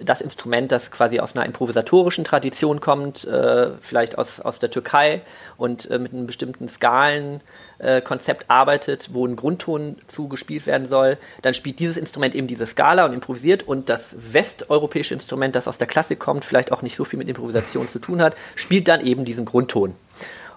das 0.00 0.20
Instrument, 0.20 0.70
das 0.70 0.92
quasi 0.92 1.18
aus 1.18 1.34
einer 1.34 1.44
improvisatorischen 1.44 2.22
Tradition 2.22 2.80
kommt, 2.80 3.24
äh, 3.24 3.70
vielleicht 3.80 4.16
aus, 4.16 4.38
aus 4.40 4.60
der 4.60 4.70
Türkei 4.70 5.22
und 5.56 5.90
äh, 5.90 5.98
mit 5.98 6.12
einem 6.12 6.26
bestimmten 6.26 6.68
Skalenkonzept 6.68 8.42
äh, 8.42 8.46
arbeitet, 8.46 9.08
wo 9.12 9.26
ein 9.26 9.34
Grundton 9.34 9.96
zugespielt 10.06 10.66
werden 10.66 10.86
soll, 10.86 11.18
dann 11.42 11.54
spielt 11.54 11.80
dieses 11.80 11.96
Instrument 11.96 12.36
eben 12.36 12.46
diese 12.46 12.66
Skala 12.66 13.06
und 13.06 13.14
improvisiert 13.14 13.66
und 13.66 13.88
das 13.88 14.14
westeuropäische 14.32 15.14
Instrument, 15.14 15.56
das 15.56 15.66
aus 15.66 15.78
der 15.78 15.88
Klassik 15.88 16.20
kommt, 16.20 16.44
vielleicht 16.44 16.70
auch 16.70 16.82
nicht 16.82 16.94
so 16.94 17.04
viel 17.04 17.18
mit 17.18 17.28
Improvisation 17.28 17.88
zu 17.88 17.98
tun 17.98 18.22
hat, 18.22 18.36
spielt 18.54 18.86
dann 18.86 19.04
eben 19.04 19.24
diesen 19.24 19.44
Grundton. 19.44 19.94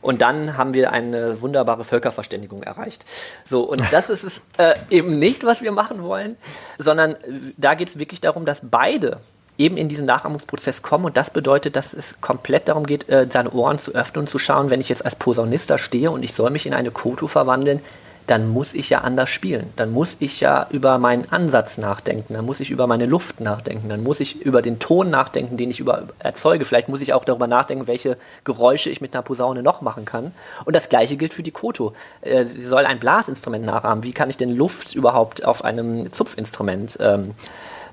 Und 0.02 0.22
dann 0.22 0.58
haben 0.58 0.74
wir 0.74 0.92
eine 0.92 1.42
wunderbare 1.42 1.84
Völkerverständigung 1.84 2.64
erreicht. 2.64 3.06
So, 3.46 3.62
und 3.62 3.82
das 3.92 4.10
ist 4.10 4.24
es 4.24 4.42
äh, 4.58 4.74
eben 4.90 5.20
nicht, 5.20 5.44
was 5.46 5.62
wir 5.62 5.72
machen 5.72 6.04
wollen, 6.04 6.38
sondern 6.78 7.16
da 7.58 7.76
geht 7.76 7.90
es 7.90 8.00
wirklich 8.00 8.22
darum, 8.22 8.46
dass 8.46 8.62
beide 8.64 9.20
eben 9.58 9.78
in 9.78 9.90
diesen 9.90 10.06
Nachahmungsprozess 10.06 10.82
kommen 10.82 11.06
und 11.06 11.18
das 11.18 11.30
bedeutet, 11.30 11.76
dass 11.76 11.94
es 11.94 12.20
komplett 12.20 12.68
darum 12.68 12.86
geht, 12.86 13.08
äh, 13.10 13.28
seine 13.30 13.52
Ohren 13.52 13.78
zu 13.78 13.94
öffnen 13.94 14.22
und 14.22 14.28
zu 14.28 14.40
schauen, 14.40 14.70
wenn 14.70 14.80
ich 14.80 14.90
jetzt 14.90 15.06
als 15.06 15.16
Posaunist 15.16 15.72
stehe 15.78 16.10
und 16.10 16.24
ich 16.24 16.34
soll 16.34 16.50
mich 16.50 16.66
in 16.66 16.74
eine 16.74 16.92
Koto 16.92 17.28
verwandeln, 17.28 17.82
dann 18.28 18.48
muss 18.48 18.74
ich 18.74 18.90
ja 18.90 19.02
anders 19.02 19.30
spielen. 19.30 19.72
Dann 19.76 19.92
muss 19.92 20.18
ich 20.20 20.40
ja 20.40 20.68
über 20.70 20.98
meinen 20.98 21.30
Ansatz 21.32 21.78
nachdenken, 21.78 22.34
dann 22.34 22.46
muss 22.46 22.60
ich 22.60 22.72
über 22.72 22.88
meine 22.88 23.06
Luft 23.06 23.42
nachdenken, 23.42 23.90
dann 23.90 24.04
muss 24.04 24.20
ich 24.20 24.42
über 24.42 24.62
den 24.62 24.80
Ton 24.80 25.10
nachdenken, 25.10 25.58
den 25.58 25.70
ich 25.70 25.80
über 25.80 26.04
erzeuge. 26.20 26.66
Vielleicht 26.66 26.90
muss 26.90 27.02
ich 27.02 27.14
auch 27.14 27.26
darüber 27.26 27.48
nachdenken, 27.48 27.88
welche 27.88 28.18
Geräusche 28.44 28.90
ich 28.90 29.02
mit 29.02 29.14
einer 29.14 29.24
Posaune 29.24 29.64
noch 29.64 29.82
machen 29.82 30.06
kann. 30.06 30.32
Und 30.66 30.76
das 30.76 30.90
gleiche 30.90 31.18
gilt 31.18 31.34
für 31.34 31.44
die 31.44 31.52
Koto. 31.52 31.94
Äh, 32.22 32.46
sie 32.46 32.62
soll 32.62 32.86
ein 32.86 33.00
Blasinstrument 33.00 33.66
nachahmen. 33.66 34.04
Wie 34.04 34.14
kann 34.14 34.30
ich 34.30 34.38
denn 34.38 34.56
Luft 34.56 34.96
überhaupt 34.96 35.46
auf 35.46 35.64
einem 35.64 36.12
Zupfinstrument 36.12 36.98
ähm, 37.02 37.34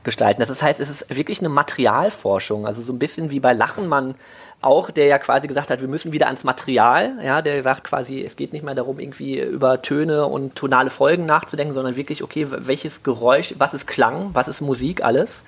gestalten? 0.05 0.41
Das 0.41 0.63
heißt, 0.63 0.81
es 0.81 0.91
ist 0.91 1.15
wirklich 1.15 1.41
eine 1.41 1.49
Materialforschung. 1.49 2.67
Also 2.67 2.83
so 2.83 2.93
ein 2.93 2.99
bisschen 2.99 3.31
wie 3.31 3.41
bei 3.41 3.53
Lachen, 3.53 3.89
man 3.89 4.15
auch, 4.61 4.91
der 4.91 5.07
ja 5.07 5.19
quasi 5.19 5.47
gesagt 5.47 5.71
hat, 5.71 5.81
wir 5.81 5.89
müssen 5.89 6.13
wieder 6.13 6.27
ans 6.27 6.43
Material, 6.43 7.13
ja, 7.23 7.43
der 7.43 7.63
sagt 7.63 7.85
quasi, 7.85 8.23
es 8.25 8.35
geht 8.35 8.53
nicht 8.53 8.65
mehr 8.65 8.75
darum, 8.75 8.99
irgendwie 8.99 9.39
über 9.39 9.83
Töne 9.83 10.27
und 10.27 10.57
tonale 10.57 10.91
Folgen 10.91 11.27
nachzudenken, 11.27 11.75
sondern 11.75 11.95
wirklich, 11.95 12.25
okay, 12.25 12.47
welches 12.51 13.05
Geräusch, 13.05 13.55
was 13.59 13.75
ist 13.75 13.87
Klang, 13.87 14.31
was 14.33 14.49
ist 14.49 14.61
Musik, 14.61 15.05
alles. 15.05 15.45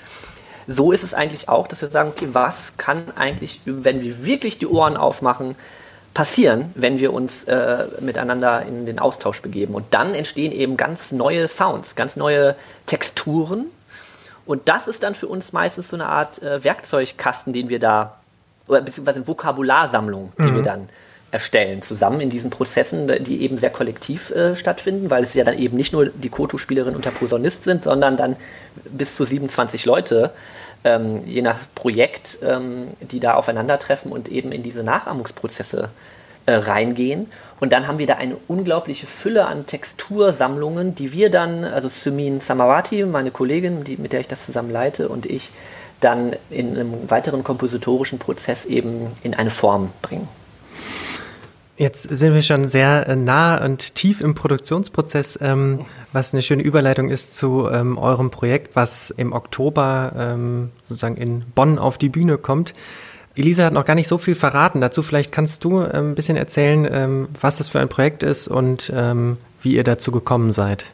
So 0.69 0.93
ist 0.93 1.03
es 1.03 1.15
eigentlich 1.15 1.49
auch, 1.49 1.67
dass 1.67 1.81
wir 1.81 1.89
sagen, 1.89 2.11
okay, 2.11 2.29
was 2.33 2.77
kann 2.77 3.11
eigentlich, 3.17 3.61
wenn 3.65 4.01
wir 4.03 4.25
wirklich 4.25 4.59
die 4.59 4.69
Ohren 4.69 4.97
aufmachen, 4.97 5.57
passieren, 6.15 6.73
wenn 6.75 6.99
wir 6.99 7.13
uns 7.13 7.45
äh, 7.45 7.87
miteinander 8.01 8.63
in 8.63 8.87
den 8.87 8.99
Austausch 8.99 9.43
begeben. 9.43 9.75
Und 9.75 9.87
dann 9.91 10.15
entstehen 10.15 10.53
eben 10.53 10.77
ganz 10.77 11.13
neue 11.13 11.49
Sounds, 11.49 11.95
ganz 11.95 12.17
neue 12.17 12.57
Texturen. 12.87 13.67
Und 14.45 14.69
das 14.69 14.89
ist 14.89 15.03
dann 15.03 15.15
für 15.15 15.29
uns 15.29 15.53
meistens 15.53 15.89
so 15.89 15.97
eine 15.97 16.07
Art 16.07 16.43
äh, 16.43 16.63
Werkzeugkasten, 16.65 17.53
den 17.53 17.69
wir 17.69 17.79
da 17.79 18.20
oder 18.71 18.83
beziehungsweise 18.83 19.19
eine 19.19 19.29
Vokabularsammlung, 19.29 20.33
die 20.39 20.49
mhm. 20.49 20.57
wir 20.57 20.63
dann 20.63 20.89
erstellen, 21.33 21.83
zusammen 21.83 22.21
in 22.21 22.31
diesen 22.31 22.51
Prozessen, 22.51 23.07
die 23.23 23.43
eben 23.43 23.57
sehr 23.57 23.71
kollektiv 23.71 24.31
äh, 24.31 24.57
stattfinden, 24.57 25.11
weil 25.11 25.23
es 25.23 25.35
ja 25.35 25.45
dann 25.45 25.59
eben 25.59 25.77
nicht 25.77 25.93
nur 25.93 26.07
die 26.07 26.29
Koto-Spielerin 26.29 26.97
und 26.97 27.05
der 27.05 27.11
Posaunist 27.11 27.65
sind, 27.65 27.85
sondern 27.85 28.17
dann 28.17 28.37
bis 28.85 29.15
zu 29.15 29.25
27 29.25 29.85
Leute, 29.85 30.33
ähm, 30.83 31.23
je 31.27 31.43
nach 31.43 31.59
Projekt, 31.75 32.39
ähm, 32.43 32.89
die 33.01 33.21
da 33.21 33.35
aufeinandertreffen 33.35 34.11
und 34.11 34.29
eben 34.29 34.51
in 34.51 34.63
diese 34.63 34.83
Nachahmungsprozesse 34.83 35.91
äh, 36.47 36.55
reingehen. 36.55 37.31
Und 37.61 37.73
dann 37.73 37.87
haben 37.87 37.99
wir 37.99 38.07
da 38.07 38.15
eine 38.15 38.37
unglaubliche 38.49 39.07
Fülle 39.07 39.47
an 39.47 39.67
Textursammlungen, 39.67 40.95
die 40.95 41.13
wir 41.13 41.31
dann, 41.31 41.65
also 41.65 41.89
Sumin 41.89 42.41
Samawati, 42.41 43.05
meine 43.05 43.31
Kollegin, 43.31 43.85
die, 43.85 43.99
mit 43.99 44.13
der 44.13 44.21
ich 44.21 44.29
das 44.29 44.47
zusammen 44.47 44.71
leite, 44.71 45.09
und 45.09 45.27
ich, 45.27 45.53
dann 46.01 46.35
in 46.49 46.77
einem 46.77 47.11
weiteren 47.11 47.45
kompositorischen 47.45 48.19
Prozess 48.19 48.65
eben 48.65 49.09
in 49.23 49.35
eine 49.35 49.51
Form 49.51 49.91
bringen. 50.03 50.29
Jetzt 51.81 52.03
sind 52.03 52.35
wir 52.35 52.43
schon 52.43 52.69
sehr 52.69 53.09
äh, 53.09 53.17
nah 53.17 53.65
und 53.65 53.95
tief 53.95 54.21
im 54.21 54.35
Produktionsprozess, 54.35 55.39
ähm, 55.41 55.87
was 56.13 56.35
eine 56.35 56.43
schöne 56.43 56.63
Überleitung 56.63 57.09
ist 57.09 57.39
zu 57.39 57.71
ähm, 57.73 57.97
eurem 57.97 58.31
Projekt, 58.31 58.77
was 58.77 59.11
im 59.11 59.33
Oktober 59.33 60.13
ähm, 60.15 60.73
sozusagen 60.91 61.17
in 61.17 61.41
Bonn 61.55 61.79
auf 61.79 61.97
die 61.97 62.11
Bühne 62.11 62.37
kommt. 62.37 62.75
Elisa 63.35 63.65
hat 63.65 63.73
noch 63.73 63.87
gar 63.87 63.95
nicht 63.95 64.09
so 64.09 64.19
viel 64.19 64.35
verraten 64.35 64.83
dazu. 64.83 65.01
Vielleicht 65.01 65.33
kannst 65.33 65.65
du 65.65 65.81
ähm, 65.81 66.11
ein 66.11 66.15
bisschen 66.15 66.37
erzählen, 66.37 66.87
ähm, 66.91 67.29
was 67.41 67.57
das 67.57 67.71
für 67.71 67.81
ein 67.81 67.89
Projekt 67.89 68.25
ist 68.25 68.47
und 68.47 68.93
ähm, 68.95 69.39
wie 69.63 69.75
ihr 69.75 69.85
dazu 69.85 70.13
gekommen 70.13 70.53
seid. 70.53 70.85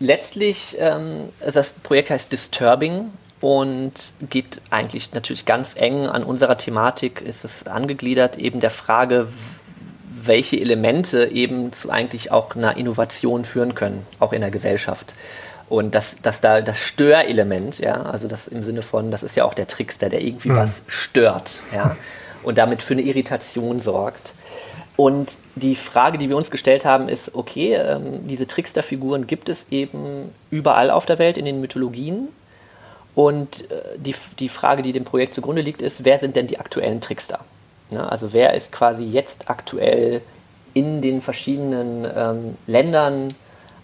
Letztlich, 0.00 0.76
das 0.76 1.70
Projekt 1.70 2.10
heißt 2.10 2.32
Disturbing 2.32 3.10
und 3.44 4.14
geht 4.30 4.62
eigentlich 4.70 5.12
natürlich 5.12 5.44
ganz 5.44 5.76
eng 5.76 6.06
an 6.06 6.24
unserer 6.24 6.56
Thematik, 6.56 7.20
ist 7.20 7.44
es 7.44 7.66
angegliedert, 7.66 8.38
eben 8.38 8.60
der 8.60 8.70
Frage, 8.70 9.28
welche 10.14 10.58
Elemente 10.58 11.26
eben 11.26 11.70
zu 11.70 11.90
eigentlich 11.90 12.32
auch 12.32 12.56
einer 12.56 12.78
Innovation 12.78 13.44
führen 13.44 13.74
können, 13.74 14.06
auch 14.18 14.32
in 14.32 14.40
der 14.40 14.50
Gesellschaft. 14.50 15.14
Und 15.68 15.94
dass, 15.94 16.22
dass 16.22 16.40
da 16.40 16.62
das 16.62 16.78
Störelement, 16.78 17.80
ja, 17.80 18.00
also 18.04 18.28
das 18.28 18.48
im 18.48 18.64
Sinne 18.64 18.80
von, 18.80 19.10
das 19.10 19.22
ist 19.22 19.36
ja 19.36 19.44
auch 19.44 19.52
der 19.52 19.66
Trickster, 19.66 20.08
der 20.08 20.22
irgendwie 20.22 20.48
mhm. 20.48 20.56
was 20.56 20.80
stört, 20.86 21.60
ja, 21.74 21.98
und 22.44 22.56
damit 22.56 22.80
für 22.80 22.94
eine 22.94 23.02
Irritation 23.02 23.82
sorgt. 23.82 24.32
Und 24.96 25.36
die 25.54 25.74
Frage, 25.74 26.16
die 26.16 26.30
wir 26.30 26.38
uns 26.38 26.50
gestellt 26.50 26.86
haben, 26.86 27.10
ist, 27.10 27.34
okay, 27.34 27.74
ähm, 27.74 28.26
diese 28.26 28.46
Tricksterfiguren 28.46 29.26
gibt 29.26 29.50
es 29.50 29.66
eben 29.70 30.32
überall 30.50 30.90
auf 30.90 31.04
der 31.04 31.18
Welt 31.18 31.36
in 31.36 31.44
den 31.44 31.60
Mythologien. 31.60 32.28
Und 33.14 33.70
äh, 33.70 33.74
die, 33.96 34.14
die 34.38 34.48
Frage, 34.48 34.82
die 34.82 34.92
dem 34.92 35.04
Projekt 35.04 35.34
zugrunde 35.34 35.62
liegt, 35.62 35.82
ist, 35.82 36.04
wer 36.04 36.18
sind 36.18 36.36
denn 36.36 36.46
die 36.46 36.58
aktuellen 36.58 37.00
Trickster? 37.00 37.40
Ja, 37.90 38.06
also 38.06 38.32
wer 38.32 38.54
ist 38.54 38.72
quasi 38.72 39.04
jetzt 39.04 39.48
aktuell 39.48 40.22
in 40.72 41.00
den 41.02 41.22
verschiedenen 41.22 42.06
ähm, 42.16 42.56
Ländern 42.66 43.28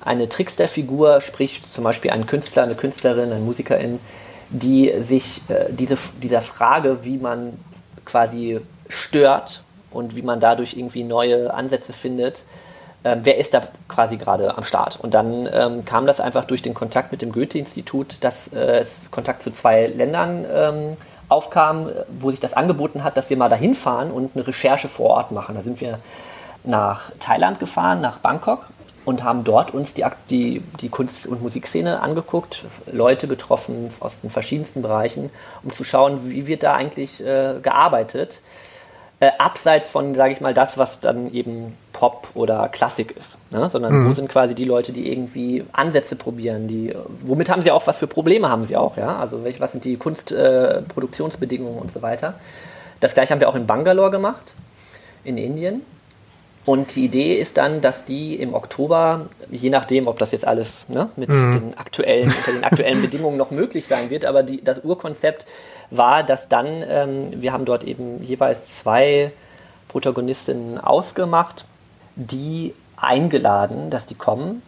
eine 0.01 0.29
Tricksterfigur, 0.29 1.21
sprich 1.21 1.61
zum 1.73 1.85
Beispiel 1.85 2.11
ein 2.11 2.27
Künstler, 2.27 2.65
eine 2.65 2.75
Künstlerin, 2.75 3.31
eine 3.31 3.41
Musikerin, 3.41 4.01
die 4.49 4.93
sich 5.01 5.43
äh, 5.49 5.67
diese, 5.71 5.97
dieser 6.23 6.43
Frage, 6.43 7.05
wie 7.05 7.19
man 7.19 7.53
quasi 8.05 8.61
stört 8.89 9.63
und 9.91 10.17
wie 10.17 10.23
man 10.23 10.41
dadurch 10.41 10.77
irgendwie 10.77 11.05
neue 11.05 11.53
Ansätze 11.55 11.93
findet, 11.93 12.45
äh, 13.03 13.17
wer 13.23 13.39
ist 13.39 13.55
da 13.55 13.63
quasi 13.89 14.17
gerade 14.17 14.57
am 14.57 14.65
Start? 14.65 14.99
Und 15.01 15.15
dann 15.15 15.49
ähm, 15.53 15.85
kam 15.85 16.07
das 16.07 16.21
einfach 16.21 16.45
durch 16.45 16.63
den 16.63 16.75
Kontakt 16.75 17.13
mit 17.13 17.23
dem 17.23 17.33
Goethe-Institut, 17.33 18.23
dass 18.23 18.49
äh, 18.49 18.79
es 18.79 19.11
Kontakt 19.11 19.43
zu 19.43 19.51
zwei 19.51 19.87
Ländern 19.87 20.45
ähm, 20.51 20.97
aufkam, 21.29 21.91
wo 22.21 22.31
sich 22.31 22.41
das 22.41 22.55
angeboten 22.55 23.05
hat, 23.05 23.17
dass 23.17 23.31
wir 23.31 23.37
mal 23.37 23.49
dahin 23.49 23.75
fahren 23.75 24.11
und 24.11 24.35
eine 24.35 24.47
Recherche 24.47 24.89
vor 24.89 25.11
Ort 25.11 25.33
machen. 25.33 25.55
Da 25.55 25.63
sind 25.63 25.81
wir 25.81 25.99
nach 26.65 27.13
Thailand 27.21 27.59
gefahren, 27.61 28.01
nach 28.01 28.19
Bangkok 28.19 28.67
und 29.05 29.25
haben 29.25 29.45
dort 29.45 29.73
uns 29.73 29.95
die, 29.95 30.05
die, 30.29 30.63
die 30.81 30.89
Kunst- 30.89 31.27
und 31.27 31.43
Musikszene 31.43 32.01
angeguckt, 32.01 32.65
Leute 32.91 33.29
getroffen 33.29 33.91
aus 34.01 34.21
den 34.21 34.31
verschiedensten 34.31 34.83
Bereichen, 34.83 35.31
um 35.63 35.73
zu 35.73 35.85
schauen, 35.85 36.29
wie 36.29 36.47
wird 36.47 36.63
da 36.63 36.75
eigentlich 36.75 37.25
äh, 37.25 37.55
gearbeitet 37.63 38.41
äh, 39.21 39.31
abseits 39.39 39.91
von, 39.91 40.15
sage 40.15 40.33
ich 40.33 40.41
mal, 40.41 40.55
das, 40.55 40.79
was 40.79 41.01
dann 41.01 41.33
eben 41.33 41.77
Pop 41.93 42.29
oder 42.35 42.69
Klassik 42.69 43.15
ist, 43.15 43.39
ne? 43.51 43.69
sondern 43.69 43.93
mhm. 43.93 44.09
wo 44.09 44.13
sind 44.15 44.29
quasi 44.29 44.55
die 44.55 44.65
Leute, 44.65 44.93
die 44.93 45.13
irgendwie 45.13 45.65
Ansätze 45.73 46.17
probieren, 46.17 46.67
die, 46.67 46.95
womit 47.21 47.51
haben 47.51 47.61
sie 47.61 47.71
auch, 47.71 47.87
was 47.87 47.99
für 47.99 48.07
Probleme 48.07 48.49
haben 48.49 48.65
sie 48.65 48.79
auch, 48.79 48.97
ja, 48.97 49.19
also 49.19 49.45
welch, 49.45 49.61
was 49.61 49.73
sind 49.73 49.85
die 49.85 49.99
Kunstproduktionsbedingungen 49.99 51.77
äh, 51.77 51.83
und 51.83 51.93
so 51.93 52.01
weiter. 52.01 52.35
Das 53.01 53.13
gleiche 53.13 53.33
haben 53.33 53.41
wir 53.41 53.51
auch 53.51 53.55
in 53.55 53.67
Bangalore 53.67 54.11
gemacht, 54.11 54.55
in 55.25 55.37
Indien. 55.37 55.83
Und 56.67 56.95
die 56.95 57.07
Idee 57.07 57.37
ist 57.37 57.57
dann, 57.57 57.81
dass 57.81 58.05
die 58.05 58.35
im 58.37 58.55
Oktober, 58.55 59.29
je 59.51 59.71
nachdem, 59.71 60.07
ob 60.07 60.19
das 60.19 60.33
jetzt 60.33 60.47
alles 60.47 60.87
ne, 60.89 61.09
mit 61.17 61.31
mhm. 61.31 61.53
den 61.53 61.79
aktuellen, 61.79 62.29
unter 62.29 62.53
den 62.53 62.65
aktuellen 62.65 63.03
Bedingungen 63.03 63.37
noch 63.37 63.51
möglich 63.51 63.87
sein 63.87 64.09
wird, 64.09 64.25
aber 64.25 64.43
die, 64.43 64.63
das 64.63 64.85
Urkonzept 64.85 65.47
war, 65.91 66.23
dass 66.23 66.49
dann, 66.49 66.85
ähm, 66.87 67.43
wir 67.43 67.53
haben 67.53 67.65
dort 67.65 67.85
eben 67.85 68.23
jeweils 68.23 68.71
zwei 68.71 69.33
Protagonistinnen 69.89 70.79
ausgemacht, 70.79 71.65
die 72.17 72.75
eingeladen, 72.97 73.91
dass 73.91 74.07
die 74.07 74.15
kommen 74.15 74.63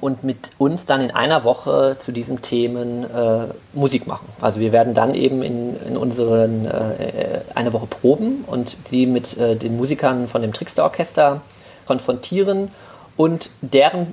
und 0.00 0.24
mit 0.24 0.50
uns 0.58 0.86
dann 0.86 1.00
in 1.00 1.10
einer 1.10 1.44
Woche 1.44 1.96
zu 1.98 2.12
diesen 2.12 2.42
Themen 2.42 3.04
äh, 3.04 3.46
Musik 3.72 4.06
machen. 4.06 4.28
Also 4.40 4.60
wir 4.60 4.72
werden 4.72 4.94
dann 4.94 5.14
eben 5.14 5.42
in, 5.42 5.76
in 5.86 5.96
unseren 5.96 6.66
äh, 6.66 7.40
eine 7.54 7.72
Woche 7.72 7.86
proben 7.86 8.44
und 8.46 8.76
sie 8.90 9.06
mit 9.06 9.36
äh, 9.38 9.56
den 9.56 9.76
Musikern 9.76 10.28
von 10.28 10.42
dem 10.42 10.52
Trickster 10.52 10.84
Orchester 10.84 11.40
konfrontieren 11.86 12.70
und 13.16 13.50
deren 13.62 14.12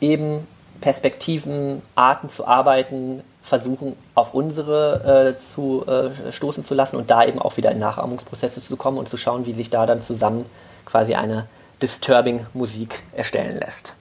eben 0.00 0.46
Perspektiven, 0.80 1.82
Arten 1.94 2.28
zu 2.28 2.46
arbeiten, 2.46 3.22
versuchen, 3.44 3.94
auf 4.14 4.32
unsere 4.32 5.34
äh, 5.36 5.38
zu 5.38 5.84
äh, 5.86 6.32
stoßen 6.32 6.64
zu 6.64 6.72
lassen 6.72 6.96
und 6.96 7.10
da 7.10 7.24
eben 7.24 7.38
auch 7.38 7.58
wieder 7.58 7.70
in 7.70 7.78
Nachahmungsprozesse 7.78 8.62
zu 8.62 8.76
kommen 8.76 8.96
und 8.96 9.08
zu 9.08 9.18
schauen, 9.18 9.44
wie 9.44 9.52
sich 9.52 9.68
da 9.68 9.84
dann 9.84 10.00
zusammen 10.00 10.46
quasi 10.86 11.14
eine 11.14 11.46
disturbing 11.82 12.46
Musik 12.54 13.02
erstellen 13.12 13.58
lässt. 13.58 13.96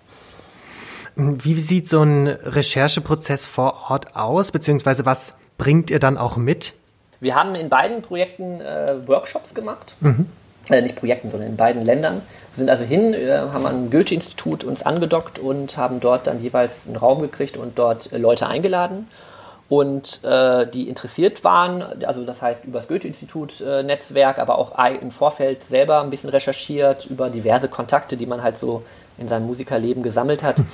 Wie 1.17 1.55
sieht 1.55 1.89
so 1.89 2.01
ein 2.01 2.27
Rechercheprozess 2.27 3.45
vor 3.45 3.89
Ort 3.89 4.15
aus, 4.15 4.51
beziehungsweise 4.51 5.05
was 5.05 5.35
bringt 5.57 5.91
ihr 5.91 5.99
dann 5.99 6.17
auch 6.17 6.37
mit? 6.37 6.73
Wir 7.19 7.35
haben 7.35 7.53
in 7.55 7.67
beiden 7.67 8.01
Projekten 8.01 8.61
äh, 8.61 9.07
Workshops 9.07 9.53
gemacht. 9.53 9.95
Mhm. 9.99 10.25
Äh, 10.69 10.81
nicht 10.81 10.95
Projekten, 10.95 11.29
sondern 11.29 11.49
in 11.49 11.57
beiden 11.57 11.83
Ländern. 11.83 12.21
Wir 12.55 12.59
sind 12.59 12.69
also 12.69 12.85
hin, 12.85 13.13
äh, 13.13 13.39
haben 13.51 13.65
am 13.65 13.91
Goethe-Institut 13.91 14.63
uns 14.63 14.83
angedockt 14.83 15.37
und 15.37 15.75
haben 15.75 15.99
dort 15.99 16.27
dann 16.27 16.41
jeweils 16.41 16.87
einen 16.87 16.95
Raum 16.95 17.21
gekriegt 17.21 17.57
und 17.57 17.77
dort 17.77 18.13
äh, 18.13 18.17
Leute 18.17 18.47
eingeladen 18.47 19.07
und 19.74 20.24
äh, 20.24 20.67
die 20.67 20.88
interessiert 20.88 21.43
waren, 21.43 21.82
also 22.05 22.24
das 22.24 22.43
heißt 22.43 22.65
über 22.65 22.78
das 22.78 22.88
Goethe-Institut-Netzwerk, 22.88 24.38
äh, 24.38 24.41
aber 24.41 24.59
auch 24.59 24.78
im 25.01 25.09
Vorfeld 25.09 25.63
selber 25.63 26.01
ein 26.01 26.11
bisschen 26.11 26.30
recherchiert 26.30 27.07
über 27.07 27.32
diverse 27.32 27.69
Kontakte, 27.69 28.15
die 28.15 28.28
man 28.28 28.43
halt 28.43 28.59
so 28.59 28.84
in 29.17 29.28
seinem 29.28 29.47
Musikerleben 29.47 30.03
gesammelt 30.03 30.43
hat. 30.43 30.57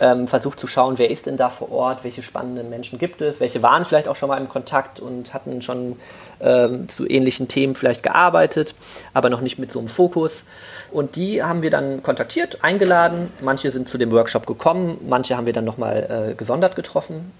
Ähm, 0.00 0.26
versucht 0.26 0.58
zu 0.58 0.66
schauen, 0.66 0.98
wer 0.98 1.08
ist 1.08 1.26
denn 1.26 1.36
da 1.36 1.50
vor 1.50 1.70
Ort, 1.70 2.02
welche 2.02 2.24
spannenden 2.24 2.68
Menschen 2.68 2.98
gibt 2.98 3.22
es, 3.22 3.38
welche 3.38 3.62
waren 3.62 3.84
vielleicht 3.84 4.08
auch 4.08 4.16
schon 4.16 4.28
mal 4.28 4.40
im 4.40 4.48
Kontakt 4.48 4.98
und 4.98 5.32
hatten 5.32 5.62
schon 5.62 6.00
ähm, 6.40 6.88
zu 6.88 7.08
ähnlichen 7.08 7.46
Themen 7.46 7.76
vielleicht 7.76 8.02
gearbeitet, 8.02 8.74
aber 9.12 9.30
noch 9.30 9.40
nicht 9.40 9.60
mit 9.60 9.70
so 9.70 9.78
einem 9.78 9.86
Fokus. 9.86 10.42
Und 10.90 11.14
die 11.14 11.44
haben 11.44 11.62
wir 11.62 11.70
dann 11.70 12.02
kontaktiert, 12.02 12.64
eingeladen. 12.64 13.30
Manche 13.40 13.70
sind 13.70 13.88
zu 13.88 13.96
dem 13.96 14.10
Workshop 14.10 14.46
gekommen, 14.46 14.98
manche 15.08 15.36
haben 15.36 15.46
wir 15.46 15.52
dann 15.52 15.64
nochmal 15.64 16.30
äh, 16.32 16.34
gesondert 16.34 16.74
getroffen 16.74 17.30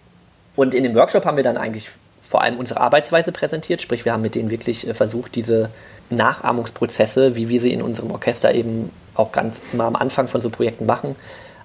und 0.56 0.74
in 0.74 0.84
dem 0.84 0.94
Workshop 0.94 1.24
haben 1.24 1.36
wir 1.36 1.44
dann 1.44 1.56
eigentlich 1.56 1.90
vor 2.22 2.42
allem 2.42 2.58
unsere 2.58 2.80
Arbeitsweise 2.80 3.32
präsentiert, 3.32 3.82
sprich 3.82 4.04
wir 4.04 4.12
haben 4.12 4.22
mit 4.22 4.34
denen 4.34 4.50
wirklich 4.50 4.88
äh, 4.88 4.94
versucht, 4.94 5.34
diese 5.34 5.70
Nachahmungsprozesse, 6.10 7.36
wie 7.36 7.48
wir 7.48 7.60
sie 7.60 7.72
in 7.72 7.82
unserem 7.82 8.10
Orchester 8.10 8.54
eben 8.54 8.90
auch 9.14 9.32
ganz 9.32 9.60
mal 9.72 9.86
am 9.86 9.96
Anfang 9.96 10.26
von 10.26 10.40
so 10.40 10.50
Projekten 10.50 10.86
machen, 10.86 11.16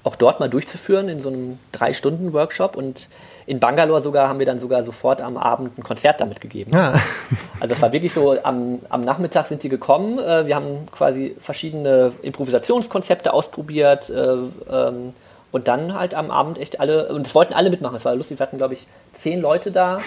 auch 0.04 0.16
dort 0.16 0.40
mal 0.40 0.50
durchzuführen 0.50 1.10
in 1.10 1.20
so 1.20 1.30
einem 1.30 1.60
Drei-Stunden-Workshop. 1.72 2.76
Und 2.76 3.10
in 3.46 3.60
Bangalore 3.60 4.02
sogar 4.02 4.30
haben 4.30 4.40
wir 4.40 4.46
dann 4.46 4.60
sogar 4.60 4.84
sofort 4.84 5.22
am 5.22 5.38
Abend 5.38 5.78
ein 5.78 5.84
Konzert 5.84 6.22
damit 6.22 6.42
gegeben. 6.42 6.72
Ja. 6.74 6.94
Also 7.60 7.76
es 7.76 7.82
war 7.82 7.92
wirklich 7.92 8.14
so, 8.14 8.42
am, 8.42 8.80
am 8.88 9.02
Nachmittag 9.02 9.48
sind 9.48 9.64
die 9.64 9.68
gekommen. 9.68 10.18
Äh, 10.18 10.46
wir 10.46 10.56
haben 10.56 10.88
quasi 10.92 11.36
verschiedene 11.42 12.14
Improvisationskonzepte 12.22 13.34
ausprobiert. 13.34 14.10
Äh, 14.10 14.36
ähm, 14.72 15.14
und 15.52 15.68
dann 15.68 15.93
halt 15.93 16.14
am 16.14 16.32
Abend 16.32 16.58
echt 16.58 16.80
alle, 16.80 17.10
und 17.10 17.26
es 17.28 17.36
wollten 17.36 17.54
alle 17.54 17.70
mitmachen. 17.70 17.95
Es 17.95 18.06
war 18.06 18.16
lustig, 18.16 18.39
wir 18.39 18.45
hatten, 18.45 18.58
glaube 18.58 18.76
ich, 18.76 18.88
zehn 19.14 19.41
Leute 19.41 19.72
da. 19.72 20.00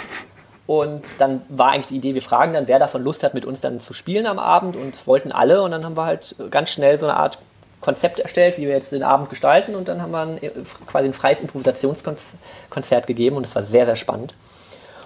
Und 0.66 1.04
dann 1.18 1.42
war 1.48 1.72
eigentlich 1.72 1.88
die 1.88 1.96
Idee, 1.96 2.14
wir 2.14 2.22
fragen 2.22 2.52
dann, 2.54 2.68
wer 2.68 2.78
davon 2.78 3.02
Lust 3.02 3.24
hat, 3.24 3.34
mit 3.34 3.44
uns 3.44 3.60
dann 3.60 3.80
zu 3.80 3.92
spielen 3.92 4.26
am 4.26 4.38
Abend 4.38 4.76
und 4.76 5.06
wollten 5.06 5.32
alle. 5.32 5.62
Und 5.62 5.72
dann 5.72 5.84
haben 5.84 5.96
wir 5.96 6.06
halt 6.06 6.36
ganz 6.50 6.70
schnell 6.70 6.96
so 6.98 7.06
eine 7.06 7.16
Art 7.16 7.38
Konzept 7.80 8.20
erstellt, 8.20 8.58
wie 8.58 8.62
wir 8.62 8.74
jetzt 8.74 8.92
den 8.92 9.02
Abend 9.02 9.28
gestalten. 9.28 9.74
Und 9.74 9.88
dann 9.88 10.00
haben 10.00 10.12
wir 10.12 10.20
ein, 10.20 10.40
quasi 10.86 11.08
ein 11.08 11.14
freies 11.14 11.40
Improvisationskonzert 11.40 13.06
gegeben 13.06 13.36
und 13.36 13.44
es 13.44 13.54
war 13.54 13.62
sehr, 13.62 13.84
sehr 13.84 13.96
spannend. 13.96 14.34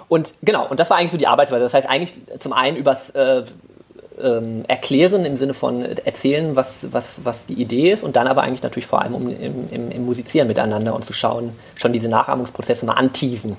Und 0.08 0.34
genau, 0.42 0.68
und 0.68 0.78
das 0.78 0.90
war 0.90 0.98
eigentlich 0.98 1.10
so 1.10 1.16
die 1.16 1.26
Arbeitsweise. 1.26 1.64
Das 1.64 1.74
heißt 1.74 1.88
eigentlich 1.88 2.14
zum 2.38 2.52
einen 2.52 2.76
übers 2.76 3.10
äh, 3.10 3.44
ähm, 4.22 4.64
erklären 4.68 5.24
im 5.24 5.36
Sinne 5.36 5.54
von 5.54 5.84
erzählen, 5.84 6.56
was, 6.56 6.86
was, 6.90 7.24
was 7.24 7.46
die 7.46 7.54
Idee 7.54 7.92
ist 7.92 8.02
und 8.02 8.16
dann 8.16 8.26
aber 8.26 8.42
eigentlich 8.42 8.62
natürlich 8.62 8.86
vor 8.86 9.02
allem 9.02 9.14
um, 9.14 9.28
im, 9.28 9.70
im, 9.70 9.90
im 9.90 10.04
Musizieren 10.04 10.48
miteinander 10.48 10.94
und 10.94 11.04
zu 11.04 11.12
schauen, 11.12 11.52
schon 11.74 11.92
diese 11.92 12.08
Nachahmungsprozesse 12.08 12.86
mal 12.86 12.94
anteasen, 12.94 13.56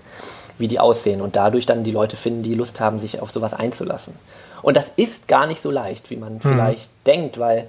wie 0.57 0.67
die 0.67 0.79
aussehen 0.79 1.21
und 1.21 1.35
dadurch 1.35 1.65
dann 1.65 1.83
die 1.83 1.91
Leute 1.91 2.17
finden, 2.17 2.43
die 2.43 2.55
Lust 2.55 2.79
haben, 2.79 2.99
sich 2.99 3.21
auf 3.21 3.31
sowas 3.31 3.53
einzulassen. 3.53 4.13
Und 4.61 4.75
das 4.75 4.91
ist 4.95 5.27
gar 5.27 5.45
nicht 5.45 5.61
so 5.61 5.69
leicht, 5.69 6.09
wie 6.09 6.17
man 6.17 6.35
mhm. 6.35 6.41
vielleicht 6.41 6.89
denkt, 7.05 7.37
weil 7.37 7.67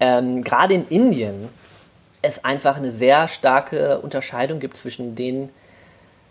ähm, 0.00 0.44
gerade 0.44 0.74
in 0.74 0.88
Indien 0.88 1.48
es 2.20 2.44
einfach 2.44 2.76
eine 2.76 2.90
sehr 2.90 3.28
starke 3.28 3.98
Unterscheidung 3.98 4.60
gibt 4.60 4.76
zwischen 4.76 5.14
denen, 5.14 5.50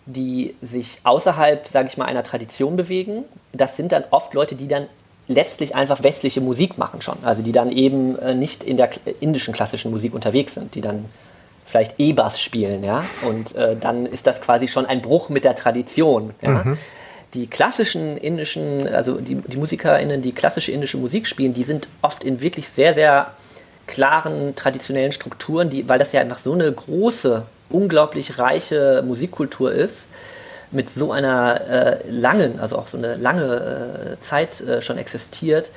die 0.06 0.56
sich 0.62 1.00
außerhalb, 1.04 1.68
sage 1.68 1.88
ich 1.88 1.98
mal, 1.98 2.06
einer 2.06 2.24
Tradition 2.24 2.76
bewegen. 2.76 3.24
Das 3.54 3.78
sind 3.78 3.92
dann 3.92 4.04
oft 4.10 4.34
Leute, 4.34 4.56
die 4.56 4.68
dann 4.68 4.88
letztlich 5.28 5.76
einfach 5.76 6.04
westliche 6.04 6.42
Musik 6.42 6.78
machen 6.78 7.02
schon. 7.02 7.18
Also 7.24 7.42
die 7.44 7.52
dann 7.52 7.72
eben 7.72 8.18
äh, 8.20 8.34
nicht 8.34 8.64
in 8.64 8.78
der 8.78 8.90
indischen 9.20 9.54
klassischen 9.54 9.92
Musik 9.92 10.14
unterwegs 10.14 10.54
sind, 10.54 10.76
die 10.76 10.82
dann 10.82 11.06
vielleicht 11.66 11.96
E-Bass 11.98 12.42
spielen, 12.42 12.84
ja. 12.84 13.04
Und 13.28 13.56
äh, 13.56 13.76
dann 13.76 14.06
ist 14.06 14.28
das 14.28 14.42
quasi 14.42 14.68
schon 14.68 14.86
ein 14.86 15.02
Bruch 15.02 15.30
mit 15.30 15.46
der 15.46 15.56
Tradition. 15.56 16.32
Ja? 16.42 16.64
Mhm. 16.64 16.78
Die 17.34 17.48
klassischen 17.48 18.18
indischen, 18.18 18.88
also 18.88 19.20
die, 19.20 19.36
die 19.36 19.58
MusikerInnen, 19.58 20.22
die 20.22 20.34
klassische 20.34 20.72
indische 20.72 20.98
Musik 20.98 21.26
spielen, 21.26 21.54
die 21.54 21.64
sind 21.64 21.88
oft 22.02 22.24
in 22.24 22.42
wirklich 22.42 22.70
sehr, 22.70 22.94
sehr 22.94 23.32
klaren 23.88 24.56
traditionellen 24.56 25.12
Strukturen, 25.12 25.70
die, 25.70 25.88
weil 25.90 26.00
das 26.00 26.12
ja 26.12 26.22
einfach 26.22 26.38
so 26.38 26.54
eine 26.54 26.72
große, 26.72 27.44
unglaublich 27.70 28.38
reiche 28.38 29.04
Musikkultur 29.06 29.74
ist, 29.74 30.08
mit 30.74 30.90
so 30.90 31.12
einer 31.12 31.62
äh, 31.62 32.10
langen, 32.10 32.60
also 32.60 32.78
auch 32.78 32.88
so 32.88 32.98
eine 32.98 33.16
lange 33.16 34.18
äh, 34.18 34.22
Zeit 34.22 34.62
äh, 34.62 34.82
schon 34.82 34.98
existiert, 34.98 35.72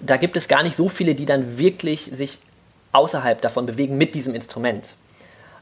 da 0.00 0.16
gibt 0.16 0.36
es 0.36 0.48
gar 0.48 0.62
nicht 0.62 0.76
so 0.76 0.88
viele, 0.88 1.14
die 1.14 1.26
dann 1.26 1.58
wirklich 1.58 2.10
sich 2.12 2.38
außerhalb 2.92 3.40
davon 3.40 3.66
bewegen 3.66 3.96
mit 3.96 4.14
diesem 4.14 4.34
Instrument. 4.34 4.94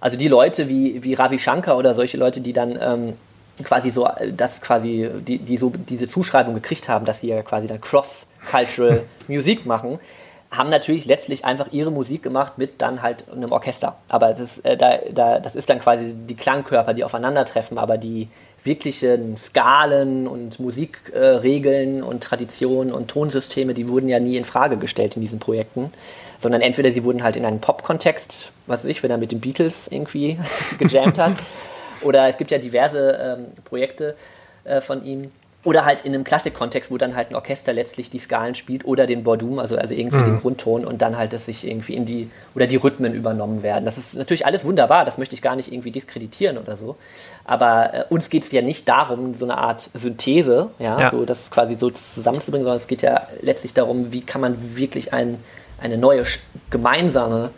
Also 0.01 0.17
die 0.17 0.29
Leute 0.29 0.69
wie, 0.69 1.05
wie 1.05 1.15
Ravi 1.15 1.39
Shankar 1.39 1.77
oder 1.77 1.95
solche 1.95 2.17
Leute, 2.17 2.41
die 2.41 2.53
dann 2.53 2.79
ähm, 2.81 3.17
quasi 3.63 3.91
so, 3.91 4.09
das 4.35 4.63
quasi, 4.63 5.09
die, 5.21 5.39
die 5.39 5.57
so 5.57 5.71
diese 5.71 6.09
Zuschreibung 6.09 6.55
gekriegt 6.55 6.89
haben, 6.89 7.05
dass 7.05 7.21
sie 7.21 7.29
ja 7.29 7.43
quasi 7.43 7.67
dann 7.67 7.81
Cross-Cultural 7.81 9.03
Musik 9.29 9.67
machen, 9.67 10.01
haben 10.51 10.71
natürlich 10.71 11.05
letztlich 11.05 11.45
einfach 11.45 11.69
ihre 11.71 11.93
Musik 11.93 12.23
gemacht 12.23 12.55
mit 12.57 12.83
dann 12.83 13.03
halt 13.03 13.25
einem 13.31 13.53
Orchester. 13.53 13.97
Aber 14.09 14.31
es 14.31 14.41
ist, 14.41 14.65
äh, 14.65 14.77
da, 14.77 14.99
da, 15.13 15.39
das 15.39 15.55
ist 15.55 15.71
dann 15.71 15.79
quasi 15.79 16.15
die 16.15 16.35
Klangkörper, 16.35 16.95
die 16.95 17.05
aufeinandertreffen, 17.05 17.79
aber 17.79 17.99
die 17.99 18.29
wirklichen 18.63 19.37
Skalen 19.37 20.27
und 20.27 20.61
Musikregeln 20.61 22.01
äh, 22.01 22.03
und 22.03 22.23
Traditionen 22.23 22.93
und 22.93 23.09
Tonsysteme, 23.09 23.75
die 23.75 23.89
wurden 23.89 24.09
ja 24.09 24.21
nie 24.21 24.37
in 24.37 24.45
Frage 24.45 24.77
gestellt 24.77 25.17
in 25.17 25.23
diesen 25.23 25.39
Projekten, 25.39 25.93
sondern 26.39 26.61
entweder 26.61 26.93
sie 26.93 27.05
wurden 27.05 27.23
halt 27.23 27.37
in 27.37 27.45
einen 27.45 27.61
Pop-Kontext, 27.61 28.53
was 28.67 28.85
weiß 28.85 28.91
ich, 28.91 29.03
wenn 29.03 29.11
er 29.11 29.19
mit 29.19 29.33
den 29.33 29.41
Beatles 29.41 29.89
irgendwie 29.89 30.39
gejammt 30.79 31.19
hat, 31.19 31.33
oder 32.03 32.29
es 32.29 32.37
gibt 32.37 32.51
ja 32.51 32.59
diverse 32.59 33.39
ähm, 33.39 33.47
Projekte 33.65 34.15
äh, 34.65 34.81
von 34.81 35.05
ihm, 35.05 35.31
oder 35.63 35.85
halt 35.85 36.03
in 36.03 36.15
einem 36.15 36.25
Klassikkontext, 36.25 36.91
wo 36.91 36.97
dann 36.97 37.15
halt 37.15 37.31
ein 37.31 37.35
Orchester 37.35 37.75
letztlich 37.75 38.09
die 38.09 38.19
Skalen 38.19 38.55
spielt 38.55 38.87
oder 38.87 39.07
den 39.07 39.25
Bordum, 39.25 39.59
also, 39.59 39.77
also 39.77 39.95
irgendwie 39.95 40.17
mhm. 40.17 40.25
den 40.25 40.41
Grundton 40.41 40.87
und 40.87 41.03
dann 41.03 41.19
halt 41.19 41.35
das 41.35 41.45
sich 41.47 41.67
irgendwie 41.67 41.95
in 41.95 42.07
die, 42.07 42.31
oder 42.55 42.67
die 42.67 42.77
Rhythmen 42.77 43.13
übernommen 43.13 43.63
werden. 43.63 43.85
Das 43.85 43.99
ist 43.99 44.17
natürlich 44.17 44.47
alles 44.47 44.65
wunderbar, 44.65 45.05
das 45.05 45.19
möchte 45.19 45.35
ich 45.35 45.43
gar 45.43 45.57
nicht 45.57 45.71
irgendwie 45.71 45.91
diskreditieren 45.91 46.57
oder 46.57 46.77
so. 46.77 46.97
Aber 47.45 47.93
äh, 47.93 48.05
uns 48.09 48.31
geht 48.31 48.45
es 48.45 48.53
ja 48.53 48.63
nicht 48.63 48.89
darum, 48.89 49.35
so 49.35 49.45
eine 49.45 49.59
Art 49.59 49.91
Synthese, 49.93 50.71
ja, 50.79 50.99
ja, 50.99 51.11
so 51.11 51.27
das 51.27 51.51
quasi 51.51 51.77
so 51.77 51.91
zusammenzubringen, 51.91 52.65
sondern 52.65 52.79
es 52.79 52.87
geht 52.87 53.03
ja 53.03 53.27
letztlich 53.43 53.75
darum, 53.75 54.13
wie 54.13 54.23
kann 54.23 54.41
man 54.41 54.77
wirklich 54.77 55.13
ein, 55.13 55.43
eine 55.79 55.99
neue 55.99 56.25
gemeinsame 56.71 57.51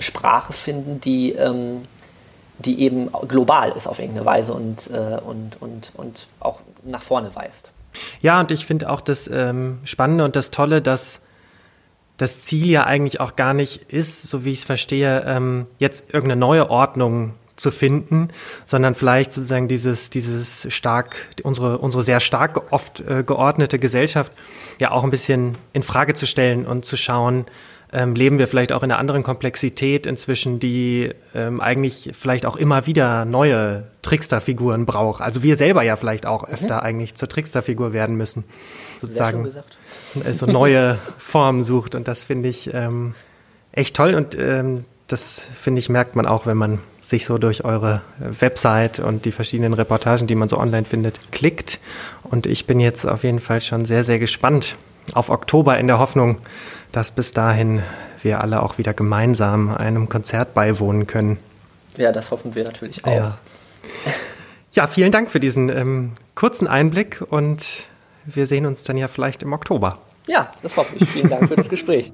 Sprache 0.00 0.52
finden, 0.52 1.00
die, 1.00 1.32
ähm, 1.32 1.86
die 2.58 2.80
eben 2.82 3.10
global 3.28 3.72
ist 3.72 3.86
auf 3.86 3.98
irgendeine 3.98 4.26
Weise 4.26 4.52
und, 4.52 4.90
äh, 4.90 5.18
und, 5.24 5.60
und, 5.60 5.92
und 5.94 6.26
auch 6.40 6.60
nach 6.84 7.02
vorne 7.02 7.34
weist. 7.34 7.70
Ja, 8.20 8.40
und 8.40 8.50
ich 8.50 8.66
finde 8.66 8.90
auch 8.90 9.00
das 9.00 9.28
ähm, 9.32 9.78
Spannende 9.84 10.24
und 10.24 10.36
das 10.36 10.50
Tolle, 10.50 10.82
dass 10.82 11.20
das 12.16 12.40
Ziel 12.40 12.68
ja 12.68 12.84
eigentlich 12.84 13.20
auch 13.20 13.36
gar 13.36 13.54
nicht 13.54 13.92
ist, 13.92 14.24
so 14.24 14.44
wie 14.44 14.50
ich 14.50 14.58
es 14.58 14.64
verstehe, 14.64 15.24
ähm, 15.26 15.66
jetzt 15.78 16.12
irgendeine 16.12 16.40
neue 16.40 16.68
Ordnung 16.68 17.34
zu 17.58 17.70
finden, 17.70 18.28
sondern 18.66 18.94
vielleicht 18.94 19.32
sozusagen 19.32 19.68
dieses, 19.68 20.10
dieses 20.10 20.66
stark, 20.72 21.16
unsere, 21.42 21.78
unsere 21.78 22.02
sehr 22.04 22.20
stark 22.20 22.72
oft 22.72 23.00
äh, 23.00 23.24
geordnete 23.24 23.78
Gesellschaft 23.78 24.32
ja 24.80 24.92
auch 24.92 25.04
ein 25.04 25.10
bisschen 25.10 25.58
in 25.72 25.82
Frage 25.82 26.14
zu 26.14 26.26
stellen 26.26 26.66
und 26.66 26.84
zu 26.84 26.96
schauen, 26.96 27.46
ähm, 27.92 28.14
leben 28.14 28.38
wir 28.38 28.48
vielleicht 28.48 28.72
auch 28.72 28.82
in 28.82 28.90
einer 28.90 28.98
anderen 28.98 29.22
Komplexität 29.22 30.06
inzwischen, 30.06 30.58
die 30.58 31.10
ähm, 31.34 31.60
eigentlich 31.60 32.10
vielleicht 32.12 32.44
auch 32.44 32.56
immer 32.56 32.86
wieder 32.86 33.24
neue 33.24 33.86
Tricksterfiguren 34.02 34.84
braucht. 34.84 35.22
Also 35.22 35.42
wir 35.42 35.56
selber 35.56 35.82
ja 35.82 35.96
vielleicht 35.96 36.26
auch 36.26 36.46
mhm. 36.46 36.54
öfter 36.54 36.76
mhm. 36.76 36.82
eigentlich 36.82 37.14
zur 37.14 37.28
Tricksterfigur 37.28 37.92
werden 37.92 38.16
müssen. 38.16 38.44
Sozusagen 39.00 39.48
so 40.32 40.46
neue 40.46 40.98
Formen 41.18 41.62
sucht. 41.62 41.94
Und 41.94 42.08
das 42.08 42.24
finde 42.24 42.48
ich 42.48 42.72
ähm, 42.74 43.14
echt 43.72 43.96
toll. 43.96 44.14
Und 44.14 44.36
ähm, 44.38 44.84
das 45.06 45.48
finde 45.58 45.78
ich, 45.78 45.88
merkt 45.88 46.14
man 46.14 46.26
auch, 46.26 46.44
wenn 46.44 46.58
man 46.58 46.80
sich 47.00 47.24
so 47.24 47.38
durch 47.38 47.64
eure 47.64 48.02
Website 48.18 48.98
und 48.98 49.24
die 49.24 49.32
verschiedenen 49.32 49.72
Reportagen, 49.72 50.26
die 50.26 50.34
man 50.34 50.50
so 50.50 50.58
online 50.58 50.84
findet, 50.84 51.32
klickt. 51.32 51.80
Und 52.24 52.46
ich 52.46 52.66
bin 52.66 52.80
jetzt 52.80 53.06
auf 53.06 53.24
jeden 53.24 53.40
Fall 53.40 53.62
schon 53.62 53.86
sehr, 53.86 54.04
sehr 54.04 54.18
gespannt 54.18 54.76
auf 55.14 55.30
Oktober 55.30 55.78
in 55.78 55.86
der 55.86 55.98
Hoffnung, 55.98 56.38
dass 56.92 57.10
bis 57.10 57.30
dahin 57.30 57.82
wir 58.22 58.40
alle 58.40 58.62
auch 58.62 58.78
wieder 58.78 58.94
gemeinsam 58.94 59.74
einem 59.74 60.08
Konzert 60.08 60.54
beiwohnen 60.54 61.06
können. 61.06 61.38
Ja, 61.96 62.12
das 62.12 62.30
hoffen 62.30 62.54
wir 62.54 62.64
natürlich 62.64 63.04
auch. 63.04 63.14
Ja, 63.14 63.38
ja 64.72 64.86
vielen 64.86 65.12
Dank 65.12 65.30
für 65.30 65.40
diesen 65.40 65.68
ähm, 65.68 66.12
kurzen 66.34 66.66
Einblick 66.66 67.22
und 67.28 67.86
wir 68.24 68.46
sehen 68.46 68.66
uns 68.66 68.84
dann 68.84 68.96
ja 68.96 69.08
vielleicht 69.08 69.42
im 69.42 69.52
Oktober. 69.52 69.98
Ja, 70.26 70.50
das 70.62 70.76
hoffe 70.76 70.96
ich. 70.96 71.08
Vielen 71.08 71.28
Dank 71.28 71.48
für 71.48 71.56
das 71.56 71.68
Gespräch. 71.68 72.12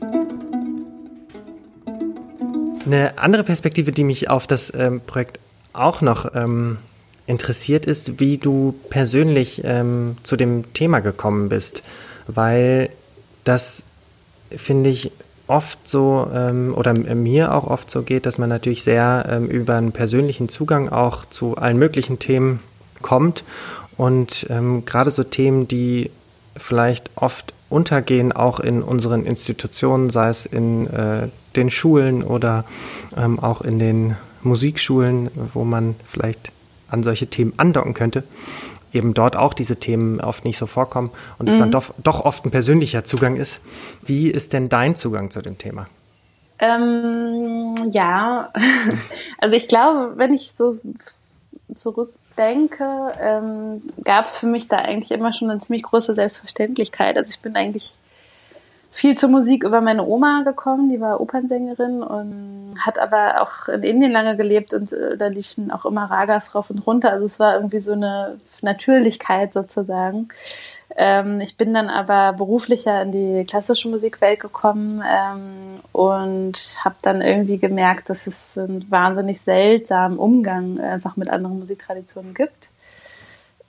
Eine 2.87 3.18
andere 3.18 3.45
Perspektive, 3.45 3.93
die 3.93 4.05
mich 4.05 4.31
auf 4.31 4.47
das 4.47 4.72
ähm, 4.75 5.01
Projekt 5.01 5.41
auch 5.72 6.01
noch 6.01 6.35
ähm, 6.35 6.79
interessiert, 7.27 7.87
ist, 7.87 8.20
wie 8.20 8.39
du 8.39 8.75
persönlich 8.91 9.62
ähm, 9.64 10.16
zu 10.22 10.37
dem 10.37 10.72
Thema 10.75 11.01
gekommen 11.01 11.49
bist, 11.49 11.83
weil 12.27 12.91
das 13.45 13.83
finde 14.51 14.90
ich, 14.90 15.11
oft 15.47 15.86
so 15.86 16.28
ähm, 16.34 16.74
oder 16.74 16.95
mir 17.14 17.55
auch 17.55 17.66
oft 17.66 17.90
so 17.90 18.03
geht, 18.03 18.26
dass 18.26 18.38
man 18.38 18.49
natürlich 18.49 18.82
sehr 18.82 19.26
ähm, 19.28 19.47
über 19.47 19.76
einen 19.76 19.92
persönlichen 19.92 20.49
Zugang 20.49 20.88
auch 20.88 21.24
zu 21.26 21.57
allen 21.57 21.78
möglichen 21.78 22.18
Themen 22.18 22.61
kommt. 23.03 23.45
Und 23.97 24.47
ähm, 24.51 24.84
gerade 24.86 25.11
so 25.11 25.22
Themen, 25.22 25.68
die 25.68 26.11
vielleicht 26.57 27.11
oft 27.16 27.53
untergehen, 27.68 28.32
auch 28.32 28.61
in 28.61 28.82
unseren 28.82 29.26
Institutionen, 29.26 30.11
sei 30.11 30.28
es 30.28 30.47
in 30.47 30.86
äh, 30.86 31.28
den 31.57 31.70
Schulen 31.70 32.22
oder 32.22 32.64
ähm, 33.16 33.38
auch 33.38 33.61
in 33.61 33.78
den 33.78 34.16
Musikschulen, 34.42 35.30
wo 35.53 35.64
man 35.64 35.95
vielleicht 36.07 36.53
an 36.88 37.03
solche 37.03 37.26
Themen 37.26 37.53
andocken 37.57 37.95
könnte 37.95 38.24
eben 38.95 39.14
dort 39.14 39.36
auch 39.36 39.55
diese 39.55 39.76
Themen 39.76 40.20
oft 40.20 40.45
nicht 40.45 40.59
so 40.59 40.66
vorkommen 40.66 41.11
und 41.38 41.49
es 41.49 41.57
dann 41.57 41.68
mhm. 41.68 41.72
doch, 41.72 41.95
doch 42.03 42.20
oft 42.24 42.45
ein 42.45 42.51
persönlicher 42.51 43.05
Zugang 43.05 43.36
ist. 43.36 43.61
Wie 44.03 44.30
ist 44.30 44.53
denn 44.53 44.68
dein 44.68 44.97
Zugang 44.97 45.30
zu 45.30 45.42
dem 45.42 45.59
Thema? 45.59 45.86
Ähm, 46.59 47.90
ja, 47.92 48.53
also 49.38 49.57
ich 49.57 49.68
glaube, 49.68 50.12
wenn 50.16 50.32
ich 50.32 50.53
so 50.53 50.76
zurückdenke, 51.72 53.12
ähm, 53.20 53.82
gab 54.05 54.26
es 54.26 54.36
für 54.36 54.47
mich 54.47 54.68
da 54.68 54.78
eigentlich 54.78 55.11
immer 55.11 55.32
schon 55.32 55.51
eine 55.51 55.61
ziemlich 55.61 55.82
große 55.82 56.14
Selbstverständlichkeit. 56.14 57.16
Also 57.16 57.30
ich 57.30 57.40
bin 57.40 57.57
eigentlich 57.57 57.97
viel 58.95 59.18
zur 59.18 59.28
Musik 59.28 59.64
über 59.64 59.80
meine 59.80 60.07
Oma 60.07 60.42
gekommen, 60.45 60.88
die 60.88 61.01
war 61.01 61.20
Opernsängerin 61.20 62.05
und 62.05 62.76
hat 62.78 63.01
aber 63.01 63.42
auch 63.42 63.68
in 63.68 63.82
Indien 63.82 64.12
lange 64.12 64.36
gelebt 64.36 64.72
und 64.72 64.92
äh, 64.92 65.16
da 65.16 65.26
liefen 65.26 65.72
auch 65.72 65.84
immer 65.84 66.05
Ragas 66.05 66.55
rauf 66.55 66.70
und 66.70 66.86
runter. 66.86 67.11
Also 67.11 67.26
es 67.26 67.40
war 67.40 67.57
irgendwie 67.57 67.80
so 67.80 67.92
eine 67.92 68.38
Natürlichkeit 68.62 69.53
sozusagen. 69.53 70.28
Ähm, 70.95 71.40
ich 71.40 71.57
bin 71.57 71.74
dann 71.74 71.88
aber 71.88 72.34
beruflicher 72.34 73.03
in 73.03 73.11
die 73.11 73.45
klassische 73.45 73.88
Musikwelt 73.88 74.38
gekommen 74.38 75.03
ähm, 75.05 75.80
und 75.90 76.76
habe 76.84 76.95
dann 77.03 77.20
irgendwie 77.20 77.59
gemerkt, 77.59 78.11
dass 78.11 78.28
es 78.28 78.57
einen 78.57 78.88
wahnsinnig 78.92 79.40
seltsamen 79.40 80.18
Umgang 80.18 80.78
einfach 80.78 81.16
mit 81.16 81.28
anderen 81.30 81.59
Musiktraditionen 81.59 82.32
gibt. 82.32 82.70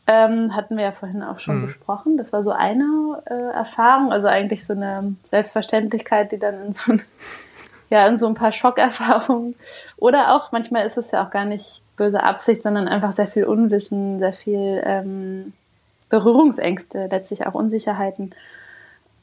Ähm, 0.07 0.55
hatten 0.55 0.77
wir 0.77 0.83
ja 0.83 0.91
vorhin 0.91 1.23
auch 1.23 1.39
schon 1.39 1.61
mhm. 1.61 1.65
besprochen. 1.65 2.17
Das 2.17 2.31
war 2.31 2.43
so 2.43 2.51
eine 2.51 3.23
äh, 3.25 3.55
Erfahrung, 3.55 4.11
also 4.11 4.27
eigentlich 4.27 4.63
so 4.63 4.73
eine 4.73 5.15
Selbstverständlichkeit, 5.23 6.31
die 6.31 6.37
dann 6.37 6.65
in 6.65 6.71
so, 6.73 6.91
ein, 6.91 7.01
ja, 7.89 8.07
in 8.07 8.17
so 8.17 8.27
ein 8.27 8.35
paar 8.35 8.51
Schockerfahrungen 8.51 9.55
oder 9.97 10.35
auch 10.35 10.51
manchmal 10.51 10.85
ist 10.85 10.97
es 10.97 11.09
ja 11.09 11.25
auch 11.25 11.31
gar 11.31 11.45
nicht 11.45 11.81
böse 11.97 12.21
Absicht, 12.21 12.61
sondern 12.61 12.87
einfach 12.87 13.13
sehr 13.13 13.27
viel 13.27 13.45
Unwissen, 13.45 14.19
sehr 14.19 14.33
viel 14.33 14.81
ähm, 14.85 15.53
Berührungsängste, 16.09 17.07
letztlich 17.09 17.47
auch 17.47 17.55
Unsicherheiten. 17.55 18.35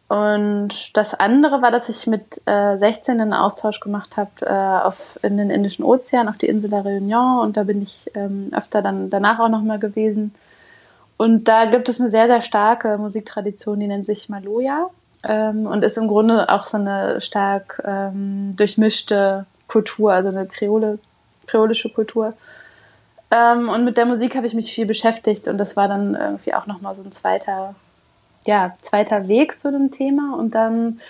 Und 0.09 0.95
das 0.97 1.15
andere 1.15 1.63
war, 1.63 1.71
dass 1.71 1.89
ich 1.89 2.07
mit 2.07 2.43
äh, 2.45 2.77
16 2.77 3.19
einen 3.19 3.33
Austausch 3.33 3.81
gemacht 3.81 4.19
habe 4.19 4.95
äh, 5.23 5.27
in 5.27 5.39
den 5.39 5.49
Indischen 5.49 5.85
Ozean, 5.85 6.29
auf 6.29 6.37
die 6.37 6.49
Insel 6.49 6.69
der 6.69 6.85
Réunion. 6.85 7.41
Und 7.41 7.57
da 7.57 7.63
bin 7.63 7.81
ich 7.81 8.11
ähm, 8.15 8.51
öfter 8.55 8.83
dann 8.83 9.09
danach 9.09 9.39
auch 9.39 9.49
nochmal 9.49 9.79
gewesen. 9.79 10.35
Und 11.23 11.45
da 11.45 11.67
gibt 11.67 11.89
es 11.89 12.01
eine 12.01 12.11
sehr, 12.11 12.27
sehr 12.27 12.43
starke 12.43 12.99
Musiktradition, 12.99 13.79
die 13.79 13.87
nennt 13.87 14.07
sich 14.07 14.29
Maloya 14.29 14.91
ähm, 15.23 15.67
und 15.67 15.85
ist 15.85 15.97
im 15.97 16.09
Grunde 16.09 16.49
auch 16.49 16.67
so 16.67 16.79
eine 16.79 17.21
stark 17.21 17.81
ähm, 17.87 18.57
durchmischte 18.57 19.47
Kultur, 19.69 20.13
also 20.13 20.31
eine 20.31 20.47
Kreole, 20.47 20.99
kreolische 21.47 21.91
Kultur. 21.91 22.35
Ähm, 23.31 23.69
und 23.69 23.85
mit 23.85 23.99
der 23.99 24.07
Musik 24.07 24.35
habe 24.35 24.49
ich 24.49 24.55
mich 24.55 24.75
viel 24.75 24.85
beschäftigt 24.85 25.47
und 25.47 25.59
das 25.59 25.77
war 25.77 25.87
dann 25.87 26.17
irgendwie 26.17 26.55
auch 26.55 26.67
nochmal 26.67 26.97
so 26.97 27.03
ein 27.03 27.13
zweiter, 27.13 27.77
ja, 28.45 28.75
zweiter 28.83 29.29
Weg 29.29 29.61
zu 29.61 29.71
dem 29.71 29.93
Thema. 29.93 30.37
Und 30.37 30.57
dann 30.57 31.01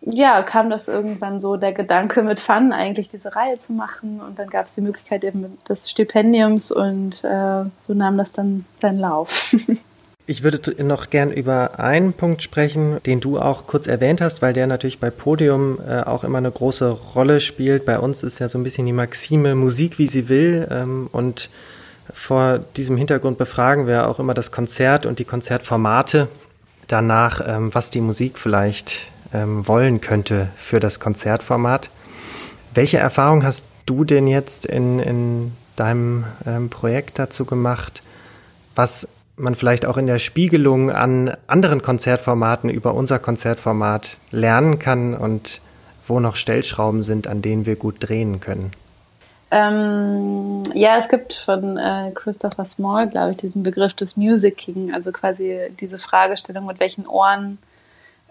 ja, 0.00 0.42
kam 0.42 0.70
das 0.70 0.88
irgendwann 0.88 1.40
so 1.40 1.56
der 1.56 1.72
Gedanke 1.72 2.22
mit 2.22 2.40
Fun 2.40 2.72
eigentlich 2.72 3.08
diese 3.10 3.34
Reihe 3.34 3.58
zu 3.58 3.72
machen 3.72 4.20
und 4.20 4.38
dann 4.38 4.48
gab 4.48 4.66
es 4.66 4.74
die 4.74 4.80
Möglichkeit 4.80 5.24
eben 5.24 5.58
des 5.68 5.90
Stipendiums 5.90 6.70
und 6.70 7.24
äh, 7.24 7.64
so 7.86 7.94
nahm 7.94 8.16
das 8.16 8.32
dann 8.32 8.64
seinen 8.78 8.98
Lauf. 8.98 9.54
Ich 10.30 10.42
würde 10.42 10.84
noch 10.84 11.08
gern 11.08 11.30
über 11.30 11.80
einen 11.80 12.12
Punkt 12.12 12.42
sprechen, 12.42 12.98
den 13.06 13.18
du 13.18 13.38
auch 13.38 13.66
kurz 13.66 13.86
erwähnt 13.86 14.20
hast, 14.20 14.42
weil 14.42 14.52
der 14.52 14.66
natürlich 14.66 15.00
bei 15.00 15.08
Podium 15.08 15.78
äh, 15.80 16.02
auch 16.02 16.22
immer 16.22 16.36
eine 16.36 16.50
große 16.50 16.90
Rolle 16.90 17.40
spielt. 17.40 17.86
Bei 17.86 17.98
uns 17.98 18.22
ist 18.22 18.38
ja 18.38 18.50
so 18.50 18.58
ein 18.58 18.62
bisschen 18.62 18.84
die 18.84 18.92
Maxime 18.92 19.54
Musik, 19.54 19.98
wie 19.98 20.06
sie 20.06 20.28
will. 20.28 20.68
Ähm, 20.70 21.08
und 21.12 21.48
Vor 22.12 22.58
diesem 22.76 22.98
Hintergrund 22.98 23.38
befragen 23.38 23.86
wir 23.86 24.06
auch 24.06 24.18
immer 24.18 24.34
das 24.34 24.50
Konzert 24.50 25.06
und 25.06 25.18
die 25.18 25.24
Konzertformate 25.24 26.28
danach, 26.88 27.40
ähm, 27.46 27.74
was 27.74 27.88
die 27.90 28.00
Musik 28.00 28.38
vielleicht 28.38 29.08
ähm, 29.32 29.66
wollen 29.66 30.00
könnte 30.00 30.48
für 30.56 30.80
das 30.80 31.00
Konzertformat. 31.00 31.90
Welche 32.74 32.98
Erfahrung 32.98 33.44
hast 33.44 33.64
du 33.86 34.04
denn 34.04 34.26
jetzt 34.26 34.66
in, 34.66 34.98
in 34.98 35.52
deinem 35.76 36.24
ähm, 36.46 36.70
Projekt 36.70 37.18
dazu 37.18 37.44
gemacht, 37.44 38.02
was 38.74 39.08
man 39.36 39.54
vielleicht 39.54 39.86
auch 39.86 39.96
in 39.96 40.06
der 40.06 40.18
Spiegelung 40.18 40.90
an 40.90 41.36
anderen 41.46 41.80
Konzertformaten 41.80 42.70
über 42.70 42.94
unser 42.94 43.18
Konzertformat 43.18 44.18
lernen 44.30 44.78
kann 44.78 45.14
und 45.14 45.60
wo 46.06 46.20
noch 46.20 46.36
Stellschrauben 46.36 47.02
sind, 47.02 47.26
an 47.26 47.40
denen 47.42 47.66
wir 47.66 47.76
gut 47.76 47.96
drehen 48.00 48.40
können? 48.40 48.72
Ähm, 49.50 50.62
ja, 50.74 50.98
es 50.98 51.08
gibt 51.08 51.32
von 51.32 51.78
äh, 51.78 52.10
Christopher 52.14 52.66
Small, 52.66 53.08
glaube 53.08 53.30
ich, 53.30 53.36
diesen 53.38 53.62
Begriff 53.62 53.94
des 53.94 54.16
Musicking, 54.16 54.92
also 54.92 55.10
quasi 55.10 55.58
diese 55.80 55.98
Fragestellung, 55.98 56.66
mit 56.66 56.80
welchen 56.80 57.06
Ohren 57.06 57.58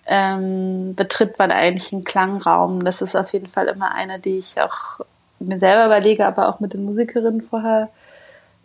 ähm, 0.08 0.96
betritt 0.96 1.38
man 1.38 1.52
eigentlich 1.52 1.92
einen 1.94 2.04
Klangraum. 2.04 2.86
Das 2.86 3.02
ist 3.02 3.16
auf 3.16 3.34
jeden 3.34 3.48
Fall 3.48 3.68
immer 3.68 3.94
eine, 3.94 4.20
die 4.20 4.40
ich 4.40 4.60
auch 4.60 5.06
mir 5.40 5.60
selber 5.60 5.86
überlege, 5.86 6.26
aber 6.26 6.50
auch 6.50 6.60
mit 6.60 6.74
den 6.74 6.86
Musikerinnen 6.86 7.42
vorher 7.42 7.90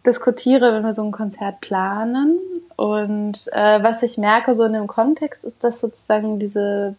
diskutiere, 0.06 0.72
wenn 0.72 0.84
wir 0.84 0.94
so 0.94 1.02
ein 1.02 1.12
Konzert 1.12 1.60
planen. 1.60 2.38
Und 2.76 3.48
äh, 3.52 3.82
was 3.82 4.02
ich 4.02 4.18
merke 4.18 4.54
so 4.54 4.64
in 4.64 4.72
dem 4.72 4.86
Kontext 4.86 5.44
ist, 5.44 5.62
dass 5.62 5.80
sozusagen 5.80 6.38
diese 6.38 6.94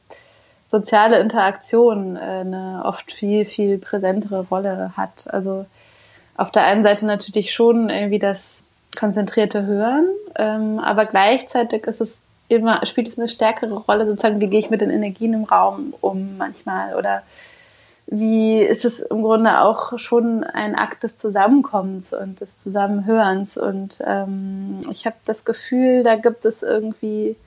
soziale 0.69 1.19
Interaktion 1.19 2.15
äh, 2.15 2.19
eine 2.19 2.81
oft 2.85 3.11
viel, 3.11 3.45
viel 3.45 3.77
präsentere 3.77 4.47
Rolle 4.49 4.93
hat. 4.97 5.31
Also 5.33 5.65
auf 6.35 6.51
der 6.51 6.65
einen 6.65 6.83
Seite 6.83 7.05
natürlich 7.05 7.53
schon 7.53 7.89
irgendwie 7.89 8.19
das 8.19 8.63
konzentrierte 8.97 9.65
Hören, 9.65 10.07
ähm, 10.35 10.79
aber 10.79 11.05
gleichzeitig 11.05 11.85
ist 11.87 12.01
es 12.01 12.19
immer, 12.47 12.85
spielt 12.85 13.07
es 13.07 13.17
eine 13.17 13.27
stärkere 13.27 13.75
Rolle, 13.75 14.05
sozusagen, 14.05 14.39
wie 14.39 14.47
gehe 14.47 14.59
ich 14.59 14.69
mit 14.69 14.81
den 14.81 14.89
Energien 14.89 15.33
im 15.33 15.43
Raum 15.43 15.93
um 16.01 16.37
manchmal 16.37 16.95
oder 16.95 17.23
wie 18.05 18.59
ist 18.59 18.85
es 18.85 18.99
im 18.99 19.21
Grunde 19.21 19.61
auch 19.61 19.97
schon 19.97 20.43
ein 20.43 20.75
Akt 20.75 21.03
des 21.03 21.15
Zusammenkommens 21.15 22.11
und 22.13 22.41
des 22.41 22.61
Zusammenhörens. 22.61 23.57
Und 23.57 23.99
ähm, 24.05 24.81
ich 24.91 25.05
habe 25.05 25.15
das 25.25 25.45
Gefühl, 25.45 26.03
da 26.03 26.15
gibt 26.15 26.45
es 26.45 26.63
irgendwie 26.63 27.37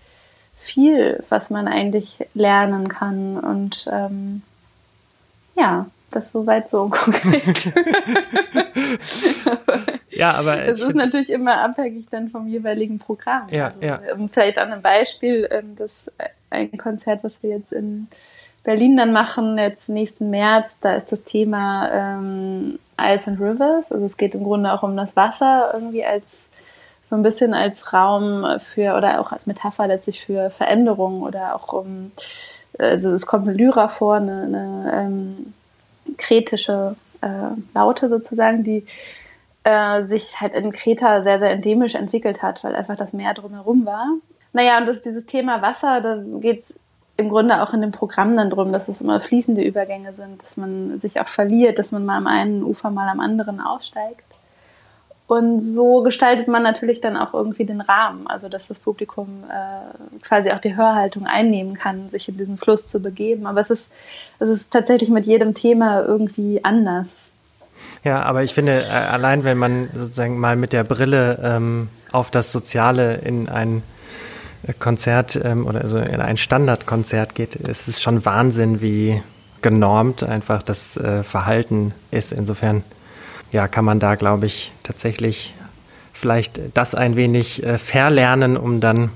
viel, 0.57 1.23
was 1.29 1.51
man 1.51 1.69
eigentlich 1.69 2.27
lernen 2.35 2.89
kann. 2.89 3.39
Und 3.39 3.87
ähm, 3.91 4.43
ja, 5.57 5.87
das 6.11 6.33
soweit 6.33 6.69
so 6.69 6.89
konkret. 6.89 7.73
ja, 10.11 10.33
aber 10.33 10.57
das 10.65 10.81
ist 10.81 10.95
natürlich 10.95 11.31
immer 11.31 11.61
abhängig 11.61 12.07
dann 12.11 12.29
vom 12.29 12.47
jeweiligen 12.47 12.99
Programm. 12.99 13.49
Ja, 13.51 13.69
also, 13.69 13.81
ja. 13.81 14.01
Vielleicht 14.31 14.59
an 14.59 14.73
einem 14.73 14.83
Beispiel, 14.83 15.49
ähm, 15.51 15.77
das 15.77 16.11
ein 16.51 16.77
Konzert, 16.79 17.25
was 17.25 17.43
wir 17.43 17.51
jetzt 17.51 17.73
in 17.73 18.09
Berlin 18.63 18.97
dann 18.97 19.13
machen, 19.13 19.59
jetzt 19.59 19.89
nächsten 19.89 20.31
März, 20.31 20.81
da 20.81 20.95
ist 20.95 21.13
das 21.13 21.25
Thema 21.25 21.91
ähm, 21.93 22.79
Ice 23.01 23.31
and 23.31 23.41
Rivers. 23.41 23.93
Also 23.93 24.05
es 24.05 24.17
geht 24.17 24.35
im 24.35 24.45
Grunde 24.45 24.73
auch 24.73 24.83
um 24.83 24.97
das 24.97 25.17
Wasser 25.17 25.71
irgendwie 25.73 26.05
als 26.05 26.49
so 27.09 27.15
ein 27.15 27.23
bisschen 27.23 27.55
als 27.55 27.93
Raum 27.93 28.45
für 28.75 28.97
oder 28.97 29.21
auch 29.21 29.31
als 29.31 29.47
Metapher 29.47 29.87
letztlich 29.87 30.25
für 30.25 30.51
Veränderungen 30.51 31.23
oder 31.23 31.55
auch 31.55 31.73
um, 31.73 32.11
also 32.79 33.11
es 33.11 33.27
kommt 33.27 33.47
eine 33.47 33.57
Lyra 33.57 33.89
vor, 33.89 34.17
eine, 34.17 34.43
eine 34.43 34.93
ähm, 34.93 35.55
kretische 36.19 36.97
äh, 37.21 37.29
Laute 37.75 38.09
sozusagen, 38.09 38.63
die 38.63 38.85
äh, 39.65 40.05
sich 40.05 40.41
halt 40.41 40.55
in 40.55 40.73
Kreta 40.73 41.23
sehr, 41.23 41.39
sehr 41.39 41.51
endemisch 41.51 41.95
entwickelt 41.95 42.43
hat, 42.43 42.63
weil 42.63 42.75
einfach 42.75 42.97
das 42.97 43.13
Meer 43.13 43.35
drumherum 43.35 43.85
war. 43.85 44.07
Naja, 44.53 44.79
und 44.79 44.87
das, 44.87 45.03
dieses 45.03 45.27
Thema 45.27 45.61
Wasser, 45.61 46.01
da 46.01 46.23
geht 46.41 46.61
es 46.61 46.79
im 47.17 47.29
Grunde 47.31 47.63
auch 47.63 47.73
in 47.73 47.81
dem 47.81 47.93
Programm 47.93 48.37
dann 48.37 48.51
drum, 48.51 48.73
dass 48.73 48.89
es 48.89 49.01
immer 49.01 49.21
fließende 49.21 49.63
Übergänge 49.63 50.13
sind, 50.13 50.43
dass 50.43 50.57
man 50.57 50.99
sich 50.99 51.21
auch 51.21 51.29
verliert, 51.29 51.79
dass 51.79 51.93
man 51.93 52.05
mal 52.05 52.19
am 52.19 52.27
einen 52.27 52.63
Ufer, 52.63 52.91
mal 52.91 53.09
am 53.09 53.21
anderen 53.21 53.61
aussteigt. 53.61 54.23
Und 55.29 55.61
so 55.61 56.03
gestaltet 56.03 56.47
man 56.47 56.63
natürlich 56.63 57.01
dann 57.01 57.17
auch 57.17 57.35
irgendwie 57.35 57.65
den 57.65 57.81
Rahmen, 57.81 58.29
also 58.29 58.49
dass 58.49 58.69
das 58.69 58.79
Publikum 58.79 59.43
äh, 59.51 60.21
quasi 60.23 60.53
auch 60.53 60.61
die 60.61 60.77
Hörhaltung 60.77 61.27
einnehmen 61.27 61.75
kann, 61.75 62.09
sich 62.11 62.29
in 62.29 62.37
diesen 62.37 62.59
Fluss 62.59 62.87
zu 62.87 63.01
begeben. 63.01 63.47
Aber 63.47 63.61
es 63.61 63.71
ist, 63.71 63.91
es 64.39 64.49
ist 64.49 64.71
tatsächlich 64.71 65.11
mit 65.11 65.27
jedem 65.27 65.55
Thema 65.55 66.03
irgendwie 66.03 66.65
anders. 66.65 67.31
Ja, 68.05 68.23
aber 68.23 68.45
ich 68.45 68.55
finde, 68.55 68.85
äh, 68.85 68.89
allein 68.89 69.43
wenn 69.43 69.59
man 69.59 69.89
sozusagen 69.95 70.39
mal 70.39 70.55
mit 70.55 70.73
der 70.73 70.85
Brille 70.85 71.41
ähm, 71.43 71.89
auf 72.13 72.31
das 72.31 72.53
Soziale 72.53 73.17
in 73.17 73.49
ein 73.49 73.83
Konzert 74.79 75.39
ähm, 75.43 75.67
oder 75.67 75.81
also 75.81 75.99
in 75.99 76.21
ein 76.21 76.37
Standardkonzert 76.37 77.35
geht, 77.35 77.57
ist 77.57 77.89
es 77.89 78.01
schon 78.01 78.25
Wahnsinn, 78.25 78.81
wie 78.81 79.23
genormt 79.61 80.23
einfach 80.23 80.63
das 80.63 80.97
äh, 80.97 81.25
Verhalten 81.25 81.95
ist. 82.13 82.33
Insofern 82.33 82.85
ja, 83.53 83.69
kann 83.69 83.85
man 83.85 84.01
da, 84.01 84.15
glaube 84.15 84.47
ich, 84.47 84.73
tatsächlich 84.83 85.55
vielleicht 86.13 86.61
das 86.75 86.95
ein 86.95 87.17
wenig 87.17 87.63
äh, 87.63 87.79
verlernen, 87.79 88.57
um 88.57 88.81
dann 88.81 89.11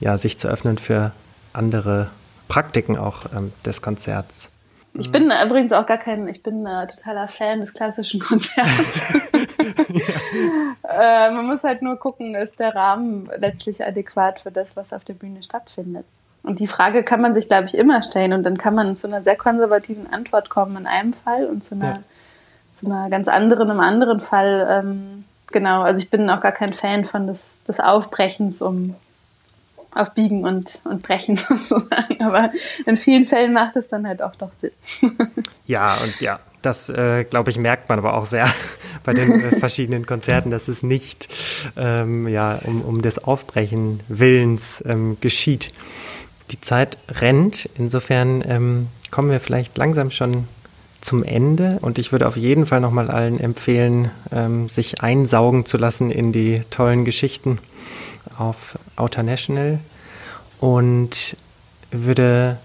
ja, 0.00 0.18
sich 0.18 0.38
zu 0.38 0.48
öffnen 0.48 0.78
für 0.78 1.12
andere 1.52 2.10
Praktiken 2.48 2.98
auch 2.98 3.26
ähm, 3.34 3.52
des 3.64 3.82
Konzerts. 3.82 4.50
Ich 4.96 5.10
bin 5.10 5.30
äh, 5.30 5.44
übrigens 5.44 5.72
auch 5.72 5.86
gar 5.86 5.98
kein, 5.98 6.28
ich 6.28 6.42
bin 6.42 6.66
äh, 6.66 6.86
totaler 6.86 7.28
Fan 7.28 7.60
des 7.60 7.74
klassischen 7.74 8.20
Konzerts. 8.24 9.14
äh, 10.88 11.30
man 11.30 11.46
muss 11.46 11.64
halt 11.64 11.82
nur 11.82 11.96
gucken, 11.96 12.34
ist 12.34 12.60
der 12.60 12.74
Rahmen 12.74 13.28
letztlich 13.38 13.84
adäquat 13.84 14.40
für 14.40 14.50
das, 14.50 14.76
was 14.76 14.92
auf 14.92 15.04
der 15.04 15.14
Bühne 15.14 15.42
stattfindet. 15.42 16.04
Und 16.42 16.60
die 16.60 16.68
Frage 16.68 17.02
kann 17.02 17.22
man 17.22 17.32
sich, 17.32 17.48
glaube 17.48 17.66
ich, 17.68 17.74
immer 17.74 18.02
stellen 18.02 18.34
und 18.34 18.42
dann 18.42 18.58
kann 18.58 18.74
man 18.74 18.96
zu 18.96 19.06
einer 19.06 19.24
sehr 19.24 19.36
konservativen 19.36 20.12
Antwort 20.12 20.50
kommen 20.50 20.76
in 20.76 20.86
einem 20.86 21.14
Fall 21.14 21.46
und 21.46 21.64
zu 21.64 21.74
einer 21.74 21.86
ja 21.86 21.98
zu 22.76 22.86
einer 22.86 23.10
ganz 23.10 23.28
anderen 23.28 23.70
im 23.70 23.80
anderen 23.80 24.20
Fall. 24.20 24.66
Ähm, 24.68 25.24
genau, 25.50 25.82
also 25.82 26.00
ich 26.00 26.10
bin 26.10 26.28
auch 26.30 26.40
gar 26.40 26.52
kein 26.52 26.72
Fan 26.72 27.04
von 27.04 27.26
des, 27.26 27.62
des 27.64 27.80
Aufbrechens 27.80 28.60
um 28.60 28.94
auf 29.94 30.12
Biegen 30.14 30.44
und, 30.44 30.80
und 30.84 31.02
Brechen 31.02 31.36
sozusagen. 31.48 32.22
Aber 32.22 32.50
in 32.86 32.96
vielen 32.96 33.26
Fällen 33.26 33.52
macht 33.52 33.76
es 33.76 33.88
dann 33.88 34.06
halt 34.06 34.22
auch 34.22 34.34
doch 34.36 34.50
Sinn. 34.60 34.72
ja, 35.66 35.94
und 35.94 36.20
ja, 36.20 36.40
das, 36.62 36.88
äh, 36.88 37.24
glaube 37.24 37.50
ich, 37.50 37.58
merkt 37.58 37.88
man 37.88 37.98
aber 37.98 38.14
auch 38.14 38.26
sehr 38.26 38.48
bei 39.04 39.12
den 39.12 39.40
äh, 39.40 39.56
verschiedenen 39.56 40.06
Konzerten, 40.06 40.50
dass 40.50 40.68
es 40.68 40.82
nicht 40.82 41.28
ähm, 41.76 42.26
ja, 42.28 42.58
um, 42.64 42.82
um 42.82 43.02
des 43.02 43.22
Aufbrechen 43.22 44.00
Willens 44.08 44.82
ähm, 44.86 45.18
geschieht. 45.20 45.72
Die 46.50 46.60
Zeit 46.60 46.98
rennt, 47.08 47.68
insofern 47.76 48.42
ähm, 48.46 48.88
kommen 49.10 49.30
wir 49.30 49.40
vielleicht 49.40 49.78
langsam 49.78 50.10
schon 50.10 50.46
zum 51.04 51.22
Ende 51.22 51.78
und 51.82 51.98
ich 51.98 52.12
würde 52.12 52.26
auf 52.26 52.36
jeden 52.36 52.64
Fall 52.64 52.80
nochmal 52.80 53.10
allen 53.10 53.38
empfehlen, 53.38 54.10
ähm, 54.32 54.68
sich 54.68 55.02
einsaugen 55.02 55.66
zu 55.66 55.76
lassen 55.76 56.10
in 56.10 56.32
die 56.32 56.60
tollen 56.70 57.04
Geschichten 57.04 57.58
auf 58.38 58.78
Outer 58.96 59.22
National 59.22 59.80
und 60.60 61.36
würde 61.90 62.56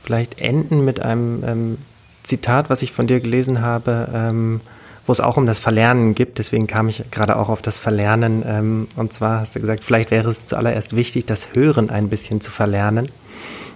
vielleicht 0.00 0.40
enden 0.40 0.84
mit 0.84 1.00
einem 1.00 1.44
ähm, 1.46 1.78
Zitat, 2.22 2.70
was 2.70 2.80
ich 2.80 2.92
von 2.92 3.06
dir 3.06 3.20
gelesen 3.20 3.60
habe, 3.60 4.08
ähm, 4.12 4.62
wo 5.04 5.12
es 5.12 5.20
auch 5.20 5.36
um 5.36 5.44
das 5.44 5.58
Verlernen 5.58 6.14
gibt. 6.14 6.38
Deswegen 6.38 6.66
kam 6.66 6.88
ich 6.88 7.04
gerade 7.10 7.36
auch 7.36 7.50
auf 7.50 7.60
das 7.60 7.78
Verlernen. 7.78 8.42
Ähm, 8.46 8.88
und 8.96 9.12
zwar 9.12 9.40
hast 9.40 9.54
du 9.54 9.60
gesagt, 9.60 9.84
vielleicht 9.84 10.10
wäre 10.10 10.30
es 10.30 10.46
zuallererst 10.46 10.96
wichtig, 10.96 11.26
das 11.26 11.54
Hören 11.54 11.90
ein 11.90 12.08
bisschen 12.08 12.40
zu 12.40 12.50
verlernen. 12.50 13.10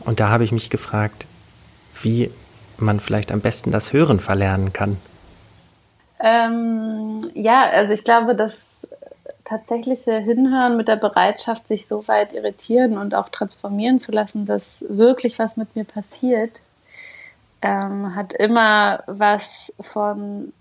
Und 0.01 0.21
da 0.21 0.31
habe 0.31 0.45
ich 0.45 0.53
mich 0.53 0.71
gefragt, 0.71 1.27
wie 2.03 2.31
man 2.79 3.01
vielleicht 3.01 3.33
am 3.33 3.41
besten 3.41 3.71
das 3.71 3.93
Hören 3.93 4.21
verlernen 4.21 4.73
kann? 4.73 4.97
Ähm, 6.21 7.31
ja, 7.35 7.63
also 7.63 7.93
ich 7.93 8.05
glaube, 8.05 8.35
das 8.35 8.75
tatsächliche 9.45 10.19
Hinhören 10.19 10.77
mit 10.77 10.89
der 10.89 10.97
Bereitschaft, 10.97 11.67
sich 11.67 11.87
so 11.87 12.07
weit 12.09 12.33
irritieren 12.33 12.97
und 12.97 13.15
auch 13.15 13.29
transformieren 13.29 13.99
zu 13.99 14.11
lassen, 14.11 14.47
dass 14.47 14.85
wirklich 14.89 15.39
was 15.39 15.57
mit 15.57 15.77
mir 15.77 15.85
passiert, 15.85 16.61
ähm, 17.61 18.15
hat 18.15 18.33
immer 18.33 19.03
was 19.07 19.73
von 19.81 20.53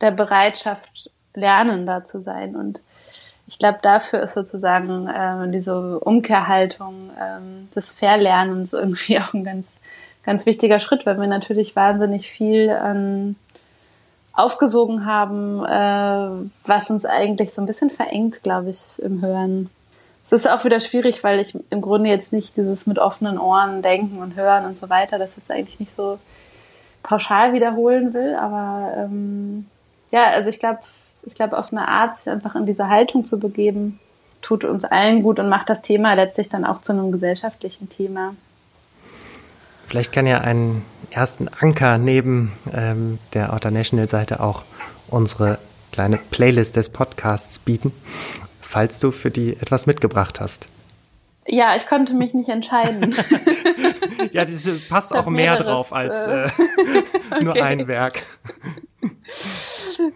der 0.00 0.10
Bereitschaft, 0.10 1.10
lernender 1.34 2.04
zu 2.04 2.20
sein. 2.20 2.56
Und 2.56 2.82
ich 3.46 3.58
glaube, 3.58 3.78
dafür 3.82 4.22
ist 4.22 4.34
sozusagen 4.34 5.08
ähm, 5.14 5.52
diese 5.52 6.00
Umkehrhaltung 6.00 7.10
ähm, 7.20 7.68
des 7.74 7.92
Verlernens 7.92 8.72
irgendwie 8.72 9.18
auch 9.20 9.32
ein 9.32 9.44
ganz 9.44 9.78
ganz 10.28 10.44
wichtiger 10.44 10.78
Schritt, 10.78 11.06
weil 11.06 11.18
wir 11.18 11.26
natürlich 11.26 11.74
wahnsinnig 11.74 12.30
viel 12.30 12.68
ähm, 12.84 13.34
aufgesogen 14.34 15.06
haben, 15.06 15.64
äh, 15.64 16.50
was 16.66 16.90
uns 16.90 17.06
eigentlich 17.06 17.54
so 17.54 17.62
ein 17.62 17.66
bisschen 17.66 17.88
verengt, 17.88 18.42
glaube 18.42 18.68
ich, 18.68 19.00
im 19.00 19.22
Hören. 19.22 19.70
Es 20.26 20.32
ist 20.32 20.46
auch 20.46 20.66
wieder 20.66 20.80
schwierig, 20.80 21.24
weil 21.24 21.40
ich 21.40 21.56
im 21.70 21.80
Grunde 21.80 22.10
jetzt 22.10 22.34
nicht 22.34 22.58
dieses 22.58 22.86
mit 22.86 22.98
offenen 22.98 23.38
Ohren 23.38 23.80
denken 23.80 24.18
und 24.18 24.36
hören 24.36 24.66
und 24.66 24.76
so 24.76 24.90
weiter, 24.90 25.18
das 25.18 25.30
jetzt 25.34 25.50
eigentlich 25.50 25.80
nicht 25.80 25.96
so 25.96 26.18
pauschal 27.02 27.54
wiederholen 27.54 28.12
will, 28.12 28.34
aber 28.34 28.92
ähm, 28.98 29.64
ja, 30.10 30.24
also 30.24 30.50
ich 30.50 30.58
glaube, 30.58 30.80
ich 31.22 31.32
glaube, 31.32 31.56
auf 31.56 31.72
eine 31.72 31.88
Art, 31.88 32.16
sich 32.16 32.30
einfach 32.30 32.54
in 32.54 32.66
diese 32.66 32.90
Haltung 32.90 33.24
zu 33.24 33.40
begeben, 33.40 33.98
tut 34.42 34.64
uns 34.64 34.84
allen 34.84 35.22
gut 35.22 35.38
und 35.38 35.48
macht 35.48 35.70
das 35.70 35.80
Thema 35.80 36.12
letztlich 36.12 36.50
dann 36.50 36.66
auch 36.66 36.82
zu 36.82 36.92
einem 36.92 37.12
gesellschaftlichen 37.12 37.88
Thema. 37.88 38.34
Vielleicht 39.88 40.12
kann 40.12 40.26
ja 40.26 40.42
einen 40.42 40.84
ersten 41.10 41.48
Anker 41.48 41.96
neben 41.96 42.52
ähm, 42.74 43.18
der 43.32 43.54
Outer 43.54 43.70
National 43.70 44.06
Seite 44.06 44.40
auch 44.40 44.64
unsere 45.08 45.58
kleine 45.92 46.18
Playlist 46.18 46.76
des 46.76 46.90
Podcasts 46.90 47.58
bieten, 47.58 47.94
falls 48.60 49.00
du 49.00 49.10
für 49.12 49.30
die 49.30 49.54
etwas 49.54 49.86
mitgebracht 49.86 50.40
hast. 50.40 50.68
Ja, 51.46 51.74
ich 51.74 51.86
konnte 51.86 52.12
mich 52.12 52.34
nicht 52.34 52.50
entscheiden. 52.50 53.16
ja, 54.32 54.44
das 54.44 54.68
passt 54.90 55.16
auch 55.16 55.26
mehr 55.26 55.56
drauf 55.56 55.94
als 55.94 56.26
äh, 56.26 56.44
äh 56.44 57.42
nur 57.42 57.54
ein 57.54 57.88
Werk. 57.88 58.20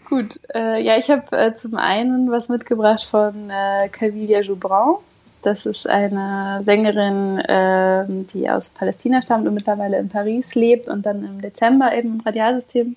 Gut, 0.06 0.38
äh, 0.54 0.82
ja, 0.82 0.98
ich 0.98 1.08
habe 1.08 1.34
äh, 1.34 1.54
zum 1.54 1.76
einen 1.76 2.30
was 2.30 2.50
mitgebracht 2.50 3.04
von 3.04 3.48
äh, 3.48 3.88
Calvilia 3.88 4.42
Joubran. 4.42 4.96
Das 5.42 5.66
ist 5.66 5.88
eine 5.88 6.60
Sängerin, 6.62 7.38
äh, 7.38 8.04
die 8.32 8.48
aus 8.48 8.70
Palästina 8.70 9.22
stammt 9.22 9.46
und 9.46 9.54
mittlerweile 9.54 9.98
in 9.98 10.08
Paris 10.08 10.54
lebt 10.54 10.88
und 10.88 11.04
dann 11.04 11.24
im 11.24 11.40
Dezember 11.40 11.92
eben 11.94 12.14
im 12.14 12.20
Radialsystem 12.20 12.96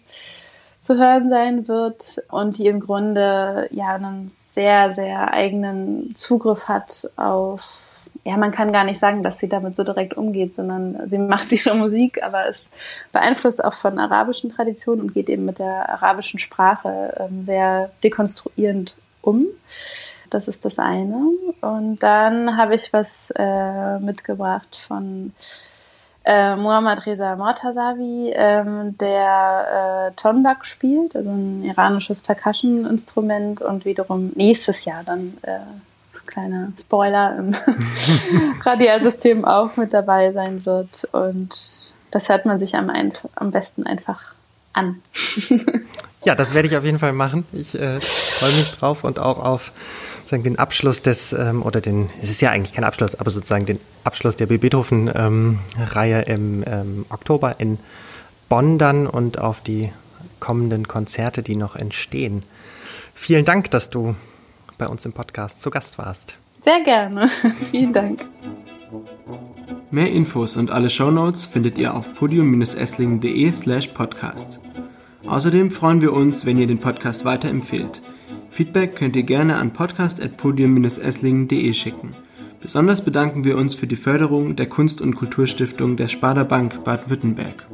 zu 0.80 0.98
hören 0.98 1.30
sein 1.30 1.68
wird 1.68 2.24
und 2.30 2.60
die 2.60 2.68
im 2.68 2.80
Grunde 2.80 3.68
ja 3.72 3.96
einen 3.96 4.30
sehr, 4.30 4.94
sehr 4.94 5.34
eigenen 5.34 6.16
Zugriff 6.16 6.68
hat 6.68 7.10
auf 7.16 7.62
ja, 8.24 8.38
man 8.38 8.52
kann 8.52 8.74
gar 8.74 8.86
nicht 8.86 9.00
sagen, 9.00 9.22
dass 9.22 9.38
sie 9.38 9.48
damit 9.48 9.76
so 9.76 9.84
direkt 9.84 10.18
umgeht, 10.18 10.56
sondern 10.56 11.08
sie 11.08 11.20
macht 11.20 11.52
ihre 11.52 11.76
Musik, 11.76 12.24
aber 12.24 12.48
ist 12.48 12.68
beeinflusst 13.12 13.64
auch 13.64 13.76
von 13.76 14.00
arabischen 14.00 14.52
Traditionen 14.52 15.02
und 15.02 15.14
geht 15.14 15.30
eben 15.30 15.46
mit 15.46 15.60
der 15.60 15.90
arabischen 15.90 16.40
Sprache 16.40 17.14
ähm, 17.20 17.46
sehr 17.46 17.92
dekonstruierend 18.04 18.96
um. 19.22 19.46
Das 20.36 20.50
ist 20.50 20.66
das 20.66 20.80
eine. 20.80 21.30
Und 21.62 22.00
dann 22.04 22.58
habe 22.58 22.76
ich 22.76 22.92
was 22.92 23.32
äh, 23.38 24.00
mitgebracht 24.00 24.76
von 24.76 25.32
äh, 26.26 26.58
Muhammad 26.58 27.06
Reza 27.06 27.38
Mortazavi, 27.38 28.34
ähm, 28.36 28.98
der 28.98 30.10
äh, 30.10 30.22
Tonbak 30.22 30.66
spielt, 30.66 31.16
also 31.16 31.30
ein 31.30 31.64
iranisches 31.64 32.22
Percussion-Instrument 32.22 33.62
und 33.62 33.86
wiederum 33.86 34.34
nächstes 34.36 34.84
Jahr 34.84 35.04
dann 35.06 35.38
äh, 35.44 35.60
kleiner 36.26 36.74
Spoiler 36.82 37.38
im 37.38 37.56
Radialsystem 38.62 39.46
auch 39.46 39.78
mit 39.78 39.94
dabei 39.94 40.34
sein 40.34 40.66
wird. 40.66 41.08
Und 41.14 41.94
das 42.12 42.28
hört 42.28 42.46
man 42.46 42.60
sich 42.60 42.76
am, 42.76 42.92
am 43.36 43.52
besten 43.52 43.88
einfach 43.88 44.35
an. 44.76 45.02
ja, 46.24 46.36
das 46.36 46.54
werde 46.54 46.68
ich 46.68 46.78
auf 46.78 46.84
jeden 46.84 47.00
Fall 47.00 47.14
machen. 47.14 47.46
Ich 47.54 47.76
äh, 47.76 48.00
freue 48.02 48.54
mich 48.54 48.72
drauf 48.72 49.04
und 49.04 49.20
auch 49.20 49.40
auf 49.40 49.72
sozusagen 50.18 50.44
den 50.44 50.58
Abschluss 50.58 51.02
des, 51.04 51.34
ähm, 51.34 51.62
oder 51.62 51.82
den, 51.82 52.10
es 52.22 52.30
ist 52.30 52.42
ja 52.42 52.50
eigentlich 52.50 52.74
kein 52.74 52.84
Abschluss, 52.84 53.16
aber 53.16 53.30
sozusagen 53.30 53.66
den 53.66 53.80
Abschluss 54.04 54.36
der 54.36 54.48
Beethoven-Reihe 54.48 56.24
ähm, 56.28 56.64
im 56.64 56.64
ähm, 56.66 57.06
Oktober 57.10 57.60
in 57.60 57.78
Bonn 58.50 58.78
dann 58.80 59.06
und 59.06 59.40
auf 59.40 59.62
die 59.62 59.92
kommenden 60.40 60.88
Konzerte, 60.88 61.44
die 61.44 61.56
noch 61.56 61.76
entstehen. 61.76 62.44
Vielen 63.14 63.46
Dank, 63.46 63.72
dass 63.72 63.90
du 63.90 64.16
bei 64.78 64.88
uns 64.88 65.06
im 65.06 65.14
Podcast 65.14 65.62
zu 65.62 65.70
Gast 65.70 65.98
warst. 65.98 66.36
Sehr 66.62 66.82
gerne. 66.84 67.30
Vielen 67.72 67.94
Dank. 67.94 68.26
Mehr 69.92 70.12
Infos 70.12 70.58
und 70.58 70.72
alle 70.72 70.90
Shownotes 70.90 71.46
findet 71.46 71.78
ihr 71.78 71.94
auf 71.94 72.16
podium-esslingen.de 72.16 73.52
slash 73.52 73.90
podcast. 73.90 74.60
Außerdem 75.26 75.72
freuen 75.72 76.02
wir 76.02 76.14
uns, 76.14 76.46
wenn 76.46 76.58
ihr 76.58 76.68
den 76.68 76.80
Podcast 76.80 77.26
weiterempfehlt. 77.26 78.02
Feedback 78.50 78.96
könnt 78.96 79.16
ihr 79.16 79.24
gerne 79.24 79.56
an 79.58 79.74
podcast.podium-esslingen.de 79.74 81.74
schicken. 81.74 82.14
Besonders 82.62 83.04
bedanken 83.04 83.44
wir 83.44 83.58
uns 83.58 83.74
für 83.76 83.88
die 83.88 83.96
Förderung 83.96 84.56
der 84.56 84.68
Kunst- 84.68 85.02
und 85.02 85.16
Kulturstiftung 85.16 85.98
der 85.98 86.08
Sparda 86.08 86.44
Bank 86.44 86.84
Baden-Württemberg. 86.84 87.66